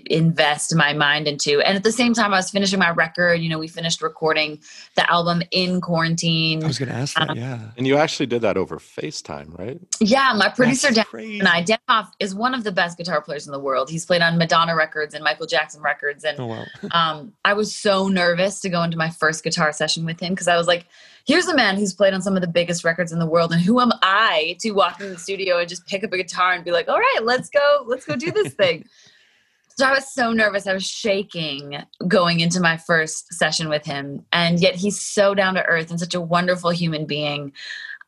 invest 0.08 0.76
my 0.76 0.92
mind 0.92 1.30
into. 1.30 1.62
And 1.62 1.78
at 1.78 1.84
the 1.84 1.94
same 1.94 2.14
time, 2.14 2.34
I 2.34 2.38
was 2.38 2.50
finishing 2.50 2.78
my 2.78 2.90
record. 2.90 3.36
You 3.36 3.48
know, 3.48 3.58
we 3.58 3.70
finished 3.70 4.02
recording 4.02 4.60
the 4.96 5.10
album 5.10 5.44
in 5.52 5.80
quarantine. 5.80 6.62
I 6.62 6.68
was 6.68 6.78
going 6.78 6.90
to 6.90 6.96
ask 6.96 7.16
that. 7.16 7.30
Um, 7.30 7.38
Yeah, 7.38 7.60
And 7.78 7.88
you 7.88 7.96
actually 7.96 8.26
did 8.26 8.42
that 8.42 8.58
over 8.58 8.80
FaceTime, 8.80 9.58
right? 9.58 9.80
Yeah, 10.02 10.34
my 10.36 10.50
producer 10.50 10.92
Dan 10.92 11.06
and 11.14 11.48
I, 11.48 11.62
Dan 11.62 11.78
Huff 11.88 12.12
is 12.20 12.36
one 12.36 12.54
of 12.54 12.66
the 12.66 12.72
best 12.74 12.98
guitar 12.98 13.22
players 13.22 13.46
in 13.46 13.54
the 13.54 13.60
world. 13.60 13.90
He's 13.90 14.06
played 14.06 14.22
on 14.22 14.38
Madonna 14.38 14.76
records 14.76 15.14
and 15.14 15.24
Michael 15.24 15.46
Jackson 15.48 15.82
records. 15.82 16.26
And 16.26 16.38
Oh 16.38 16.48
wow. 16.48 16.66
um, 16.92 17.32
I 17.46 17.54
was 17.54 17.74
so 17.74 18.10
nervous 18.10 18.60
to 18.62 18.70
go 18.70 18.84
into 18.84 18.98
my 18.98 19.10
first 19.10 19.42
guitar 19.42 19.72
session 19.72 20.04
with 20.06 20.20
him 20.20 20.34
because 20.34 20.50
I 20.50 20.58
was 20.58 20.68
like, 20.68 20.86
here's 21.28 21.48
a 21.48 21.56
man 21.56 21.78
who's 21.78 21.94
played 21.94 22.14
on 22.14 22.22
some 22.22 22.36
of 22.36 22.42
the 22.42 22.48
biggest 22.48 22.84
records 22.84 23.12
in 23.12 23.20
the 23.20 23.26
world. 23.28 23.52
And 23.52 23.62
who 23.62 23.80
am 23.82 23.92
I 24.02 24.56
to 24.62 24.72
walk 24.72 25.02
in 25.02 25.10
the 25.10 25.20
studio 25.20 25.60
and 25.60 25.70
just 25.70 25.86
pick 25.86 26.04
up 26.04 26.14
a 26.14 26.18
guitar 26.18 26.54
and 26.54 26.64
be 26.64 26.72
like, 26.72 26.88
all 26.88 26.98
right, 26.98 27.20
let's 27.22 27.50
go, 27.50 27.84
let's 27.86 28.06
go 28.06 28.16
do 28.16 28.32
this 28.32 28.54
thing. 28.54 28.86
So 29.80 29.86
I 29.86 29.92
was 29.92 30.12
so 30.12 30.34
nervous. 30.34 30.66
I 30.66 30.74
was 30.74 30.88
shaking 30.88 31.84
going 32.08 32.40
into 32.40 32.60
my 32.60 32.78
first 32.78 33.32
session 33.36 33.70
with 33.70 33.86
him. 33.86 34.26
And 34.32 34.60
yet 34.60 34.74
he's 34.74 35.00
so 35.00 35.36
down 35.36 35.54
to 35.54 35.64
earth 35.66 35.92
and 35.92 36.00
such 36.00 36.16
a 36.16 36.20
wonderful 36.20 36.72
human 36.72 37.06
being. 37.06 37.52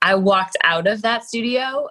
I 0.01 0.15
walked 0.15 0.57
out 0.63 0.87
of 0.87 1.03
that 1.03 1.25
studio 1.25 1.89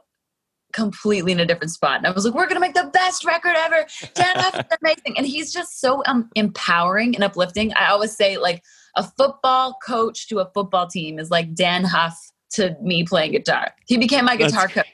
completely 0.73 1.31
in 1.31 1.39
a 1.39 1.47
different 1.47 1.71
spot. 1.71 1.99
And 1.99 2.09
I 2.09 2.11
was 2.11 2.25
like, 2.25 2.35
we're 2.35 2.47
going 2.47 2.57
to 2.57 2.61
make 2.61 2.75
the 2.75 2.91
best 2.93 3.25
record 3.25 3.55
ever. 3.57 3.87
Dan 4.15 4.35
Huff 4.35 4.57
is 4.57 4.79
amazing. 4.83 5.17
And 5.17 5.25
he's 5.25 5.53
just 5.53 5.81
so 5.81 6.03
um, 6.07 6.29
empowering 6.35 7.15
and 7.15 7.23
uplifting. 7.23 7.73
I 7.75 7.91
always 7.91 8.17
say, 8.17 8.37
like, 8.37 8.65
a 8.99 9.05
football 9.17 9.79
coach 9.87 10.29
to 10.29 10.41
a 10.41 10.51
football 10.53 10.89
team 10.89 11.19
is 11.19 11.31
like 11.31 11.55
Dan 11.55 11.85
Huff 11.85 12.19
to 12.51 12.77
me 12.83 13.05
playing 13.05 13.33
guitar. 13.33 13.73
He 13.87 13.97
became 13.97 14.25
my 14.25 14.37
That's 14.37 14.53
guitar 14.53 14.69
coach 14.69 14.87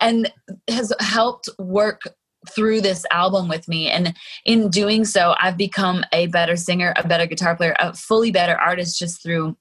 and 0.00 0.32
has 0.68 0.92
helped 1.00 1.48
work 1.58 2.02
through 2.50 2.80
this 2.80 3.04
album 3.10 3.48
with 3.48 3.66
me. 3.68 3.90
And 3.90 4.14
in 4.44 4.70
doing 4.70 5.04
so, 5.04 5.34
I've 5.40 5.56
become 5.56 6.04
a 6.12 6.28
better 6.28 6.56
singer, 6.56 6.94
a 6.96 7.06
better 7.06 7.26
guitar 7.26 7.56
player, 7.56 7.74
a 7.80 7.92
fully 7.94 8.30
better 8.30 8.56
artist 8.56 8.98
just 8.98 9.22
through 9.22 9.56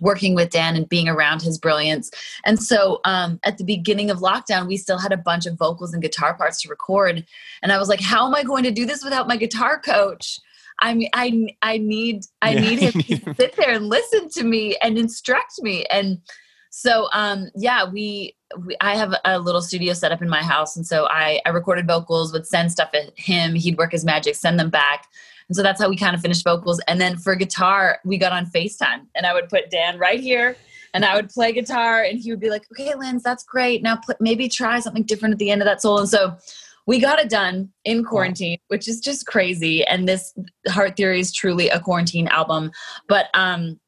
working 0.00 0.34
with 0.36 0.50
Dan 0.50 0.76
and 0.76 0.88
being 0.88 1.08
around 1.08 1.42
his 1.42 1.58
brilliance. 1.58 2.10
And 2.44 2.62
so 2.62 3.00
um, 3.04 3.40
at 3.42 3.58
the 3.58 3.64
beginning 3.64 4.10
of 4.10 4.18
lockdown, 4.18 4.68
we 4.68 4.76
still 4.76 4.98
had 4.98 5.10
a 5.10 5.16
bunch 5.16 5.44
of 5.46 5.58
vocals 5.58 5.92
and 5.92 6.02
guitar 6.02 6.34
parts 6.34 6.62
to 6.62 6.68
record. 6.68 7.26
And 7.62 7.72
I 7.72 7.78
was 7.78 7.88
like, 7.88 8.00
how 8.00 8.26
am 8.26 8.34
I 8.34 8.44
going 8.44 8.62
to 8.62 8.70
do 8.70 8.86
this 8.86 9.02
without 9.02 9.26
my 9.26 9.36
guitar 9.36 9.80
coach? 9.80 10.38
I 10.80 10.94
mean, 10.94 11.08
I, 11.12 11.48
I 11.62 11.78
need, 11.78 12.24
I 12.42 12.52
Yeah. 12.52 12.60
need 12.60 12.78
him 12.82 12.92
to 12.92 13.34
sit 13.34 13.54
there 13.56 13.72
and 13.72 13.88
listen 13.88 14.28
to 14.30 14.44
me 14.44 14.76
and 14.82 14.98
instruct 14.98 15.60
me. 15.60 15.84
And 15.86 16.18
so, 16.70 17.08
um, 17.12 17.48
yeah, 17.56 17.84
we, 17.90 18.36
we, 18.64 18.76
I 18.80 18.96
have 18.96 19.14
a 19.24 19.38
little 19.38 19.60
studio 19.62 19.92
set 19.92 20.12
up 20.12 20.22
in 20.22 20.28
my 20.28 20.42
house. 20.42 20.76
And 20.76 20.86
so 20.86 21.06
I, 21.10 21.40
I 21.44 21.50
recorded 21.50 21.86
vocals, 21.86 22.32
would 22.32 22.46
send 22.46 22.70
stuff 22.72 22.90
at 22.94 23.18
him. 23.18 23.54
He'd 23.54 23.78
work 23.78 23.92
his 23.92 24.04
magic, 24.04 24.34
send 24.34 24.58
them 24.60 24.70
back. 24.70 25.06
And 25.48 25.56
so 25.56 25.62
that's 25.62 25.80
how 25.80 25.88
we 25.88 25.96
kind 25.96 26.14
of 26.14 26.20
finished 26.20 26.44
vocals. 26.44 26.78
And 26.86 27.00
then 27.00 27.16
for 27.16 27.34
guitar, 27.34 27.98
we 28.04 28.18
got 28.18 28.32
on 28.32 28.46
FaceTime 28.46 29.06
and 29.14 29.26
I 29.26 29.32
would 29.32 29.48
put 29.48 29.70
Dan 29.70 29.98
right 29.98 30.20
here 30.20 30.56
and 30.94 31.04
I 31.04 31.16
would 31.16 31.28
play 31.28 31.52
guitar, 31.52 32.02
and 32.02 32.18
he 32.18 32.30
would 32.30 32.40
be 32.40 32.48
like, 32.48 32.64
"Okay, 32.72 32.94
Linz, 32.94 33.22
that's 33.22 33.44
great. 33.44 33.82
Now 33.82 33.96
pl- 33.96 34.14
maybe 34.20 34.48
try 34.48 34.80
something 34.80 35.02
different 35.02 35.34
at 35.34 35.38
the 35.38 35.50
end 35.50 35.60
of 35.60 35.66
that 35.66 35.82
solo." 35.82 36.00
And 36.00 36.08
so 36.08 36.34
we 36.88 36.98
got 36.98 37.18
it 37.18 37.28
done 37.28 37.68
in 37.84 38.02
quarantine, 38.02 38.58
which 38.68 38.88
is 38.88 38.98
just 38.98 39.26
crazy. 39.26 39.84
And 39.84 40.08
this 40.08 40.32
Heart 40.68 40.96
Theory 40.96 41.20
is 41.20 41.34
truly 41.34 41.68
a 41.68 41.78
quarantine 41.78 42.28
album, 42.28 42.70
but 43.08 43.26
um, 43.34 43.78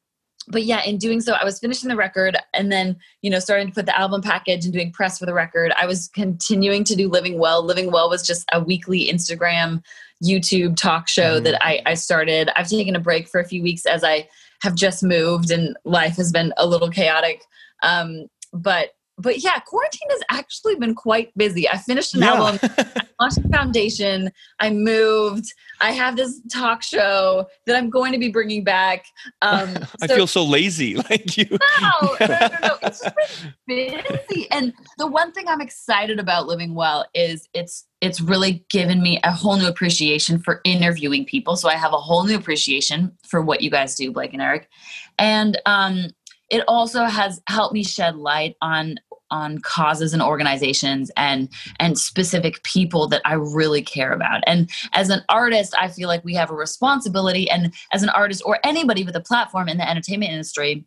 but 0.47 0.65
yeah, 0.65 0.83
in 0.83 0.97
doing 0.97 1.19
so, 1.19 1.33
I 1.33 1.43
was 1.43 1.57
finishing 1.59 1.89
the 1.89 1.95
record 1.95 2.37
and 2.53 2.71
then, 2.71 2.97
you 3.23 3.31
know, 3.31 3.39
starting 3.39 3.67
to 3.67 3.73
put 3.73 3.87
the 3.87 3.97
album 3.97 4.21
package 4.21 4.65
and 4.65 4.73
doing 4.73 4.91
press 4.91 5.17
for 5.17 5.25
the 5.25 5.33
record. 5.33 5.71
I 5.79 5.87
was 5.87 6.09
continuing 6.09 6.83
to 6.85 6.95
do 6.95 7.09
Living 7.09 7.39
Well. 7.39 7.63
Living 7.63 7.91
Well 7.91 8.07
was 8.09 8.25
just 8.25 8.45
a 8.51 8.63
weekly 8.63 9.07
Instagram, 9.07 9.81
YouTube 10.23 10.75
talk 10.75 11.07
show 11.07 11.35
mm-hmm. 11.35 11.43
that 11.45 11.63
I, 11.63 11.81
I 11.87 11.93
started. 11.95 12.51
I've 12.55 12.69
taken 12.69 12.95
a 12.95 12.99
break 12.99 13.27
for 13.27 13.39
a 13.39 13.47
few 13.47 13.63
weeks 13.63 13.87
as 13.87 14.03
I 14.03 14.27
have 14.61 14.75
just 14.75 15.03
moved 15.03 15.49
and 15.49 15.75
life 15.85 16.17
has 16.17 16.31
been 16.31 16.53
a 16.57 16.67
little 16.67 16.89
chaotic. 16.89 17.43
Um, 17.81 18.27
but 18.53 18.91
but 19.21 19.43
yeah, 19.43 19.59
quarantine 19.59 20.09
has 20.09 20.21
actually 20.29 20.75
been 20.75 20.95
quite 20.95 21.35
busy. 21.37 21.69
I 21.69 21.77
finished 21.77 22.13
an 22.15 22.21
yeah. 22.21 22.33
album, 22.33 22.59
I 22.77 23.03
launched 23.19 23.37
a 23.37 23.49
foundation, 23.49 24.31
I 24.59 24.71
moved, 24.71 25.45
I 25.81 25.91
have 25.91 26.15
this 26.15 26.41
talk 26.51 26.83
show 26.83 27.45
that 27.65 27.75
I'm 27.75 27.89
going 27.89 28.11
to 28.13 28.19
be 28.19 28.29
bringing 28.29 28.63
back. 28.63 29.05
Um, 29.41 29.73
so, 29.75 29.87
I 30.01 30.07
feel 30.07 30.27
so 30.27 30.43
lazy, 30.43 30.95
like 31.09 31.37
you. 31.37 31.45
No, 31.49 32.15
no, 32.19 32.27
no, 32.27 32.49
no. 32.61 32.77
It's 32.83 33.01
just 33.01 33.15
been 33.67 34.01
busy. 34.09 34.49
And 34.51 34.73
the 34.97 35.07
one 35.07 35.31
thing 35.31 35.47
I'm 35.47 35.61
excited 35.61 36.19
about 36.19 36.47
living 36.47 36.73
well 36.73 37.05
is 37.13 37.47
it's 37.53 37.87
it's 38.01 38.19
really 38.19 38.65
given 38.71 39.01
me 39.01 39.19
a 39.23 39.31
whole 39.31 39.57
new 39.57 39.67
appreciation 39.67 40.39
for 40.39 40.61
interviewing 40.63 41.25
people. 41.25 41.55
So 41.55 41.69
I 41.69 41.75
have 41.75 41.93
a 41.93 41.97
whole 41.97 42.23
new 42.23 42.35
appreciation 42.35 43.11
for 43.27 43.41
what 43.41 43.61
you 43.61 43.69
guys 43.69 43.95
do, 43.95 44.11
Blake 44.11 44.33
and 44.33 44.41
Eric, 44.41 44.67
and 45.17 45.59
um, 45.65 46.07
it 46.49 46.63
also 46.67 47.05
has 47.05 47.41
helped 47.47 47.73
me 47.73 47.83
shed 47.83 48.17
light 48.17 48.55
on 48.61 48.99
on 49.31 49.59
causes 49.59 50.13
and 50.13 50.21
organizations 50.21 51.11
and 51.17 51.49
and 51.79 51.97
specific 51.97 52.61
people 52.63 53.07
that 53.07 53.21
I 53.25 53.33
really 53.33 53.81
care 53.81 54.11
about. 54.11 54.43
And 54.45 54.69
as 54.93 55.09
an 55.09 55.21
artist, 55.29 55.73
I 55.79 55.87
feel 55.87 56.07
like 56.07 56.23
we 56.23 56.35
have 56.35 56.51
a 56.51 56.55
responsibility 56.55 57.49
and 57.49 57.73
as 57.91 58.03
an 58.03 58.09
artist 58.09 58.43
or 58.45 58.59
anybody 58.63 59.03
with 59.03 59.15
a 59.15 59.21
platform 59.21 59.67
in 59.67 59.77
the 59.77 59.89
entertainment 59.89 60.31
industry, 60.31 60.85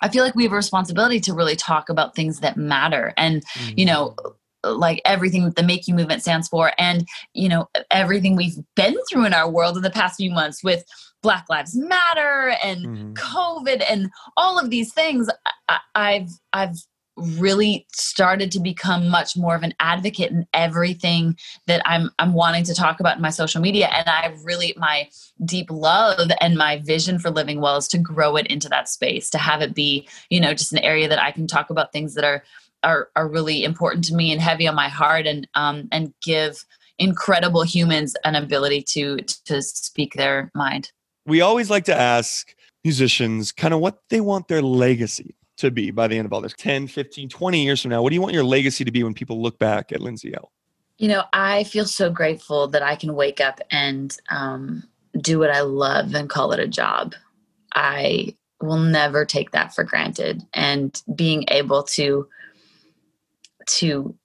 I 0.00 0.08
feel 0.08 0.24
like 0.24 0.34
we 0.34 0.44
have 0.44 0.52
a 0.52 0.56
responsibility 0.56 1.20
to 1.20 1.34
really 1.34 1.56
talk 1.56 1.88
about 1.88 2.14
things 2.14 2.40
that 2.40 2.56
matter. 2.56 3.12
And 3.16 3.44
mm-hmm. 3.46 3.78
you 3.78 3.84
know, 3.84 4.16
like 4.64 5.00
everything 5.04 5.44
that 5.44 5.56
the 5.56 5.62
make 5.62 5.88
you 5.88 5.94
movement 5.94 6.22
stands 6.22 6.48
for 6.48 6.72
and 6.78 7.06
you 7.34 7.48
know 7.48 7.68
everything 7.90 8.36
we've 8.36 8.58
been 8.76 8.96
through 9.10 9.24
in 9.24 9.34
our 9.34 9.50
world 9.50 9.76
in 9.76 9.82
the 9.82 9.90
past 9.90 10.16
few 10.16 10.30
months 10.30 10.62
with 10.62 10.84
black 11.22 11.46
lives 11.48 11.74
matter 11.74 12.54
and 12.62 12.86
mm-hmm. 12.86 13.12
covid 13.14 13.84
and 13.88 14.08
all 14.36 14.58
of 14.58 14.70
these 14.70 14.92
things 14.92 15.28
I, 15.68 15.78
i've 15.94 16.30
i've 16.52 16.76
really 17.16 17.86
started 17.92 18.50
to 18.52 18.60
become 18.60 19.08
much 19.08 19.36
more 19.36 19.54
of 19.54 19.62
an 19.62 19.74
advocate 19.80 20.30
in 20.30 20.46
everything 20.54 21.36
that 21.66 21.82
I'm 21.84 22.10
I'm 22.18 22.32
wanting 22.32 22.64
to 22.64 22.74
talk 22.74 23.00
about 23.00 23.16
in 23.16 23.22
my 23.22 23.30
social 23.30 23.60
media 23.60 23.88
and 23.92 24.08
I 24.08 24.34
really 24.42 24.72
my 24.76 25.08
deep 25.44 25.70
love 25.70 26.30
and 26.40 26.56
my 26.56 26.78
vision 26.78 27.18
for 27.18 27.30
living 27.30 27.60
well 27.60 27.76
is 27.76 27.88
to 27.88 27.98
grow 27.98 28.36
it 28.36 28.46
into 28.46 28.68
that 28.70 28.88
space 28.88 29.28
to 29.30 29.38
have 29.38 29.60
it 29.60 29.74
be 29.74 30.08
you 30.30 30.40
know 30.40 30.54
just 30.54 30.72
an 30.72 30.78
area 30.78 31.08
that 31.08 31.22
I 31.22 31.32
can 31.32 31.46
talk 31.46 31.68
about 31.68 31.92
things 31.92 32.14
that 32.14 32.24
are 32.24 32.42
are 32.82 33.10
are 33.14 33.28
really 33.28 33.62
important 33.62 34.04
to 34.06 34.14
me 34.14 34.32
and 34.32 34.40
heavy 34.40 34.66
on 34.66 34.74
my 34.74 34.88
heart 34.88 35.26
and 35.26 35.46
um 35.54 35.88
and 35.92 36.14
give 36.22 36.64
incredible 36.98 37.62
humans 37.62 38.16
an 38.24 38.36
ability 38.36 38.82
to 38.82 39.18
to 39.44 39.60
speak 39.60 40.14
their 40.14 40.50
mind. 40.54 40.92
We 41.26 41.40
always 41.40 41.68
like 41.68 41.84
to 41.84 41.94
ask 41.94 42.54
musicians 42.84 43.52
kind 43.52 43.74
of 43.74 43.80
what 43.80 43.98
they 44.08 44.20
want 44.20 44.48
their 44.48 44.62
legacy 44.62 45.36
to 45.62 45.70
be 45.70 45.90
by 45.90 46.08
the 46.08 46.18
end 46.18 46.26
of 46.26 46.32
all 46.32 46.40
this 46.40 46.54
10 46.54 46.86
15 46.88 47.28
20 47.28 47.64
years 47.64 47.80
from 47.80 47.90
now 47.90 48.02
what 48.02 48.10
do 48.10 48.14
you 48.14 48.20
want 48.20 48.34
your 48.34 48.44
legacy 48.44 48.84
to 48.84 48.90
be 48.90 49.02
when 49.02 49.14
people 49.14 49.40
look 49.40 49.58
back 49.58 49.92
at 49.92 50.00
lindsay 50.00 50.34
ell 50.34 50.52
you 50.98 51.08
know 51.08 51.22
i 51.32 51.64
feel 51.64 51.86
so 51.86 52.10
grateful 52.10 52.68
that 52.68 52.82
i 52.82 52.94
can 52.94 53.14
wake 53.14 53.40
up 53.40 53.60
and 53.70 54.18
um, 54.30 54.82
do 55.20 55.38
what 55.38 55.50
i 55.50 55.60
love 55.60 56.14
and 56.14 56.28
call 56.28 56.52
it 56.52 56.60
a 56.60 56.68
job 56.68 57.14
i 57.74 58.34
will 58.60 58.78
never 58.78 59.24
take 59.24 59.52
that 59.52 59.74
for 59.74 59.84
granted 59.84 60.42
and 60.52 61.02
being 61.14 61.44
able 61.48 61.82
to 61.82 62.28
to 63.66 64.16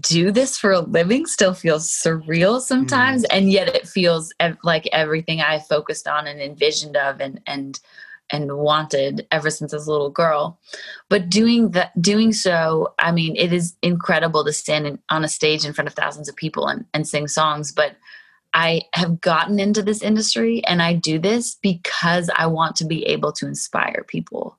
do 0.00 0.30
this 0.30 0.56
for 0.56 0.72
a 0.72 0.80
living 0.80 1.26
still 1.26 1.54
feels 1.54 1.88
surreal 1.88 2.60
sometimes 2.60 3.22
mm. 3.22 3.26
and 3.30 3.50
yet 3.50 3.68
it 3.68 3.88
feels 3.88 4.32
like 4.62 4.88
everything 4.92 5.40
i 5.40 5.58
focused 5.58 6.06
on 6.06 6.26
and 6.26 6.40
envisioned 6.40 6.96
of 6.96 7.20
and 7.20 7.40
and 7.46 7.80
and 8.32 8.56
wanted 8.56 9.26
ever 9.30 9.50
since 9.50 9.72
I 9.72 9.76
was 9.76 9.86
a 9.86 9.92
little 9.92 10.10
girl. 10.10 10.58
But 11.08 11.28
doing 11.28 11.70
that, 11.72 12.00
doing 12.00 12.32
so, 12.32 12.94
I 12.98 13.12
mean, 13.12 13.36
it 13.36 13.52
is 13.52 13.76
incredible 13.82 14.44
to 14.44 14.52
stand 14.52 14.86
in, 14.86 14.98
on 15.10 15.24
a 15.24 15.28
stage 15.28 15.64
in 15.64 15.74
front 15.74 15.88
of 15.88 15.94
thousands 15.94 16.28
of 16.28 16.34
people 16.34 16.66
and, 16.66 16.86
and 16.94 17.06
sing 17.06 17.28
songs. 17.28 17.70
But 17.70 17.96
I 18.54 18.82
have 18.94 19.20
gotten 19.20 19.60
into 19.60 19.82
this 19.82 20.02
industry 20.02 20.64
and 20.66 20.82
I 20.82 20.94
do 20.94 21.18
this 21.18 21.56
because 21.62 22.30
I 22.34 22.46
want 22.46 22.76
to 22.76 22.86
be 22.86 23.04
able 23.04 23.32
to 23.32 23.46
inspire 23.46 24.04
people. 24.08 24.58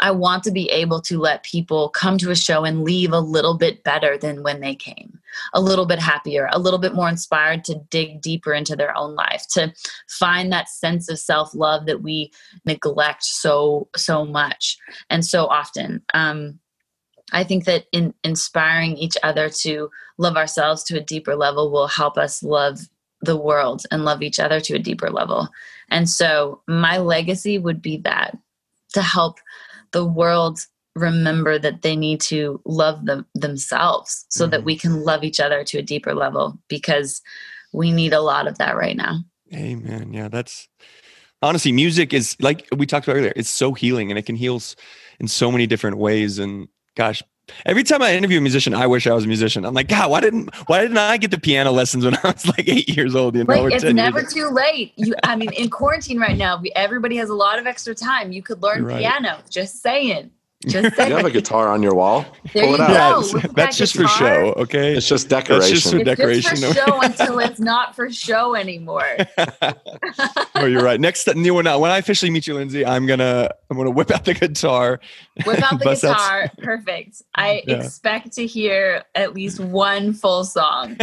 I 0.00 0.10
want 0.10 0.42
to 0.44 0.50
be 0.50 0.68
able 0.70 1.00
to 1.02 1.18
let 1.18 1.44
people 1.44 1.88
come 1.88 2.18
to 2.18 2.30
a 2.30 2.36
show 2.36 2.64
and 2.64 2.82
leave 2.82 3.12
a 3.12 3.20
little 3.20 3.54
bit 3.54 3.84
better 3.84 4.18
than 4.18 4.42
when 4.42 4.60
they 4.60 4.74
came, 4.74 5.20
a 5.52 5.60
little 5.60 5.86
bit 5.86 6.00
happier, 6.00 6.48
a 6.52 6.58
little 6.58 6.80
bit 6.80 6.94
more 6.94 7.08
inspired 7.08 7.64
to 7.64 7.80
dig 7.90 8.20
deeper 8.20 8.52
into 8.52 8.74
their 8.74 8.96
own 8.96 9.14
life, 9.14 9.46
to 9.52 9.72
find 10.08 10.52
that 10.52 10.68
sense 10.68 11.08
of 11.08 11.18
self 11.18 11.54
love 11.54 11.86
that 11.86 12.02
we 12.02 12.32
neglect 12.64 13.24
so, 13.24 13.88
so 13.96 14.24
much 14.24 14.76
and 15.10 15.24
so 15.24 15.46
often. 15.46 16.02
Um, 16.12 16.58
I 17.32 17.44
think 17.44 17.64
that 17.64 17.86
in 17.92 18.14
inspiring 18.22 18.96
each 18.96 19.16
other 19.22 19.48
to 19.48 19.90
love 20.18 20.36
ourselves 20.36 20.84
to 20.84 20.98
a 20.98 21.04
deeper 21.04 21.34
level 21.34 21.70
will 21.70 21.88
help 21.88 22.18
us 22.18 22.42
love 22.42 22.80
the 23.22 23.36
world 23.36 23.82
and 23.90 24.04
love 24.04 24.22
each 24.22 24.38
other 24.38 24.60
to 24.60 24.74
a 24.74 24.78
deeper 24.78 25.10
level. 25.10 25.48
And 25.88 26.08
so 26.08 26.60
my 26.68 26.98
legacy 26.98 27.58
would 27.58 27.80
be 27.80 27.98
that 27.98 28.36
to 28.92 29.02
help 29.02 29.38
the 29.94 30.04
world 30.04 30.58
remember 30.96 31.58
that 31.58 31.82
they 31.82 31.96
need 31.96 32.20
to 32.20 32.60
love 32.66 33.06
them 33.06 33.26
themselves 33.34 34.26
so 34.28 34.44
mm-hmm. 34.44 34.50
that 34.50 34.64
we 34.64 34.76
can 34.76 35.02
love 35.02 35.24
each 35.24 35.40
other 35.40 35.64
to 35.64 35.78
a 35.78 35.82
deeper 35.82 36.14
level 36.14 36.58
because 36.68 37.22
we 37.72 37.90
need 37.90 38.12
a 38.12 38.20
lot 38.20 38.46
of 38.46 38.58
that 38.58 38.76
right 38.76 38.96
now. 38.96 39.18
Amen. 39.52 40.12
Yeah, 40.12 40.28
that's 40.28 40.68
honestly 41.42 41.72
music 41.72 42.12
is 42.12 42.36
like 42.40 42.68
we 42.76 42.86
talked 42.86 43.06
about 43.06 43.16
earlier. 43.16 43.32
It's 43.34 43.48
so 43.48 43.72
healing 43.72 44.10
and 44.10 44.18
it 44.18 44.26
can 44.26 44.36
heal 44.36 44.60
in 45.20 45.28
so 45.28 45.50
many 45.50 45.66
different 45.66 45.96
ways 45.96 46.38
and 46.38 46.68
gosh, 46.96 47.22
Every 47.66 47.82
time 47.82 48.02
I 48.02 48.14
interview 48.14 48.38
a 48.38 48.40
musician, 48.40 48.74
I 48.74 48.86
wish 48.86 49.06
I 49.06 49.12
was 49.12 49.24
a 49.24 49.26
musician. 49.26 49.64
I'm 49.64 49.74
like, 49.74 49.88
God, 49.88 50.10
why 50.10 50.20
didn't 50.20 50.54
why 50.66 50.80
didn't 50.80 50.96
I 50.96 51.16
get 51.18 51.30
the 51.30 51.38
piano 51.38 51.72
lessons 51.72 52.04
when 52.04 52.14
I 52.16 52.20
was 52.30 52.46
like 52.46 52.68
eight 52.68 52.88
years 52.88 53.14
old? 53.14 53.36
You 53.36 53.44
know, 53.44 53.66
it's 53.66 53.84
never 53.84 54.22
too 54.22 54.48
late. 54.48 54.92
You, 54.96 55.14
I 55.22 55.36
mean, 55.36 55.52
in 55.52 55.68
quarantine 55.68 56.18
right 56.18 56.36
now, 56.36 56.62
everybody 56.74 57.16
has 57.16 57.28
a 57.28 57.34
lot 57.34 57.58
of 57.58 57.66
extra 57.66 57.94
time. 57.94 58.32
You 58.32 58.42
could 58.42 58.62
learn 58.62 58.84
right. 58.84 58.98
piano. 58.98 59.38
Just 59.50 59.82
saying. 59.82 60.30
Just 60.66 60.96
you 60.96 61.16
have 61.16 61.24
a 61.24 61.30
guitar 61.30 61.68
on 61.68 61.82
your 61.82 61.94
wall. 61.94 62.24
There 62.52 62.64
Pull 62.64 62.74
it 62.74 62.80
out. 62.80 63.22
Go. 63.22 63.38
That's, 63.38 63.54
that's 63.54 63.76
just 63.76 63.92
guitar. 63.94 64.08
for 64.08 64.18
show, 64.18 64.52
okay? 64.62 64.96
It's 64.96 65.08
just 65.08 65.28
decoration. 65.28 65.60
That's 65.60 65.70
just 65.70 65.90
for 65.90 65.98
it's 65.98 66.04
decoration. 66.04 66.56
Just 66.56 66.78
for 66.78 66.86
show 66.86 67.00
until 67.00 67.38
it's 67.40 67.60
not 67.60 67.94
for 67.94 68.10
show 68.10 68.54
anymore. 68.54 69.16
oh, 70.54 70.64
you're 70.64 70.82
right. 70.82 71.00
Next, 71.00 71.32
new 71.34 71.54
one. 71.54 71.64
When 71.64 71.90
I 71.90 71.98
officially 71.98 72.30
meet 72.30 72.46
you, 72.46 72.54
Lindsay, 72.54 72.84
I'm 72.84 73.06
gonna 73.06 73.50
I'm 73.70 73.76
gonna 73.76 73.90
whip 73.90 74.10
out 74.10 74.24
the 74.24 74.34
guitar. 74.34 75.00
Whip 75.44 75.62
out 75.72 75.78
the 75.78 75.94
guitar. 75.94 76.50
Perfect. 76.58 77.22
I 77.34 77.62
yeah. 77.66 77.76
expect 77.76 78.32
to 78.34 78.46
hear 78.46 79.04
at 79.14 79.34
least 79.34 79.60
one 79.60 80.12
full 80.12 80.44
song. 80.44 80.96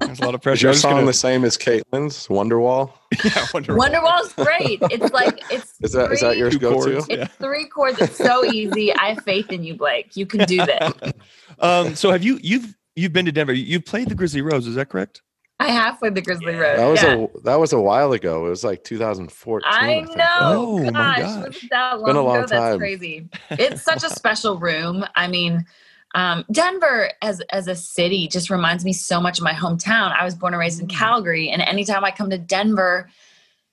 There's 0.00 0.20
a 0.20 0.24
lot 0.24 0.34
of 0.34 0.42
pressure. 0.42 0.54
Is 0.54 0.62
your 0.62 0.74
song 0.74 0.92
gonna... 0.92 1.06
the 1.06 1.12
same 1.12 1.44
as 1.44 1.56
Kaitlyn's 1.56 2.28
Wonderwall? 2.28 2.92
Yeah, 3.24 3.30
Wonderwall. 3.46 3.90
Wonderwall's 3.90 4.32
great. 4.34 4.78
It's 4.82 5.12
like 5.12 5.42
it's 5.50 5.74
is 5.80 5.92
that 5.92 6.06
three, 6.06 6.14
is 6.14 6.20
that 6.20 6.36
your 6.36 6.50
go-to? 6.50 6.98
It's 6.98 7.08
yeah. 7.08 7.24
three 7.26 7.66
chords. 7.68 8.00
It's 8.00 8.16
so 8.16 8.44
easy. 8.52 8.94
I 8.94 9.14
have 9.14 9.24
faith 9.24 9.50
in 9.50 9.64
you, 9.64 9.74
Blake. 9.74 10.16
You 10.16 10.26
can 10.26 10.46
do 10.46 10.64
this. 10.64 11.12
um, 11.58 11.96
so 11.96 12.12
have 12.12 12.22
you 12.22 12.38
you've 12.40 12.76
you've 12.94 13.12
been 13.12 13.24
to 13.24 13.32
Denver? 13.32 13.52
You've 13.52 13.84
played 13.84 14.08
the 14.08 14.14
Grizzly 14.14 14.42
Rose. 14.42 14.66
Is 14.68 14.76
that 14.76 14.90
correct? 14.90 15.22
I 15.58 15.68
have 15.68 15.98
played 15.98 16.14
the 16.14 16.22
Grizzly 16.22 16.54
Rose. 16.54 16.78
That 16.78 16.86
was 16.86 17.02
yeah. 17.02 17.14
a 17.14 17.40
that 17.40 17.56
was 17.56 17.72
a 17.72 17.80
while 17.80 18.12
ago. 18.12 18.46
It 18.46 18.50
was 18.50 18.62
like 18.62 18.84
2014. 18.84 19.70
I, 19.70 19.78
I 19.78 20.00
know. 20.02 20.26
Oh 20.40 20.84
gosh, 20.84 20.92
my 20.92 21.18
gosh. 21.18 21.68
that 21.70 21.92
long 21.98 22.06
been 22.06 22.16
a 22.16 22.22
long 22.22 22.36
ago? 22.36 22.46
Time. 22.46 22.60
That's 22.60 22.78
crazy. 22.78 23.28
It's 23.50 23.82
such 23.82 24.04
a 24.04 24.10
special 24.10 24.56
room. 24.56 25.04
I 25.16 25.26
mean, 25.26 25.66
um, 26.14 26.44
Denver 26.50 27.10
as 27.22 27.40
as 27.50 27.68
a 27.68 27.74
city 27.74 28.26
just 28.26 28.50
reminds 28.50 28.84
me 28.84 28.92
so 28.92 29.20
much 29.20 29.38
of 29.38 29.44
my 29.44 29.52
hometown. 29.52 30.14
I 30.18 30.24
was 30.24 30.34
born 30.34 30.54
and 30.54 30.60
raised 30.60 30.80
in 30.80 30.88
mm. 30.88 30.96
Calgary, 30.96 31.50
and 31.50 31.62
anytime 31.62 32.04
I 32.04 32.10
come 32.10 32.30
to 32.30 32.38
Denver, 32.38 33.08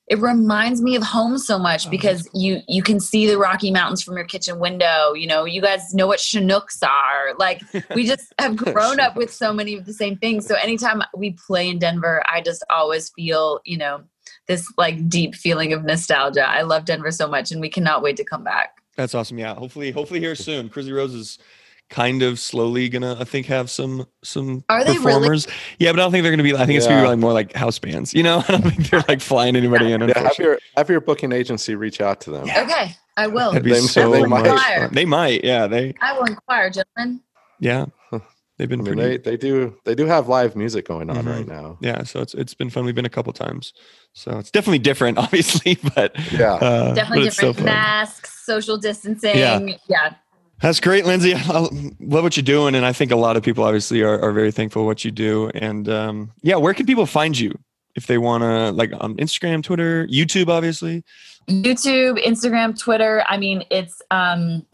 it 0.07 0.19
reminds 0.19 0.81
me 0.81 0.95
of 0.95 1.03
home 1.03 1.38
so 1.38 1.57
much 1.57 1.89
because 1.89 2.29
you 2.33 2.61
you 2.67 2.83
can 2.83 2.99
see 2.99 3.25
the 3.25 3.38
Rocky 3.38 3.71
Mountains 3.71 4.03
from 4.03 4.15
your 4.15 4.25
kitchen 4.25 4.59
window. 4.59 5.13
You 5.13 5.27
know, 5.27 5.45
you 5.45 5.61
guys 5.61 5.93
know 5.93 6.05
what 6.05 6.19
Chinooks 6.19 6.83
are. 6.83 7.33
Like 7.39 7.61
we 7.95 8.05
just 8.05 8.33
have 8.39 8.55
grown 8.55 8.99
up 8.99 9.15
with 9.15 9.33
so 9.33 9.51
many 9.51 9.73
of 9.73 9.85
the 9.85 9.93
same 9.93 10.17
things. 10.17 10.45
So 10.45 10.55
anytime 10.55 11.01
we 11.15 11.31
play 11.31 11.67
in 11.67 11.79
Denver, 11.79 12.21
I 12.27 12.41
just 12.41 12.63
always 12.69 13.09
feel 13.09 13.61
you 13.65 13.77
know 13.77 14.03
this 14.47 14.71
like 14.77 15.09
deep 15.09 15.33
feeling 15.33 15.73
of 15.73 15.83
nostalgia. 15.83 16.47
I 16.47 16.61
love 16.61 16.85
Denver 16.85 17.11
so 17.11 17.27
much, 17.27 17.51
and 17.51 17.59
we 17.61 17.69
cannot 17.69 18.03
wait 18.03 18.17
to 18.17 18.23
come 18.23 18.43
back. 18.43 18.77
That's 18.95 19.13
awesome. 19.13 19.38
Yeah. 19.38 19.55
Hopefully, 19.55 19.91
hopefully 19.91 20.19
here 20.19 20.35
soon. 20.35 20.67
Grizzly 20.67 20.93
Rose 20.93 21.13
is 21.13 21.39
kind 21.89 22.21
of 22.21 22.39
slowly 22.39 22.89
gonna, 22.89 23.15
I 23.19 23.23
think, 23.23 23.45
have 23.47 23.69
some 23.69 24.05
some 24.23 24.63
Are 24.69 24.83
they 24.83 24.91
really? 24.91 25.03
performers. 25.03 25.47
Yeah, 25.79 25.91
but 25.91 25.99
I 25.99 26.03
don't 26.03 26.11
think 26.11 26.23
they're 26.23 26.31
gonna 26.31 26.43
be. 26.43 26.53
I 26.55 26.65
think 26.65 26.77
it's 26.77 26.88
gonna 26.88 27.01
be 27.03 27.07
like 27.07 27.19
more 27.19 27.33
like 27.33 27.53
house 27.53 27.79
bands. 27.79 28.13
You 28.13 28.23
know, 28.23 28.43
I 28.47 28.51
don't 28.51 28.61
think 28.63 28.89
they're 28.89 29.03
like 29.07 29.21
flying 29.21 29.55
anybody 29.55 29.91
in. 29.91 30.01
Yeah, 30.07 30.17
have 30.19 30.38
your 30.38 30.59
have 30.75 30.89
your 30.89 31.01
booking 31.01 31.31
agency 31.31 31.75
reach 31.75 32.01
out 32.01 32.21
to 32.21 32.31
them. 32.31 32.43
Okay, 32.43 32.95
I 33.15 33.27
will. 33.27 33.51
That'd 33.51 33.63
be 33.63 33.71
They- 33.71 33.79
so 33.79 34.11
they 34.11 34.23
might. 34.25 34.89
They 34.91 35.05
might. 35.05 35.43
Yeah. 35.43 35.67
They. 35.67 35.93
I 36.01 36.13
will 36.13 36.25
inquire, 36.25 36.69
gentlemen. 36.69 37.21
Yeah. 37.59 37.85
They've 38.59 38.67
I 38.67 38.69
been 38.75 38.83
mean, 38.83 38.95
pretty. 38.95 39.17
they 39.17 39.31
they 39.31 39.38
do 39.38 39.77
they 39.85 39.93
do 39.93 40.07
have 40.07 40.27
live 40.27 40.55
music 40.55 40.88
going 40.88 41.11
on 41.11 41.17
Mhm. 41.25 41.31
right 41.31 41.47
now. 41.47 41.77
yeah. 41.79 42.01
So 42.03 42.21
it's 42.21 42.33
it's 42.33 42.55
been 42.55 42.71
fun. 42.71 42.85
We've 42.85 42.95
been 42.95 43.05
a 43.05 43.09
couple 43.09 43.31
times. 43.31 43.71
So 44.13 44.39
it's 44.39 44.49
definitely 44.49 44.79
different, 44.79 45.17
obviously, 45.19 45.77
but 45.95 46.15
Yeah. 46.33 46.53
uh, 46.55 46.93
Definitely 46.95 47.19
but 47.19 47.27
it's 47.27 47.35
so 47.38 47.47
different. 47.49 47.65
Masks, 47.67 48.43
social 48.47 48.77
distancing. 48.77 49.38
Yeah. 49.38 49.59
yeah. 49.88 50.15
That's 50.61 50.79
great, 50.79 51.05
Lindsay. 51.05 51.33
I 51.35 51.59
love 51.59 52.23
what 52.23 52.35
you're 52.37 52.43
doing, 52.43 52.75
and 52.75 52.85
I 52.85 52.93
think 52.93 53.11
a 53.11 53.15
lot 53.15 53.37
of 53.37 53.43
people 53.43 53.63
obviously 53.63 54.01
are, 54.01 54.19
are 54.19 54.31
very 54.31 54.51
thankful 54.51 54.81
for 54.81 54.85
what 54.85 55.05
you 55.05 55.11
do. 55.11 55.49
And 55.53 55.87
um, 55.89 56.31
yeah, 56.41 56.55
where 56.55 56.73
can 56.73 56.85
people 56.85 57.05
find 57.05 57.37
you 57.37 57.57
if 57.95 58.07
they 58.07 58.17
want 58.17 58.43
to, 58.43 58.71
like 58.71 58.91
on 58.99 59.15
Instagram, 59.17 59.63
Twitter, 59.63 60.07
YouTube, 60.07 60.49
obviously? 60.49 61.03
YouTube, 61.47 62.23
Instagram, 62.23 62.77
Twitter. 62.77 63.23
I 63.27 63.37
mean, 63.37 63.63
it's 63.69 64.01
um 64.11 64.65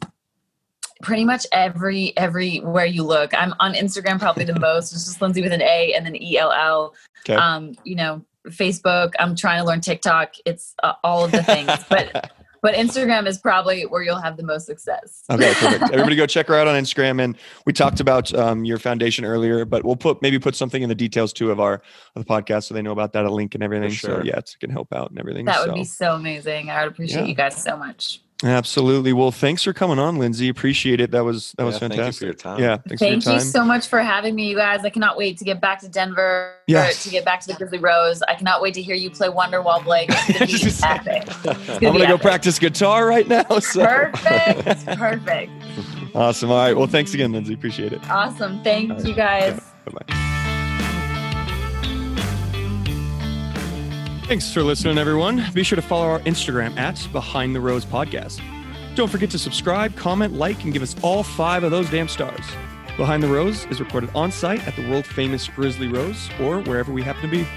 pretty 1.02 1.26
much 1.26 1.46
every 1.52 2.16
everywhere 2.18 2.86
you 2.86 3.04
look. 3.04 3.32
I'm 3.38 3.54
on 3.60 3.74
Instagram 3.74 4.20
probably 4.20 4.46
the 4.46 4.60
most. 4.60 4.94
It's 4.94 5.06
just 5.06 5.22
Lindsay 5.22 5.42
with 5.42 5.54
an 5.54 5.62
A 5.62 5.94
and 5.96 6.06
then 6.06 6.16
E 6.16 6.38
L 6.38 6.52
L. 6.52 6.96
Okay. 7.20 7.36
Um, 7.36 7.76
you 7.84 7.96
know, 7.96 8.24
Facebook. 8.48 9.14
I'm 9.20 9.36
trying 9.36 9.62
to 9.62 9.68
learn 9.68 9.82
TikTok. 9.82 10.34
It's 10.46 10.74
uh, 10.82 10.94
all 11.04 11.26
of 11.26 11.32
the 11.32 11.44
things, 11.44 11.72
but 11.90 12.32
but 12.64 12.74
Instagram 12.76 13.28
is 13.28 13.38
probably 13.38 13.84
where 13.84 14.02
you'll 14.02 14.22
have 14.22 14.38
the 14.38 14.44
most 14.44 14.66
success. 14.66 15.24
okay, 15.30 15.54
perfect. 15.56 15.84
Everybody 15.92 16.16
go 16.16 16.26
check 16.26 16.48
her 16.48 16.56
out 16.56 16.66
on 16.66 16.82
Instagram. 16.82 17.22
And 17.22 17.38
we 17.66 17.74
talked 17.74 18.00
about 18.00 18.34
um, 18.34 18.64
your 18.66 18.80
foundation 18.80 19.26
earlier, 19.26 19.66
but 19.66 19.84
we'll 19.84 19.98
put 19.98 20.22
maybe 20.22 20.40
put 20.40 20.56
something 20.56 20.82
in 20.82 20.90
the 20.90 20.96
details 20.96 21.34
too 21.34 21.52
of 21.52 21.60
our 21.60 21.82
of 22.16 22.26
the 22.26 22.34
podcast 22.34 22.64
so 22.64 22.74
they 22.74 22.82
know 22.82 22.94
about 22.94 23.14
that, 23.14 23.26
a 23.26 23.30
link 23.30 23.54
and 23.54 23.64
everything. 23.64 23.92
So 23.92 24.08
sure. 24.08 24.26
yeah, 24.26 24.38
it's, 24.38 24.56
it 24.56 24.62
can 24.62 24.72
help 24.72 24.94
out 24.94 25.12
and 25.12 25.20
everything. 25.20 25.46
That 25.46 25.68
would 25.68 25.76
be 25.76 25.84
so 25.84 26.16
amazing. 26.16 26.72
I 26.72 26.84
would 26.84 26.94
appreciate 26.94 27.22
Yeah. 27.22 27.28
you 27.28 27.36
guys 27.36 27.62
so 27.62 27.78
much. 27.78 28.23
Absolutely. 28.44 29.14
Well, 29.14 29.32
thanks 29.32 29.64
for 29.64 29.72
coming 29.74 30.00
on, 30.00 30.18
Lindsay. 30.18 30.50
Appreciate 30.50 31.00
it. 31.00 31.12
That 31.12 31.24
was 31.24 31.54
that 31.58 31.64
was 31.66 31.76
Yeah, 31.76 31.80
thank 31.80 31.94
you 31.94 31.98
fantastic. 32.00 32.20
for 32.20 32.26
your 32.26 32.34
time. 32.34 32.60
Yeah, 32.60 32.78
thanks 32.78 33.00
Thank 33.02 33.24
for 33.24 33.30
your 33.30 33.40
you 33.40 33.46
so 33.46 33.64
much 33.64 33.88
for 33.88 34.00
having 34.02 34.36
me, 34.36 34.50
you 34.50 34.56
guys. 34.58 34.84
I 34.84 34.90
cannot 34.90 35.18
wait 35.18 35.38
to 35.38 35.46
get 35.46 35.62
back 35.62 35.80
to 35.82 35.88
Denver. 35.90 36.54
Yes. 36.68 37.04
To 37.04 37.10
get 37.10 37.24
back 37.26 37.40
to 37.42 37.48
the 37.48 37.54
Grizzly 37.54 37.78
Rose. 37.78 38.22
I 38.24 38.36
cannot 38.36 38.62
wait 38.62 38.74
to 38.76 38.82
hear 38.82 38.96
you 38.96 39.10
play 39.10 39.30
Wonderwall 39.30 39.84
Blake. 39.84 40.10
It's 40.12 40.34
gonna 40.34 40.46
be 40.46 40.52
Just- 40.54 40.84
epic. 40.84 41.24
It's 41.28 41.46
I'm 41.46 41.80
gonna 41.80 42.00
gonna 42.00 42.08
go 42.08 42.18
practice 42.18 42.60
guitar 42.60 43.08
right 43.08 43.28
now. 43.28 43.44
So. 43.60 43.86
Perfect. 43.86 44.86
Perfect. 44.98 45.52
Awesome. 46.16 46.52
All 46.52 46.58
right. 46.58 46.78
Well, 46.78 46.86
thanks 46.86 47.16
again, 47.16 47.32
Lindsay. 47.32 47.56
Appreciate 47.56 47.92
it. 47.92 48.08
Awesome. 48.08 48.64
Thank 48.64 48.92
All 48.92 48.98
right. 48.98 49.06
you 49.08 49.16
guys. 49.16 49.60
Bye 49.86 50.04
bye. 50.06 50.23
Thanks 54.34 54.52
for 54.52 54.64
listening, 54.64 54.98
everyone. 54.98 55.46
Be 55.54 55.62
sure 55.62 55.76
to 55.76 55.82
follow 55.84 56.08
our 56.08 56.20
Instagram 56.22 56.76
at 56.76 57.08
Behind 57.12 57.56
the 57.56 57.62
Rose 57.62 57.86
Podcast. 57.86 58.42
Don't 58.96 59.08
forget 59.08 59.30
to 59.30 59.38
subscribe, 59.38 59.96
comment, 59.96 60.34
like, 60.34 60.64
and 60.64 60.74
give 60.74 60.82
us 60.82 60.96
all 61.04 61.22
five 61.22 61.64
of 61.64 61.70
those 61.70 61.88
damn 61.92 62.08
stars. 62.08 62.44
Behind 62.98 63.22
the 63.22 63.28
Rose 63.28 63.66
is 63.66 63.80
recorded 63.80 64.10
on 64.16 64.32
site 64.32 64.68
at 64.68 64.76
the 64.76 64.90
world 64.90 65.06
famous 65.06 65.48
Grizzly 65.48 65.88
Rose 65.88 66.32
or 66.42 66.62
wherever 66.62 66.92
we 66.92 67.04
happen 67.04 67.22
to 67.22 67.28
be. 67.28 67.48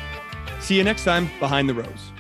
See 0.60 0.76
you 0.76 0.84
next 0.84 1.04
time, 1.04 1.30
Behind 1.40 1.66
the 1.66 1.72
Rose. 1.72 2.12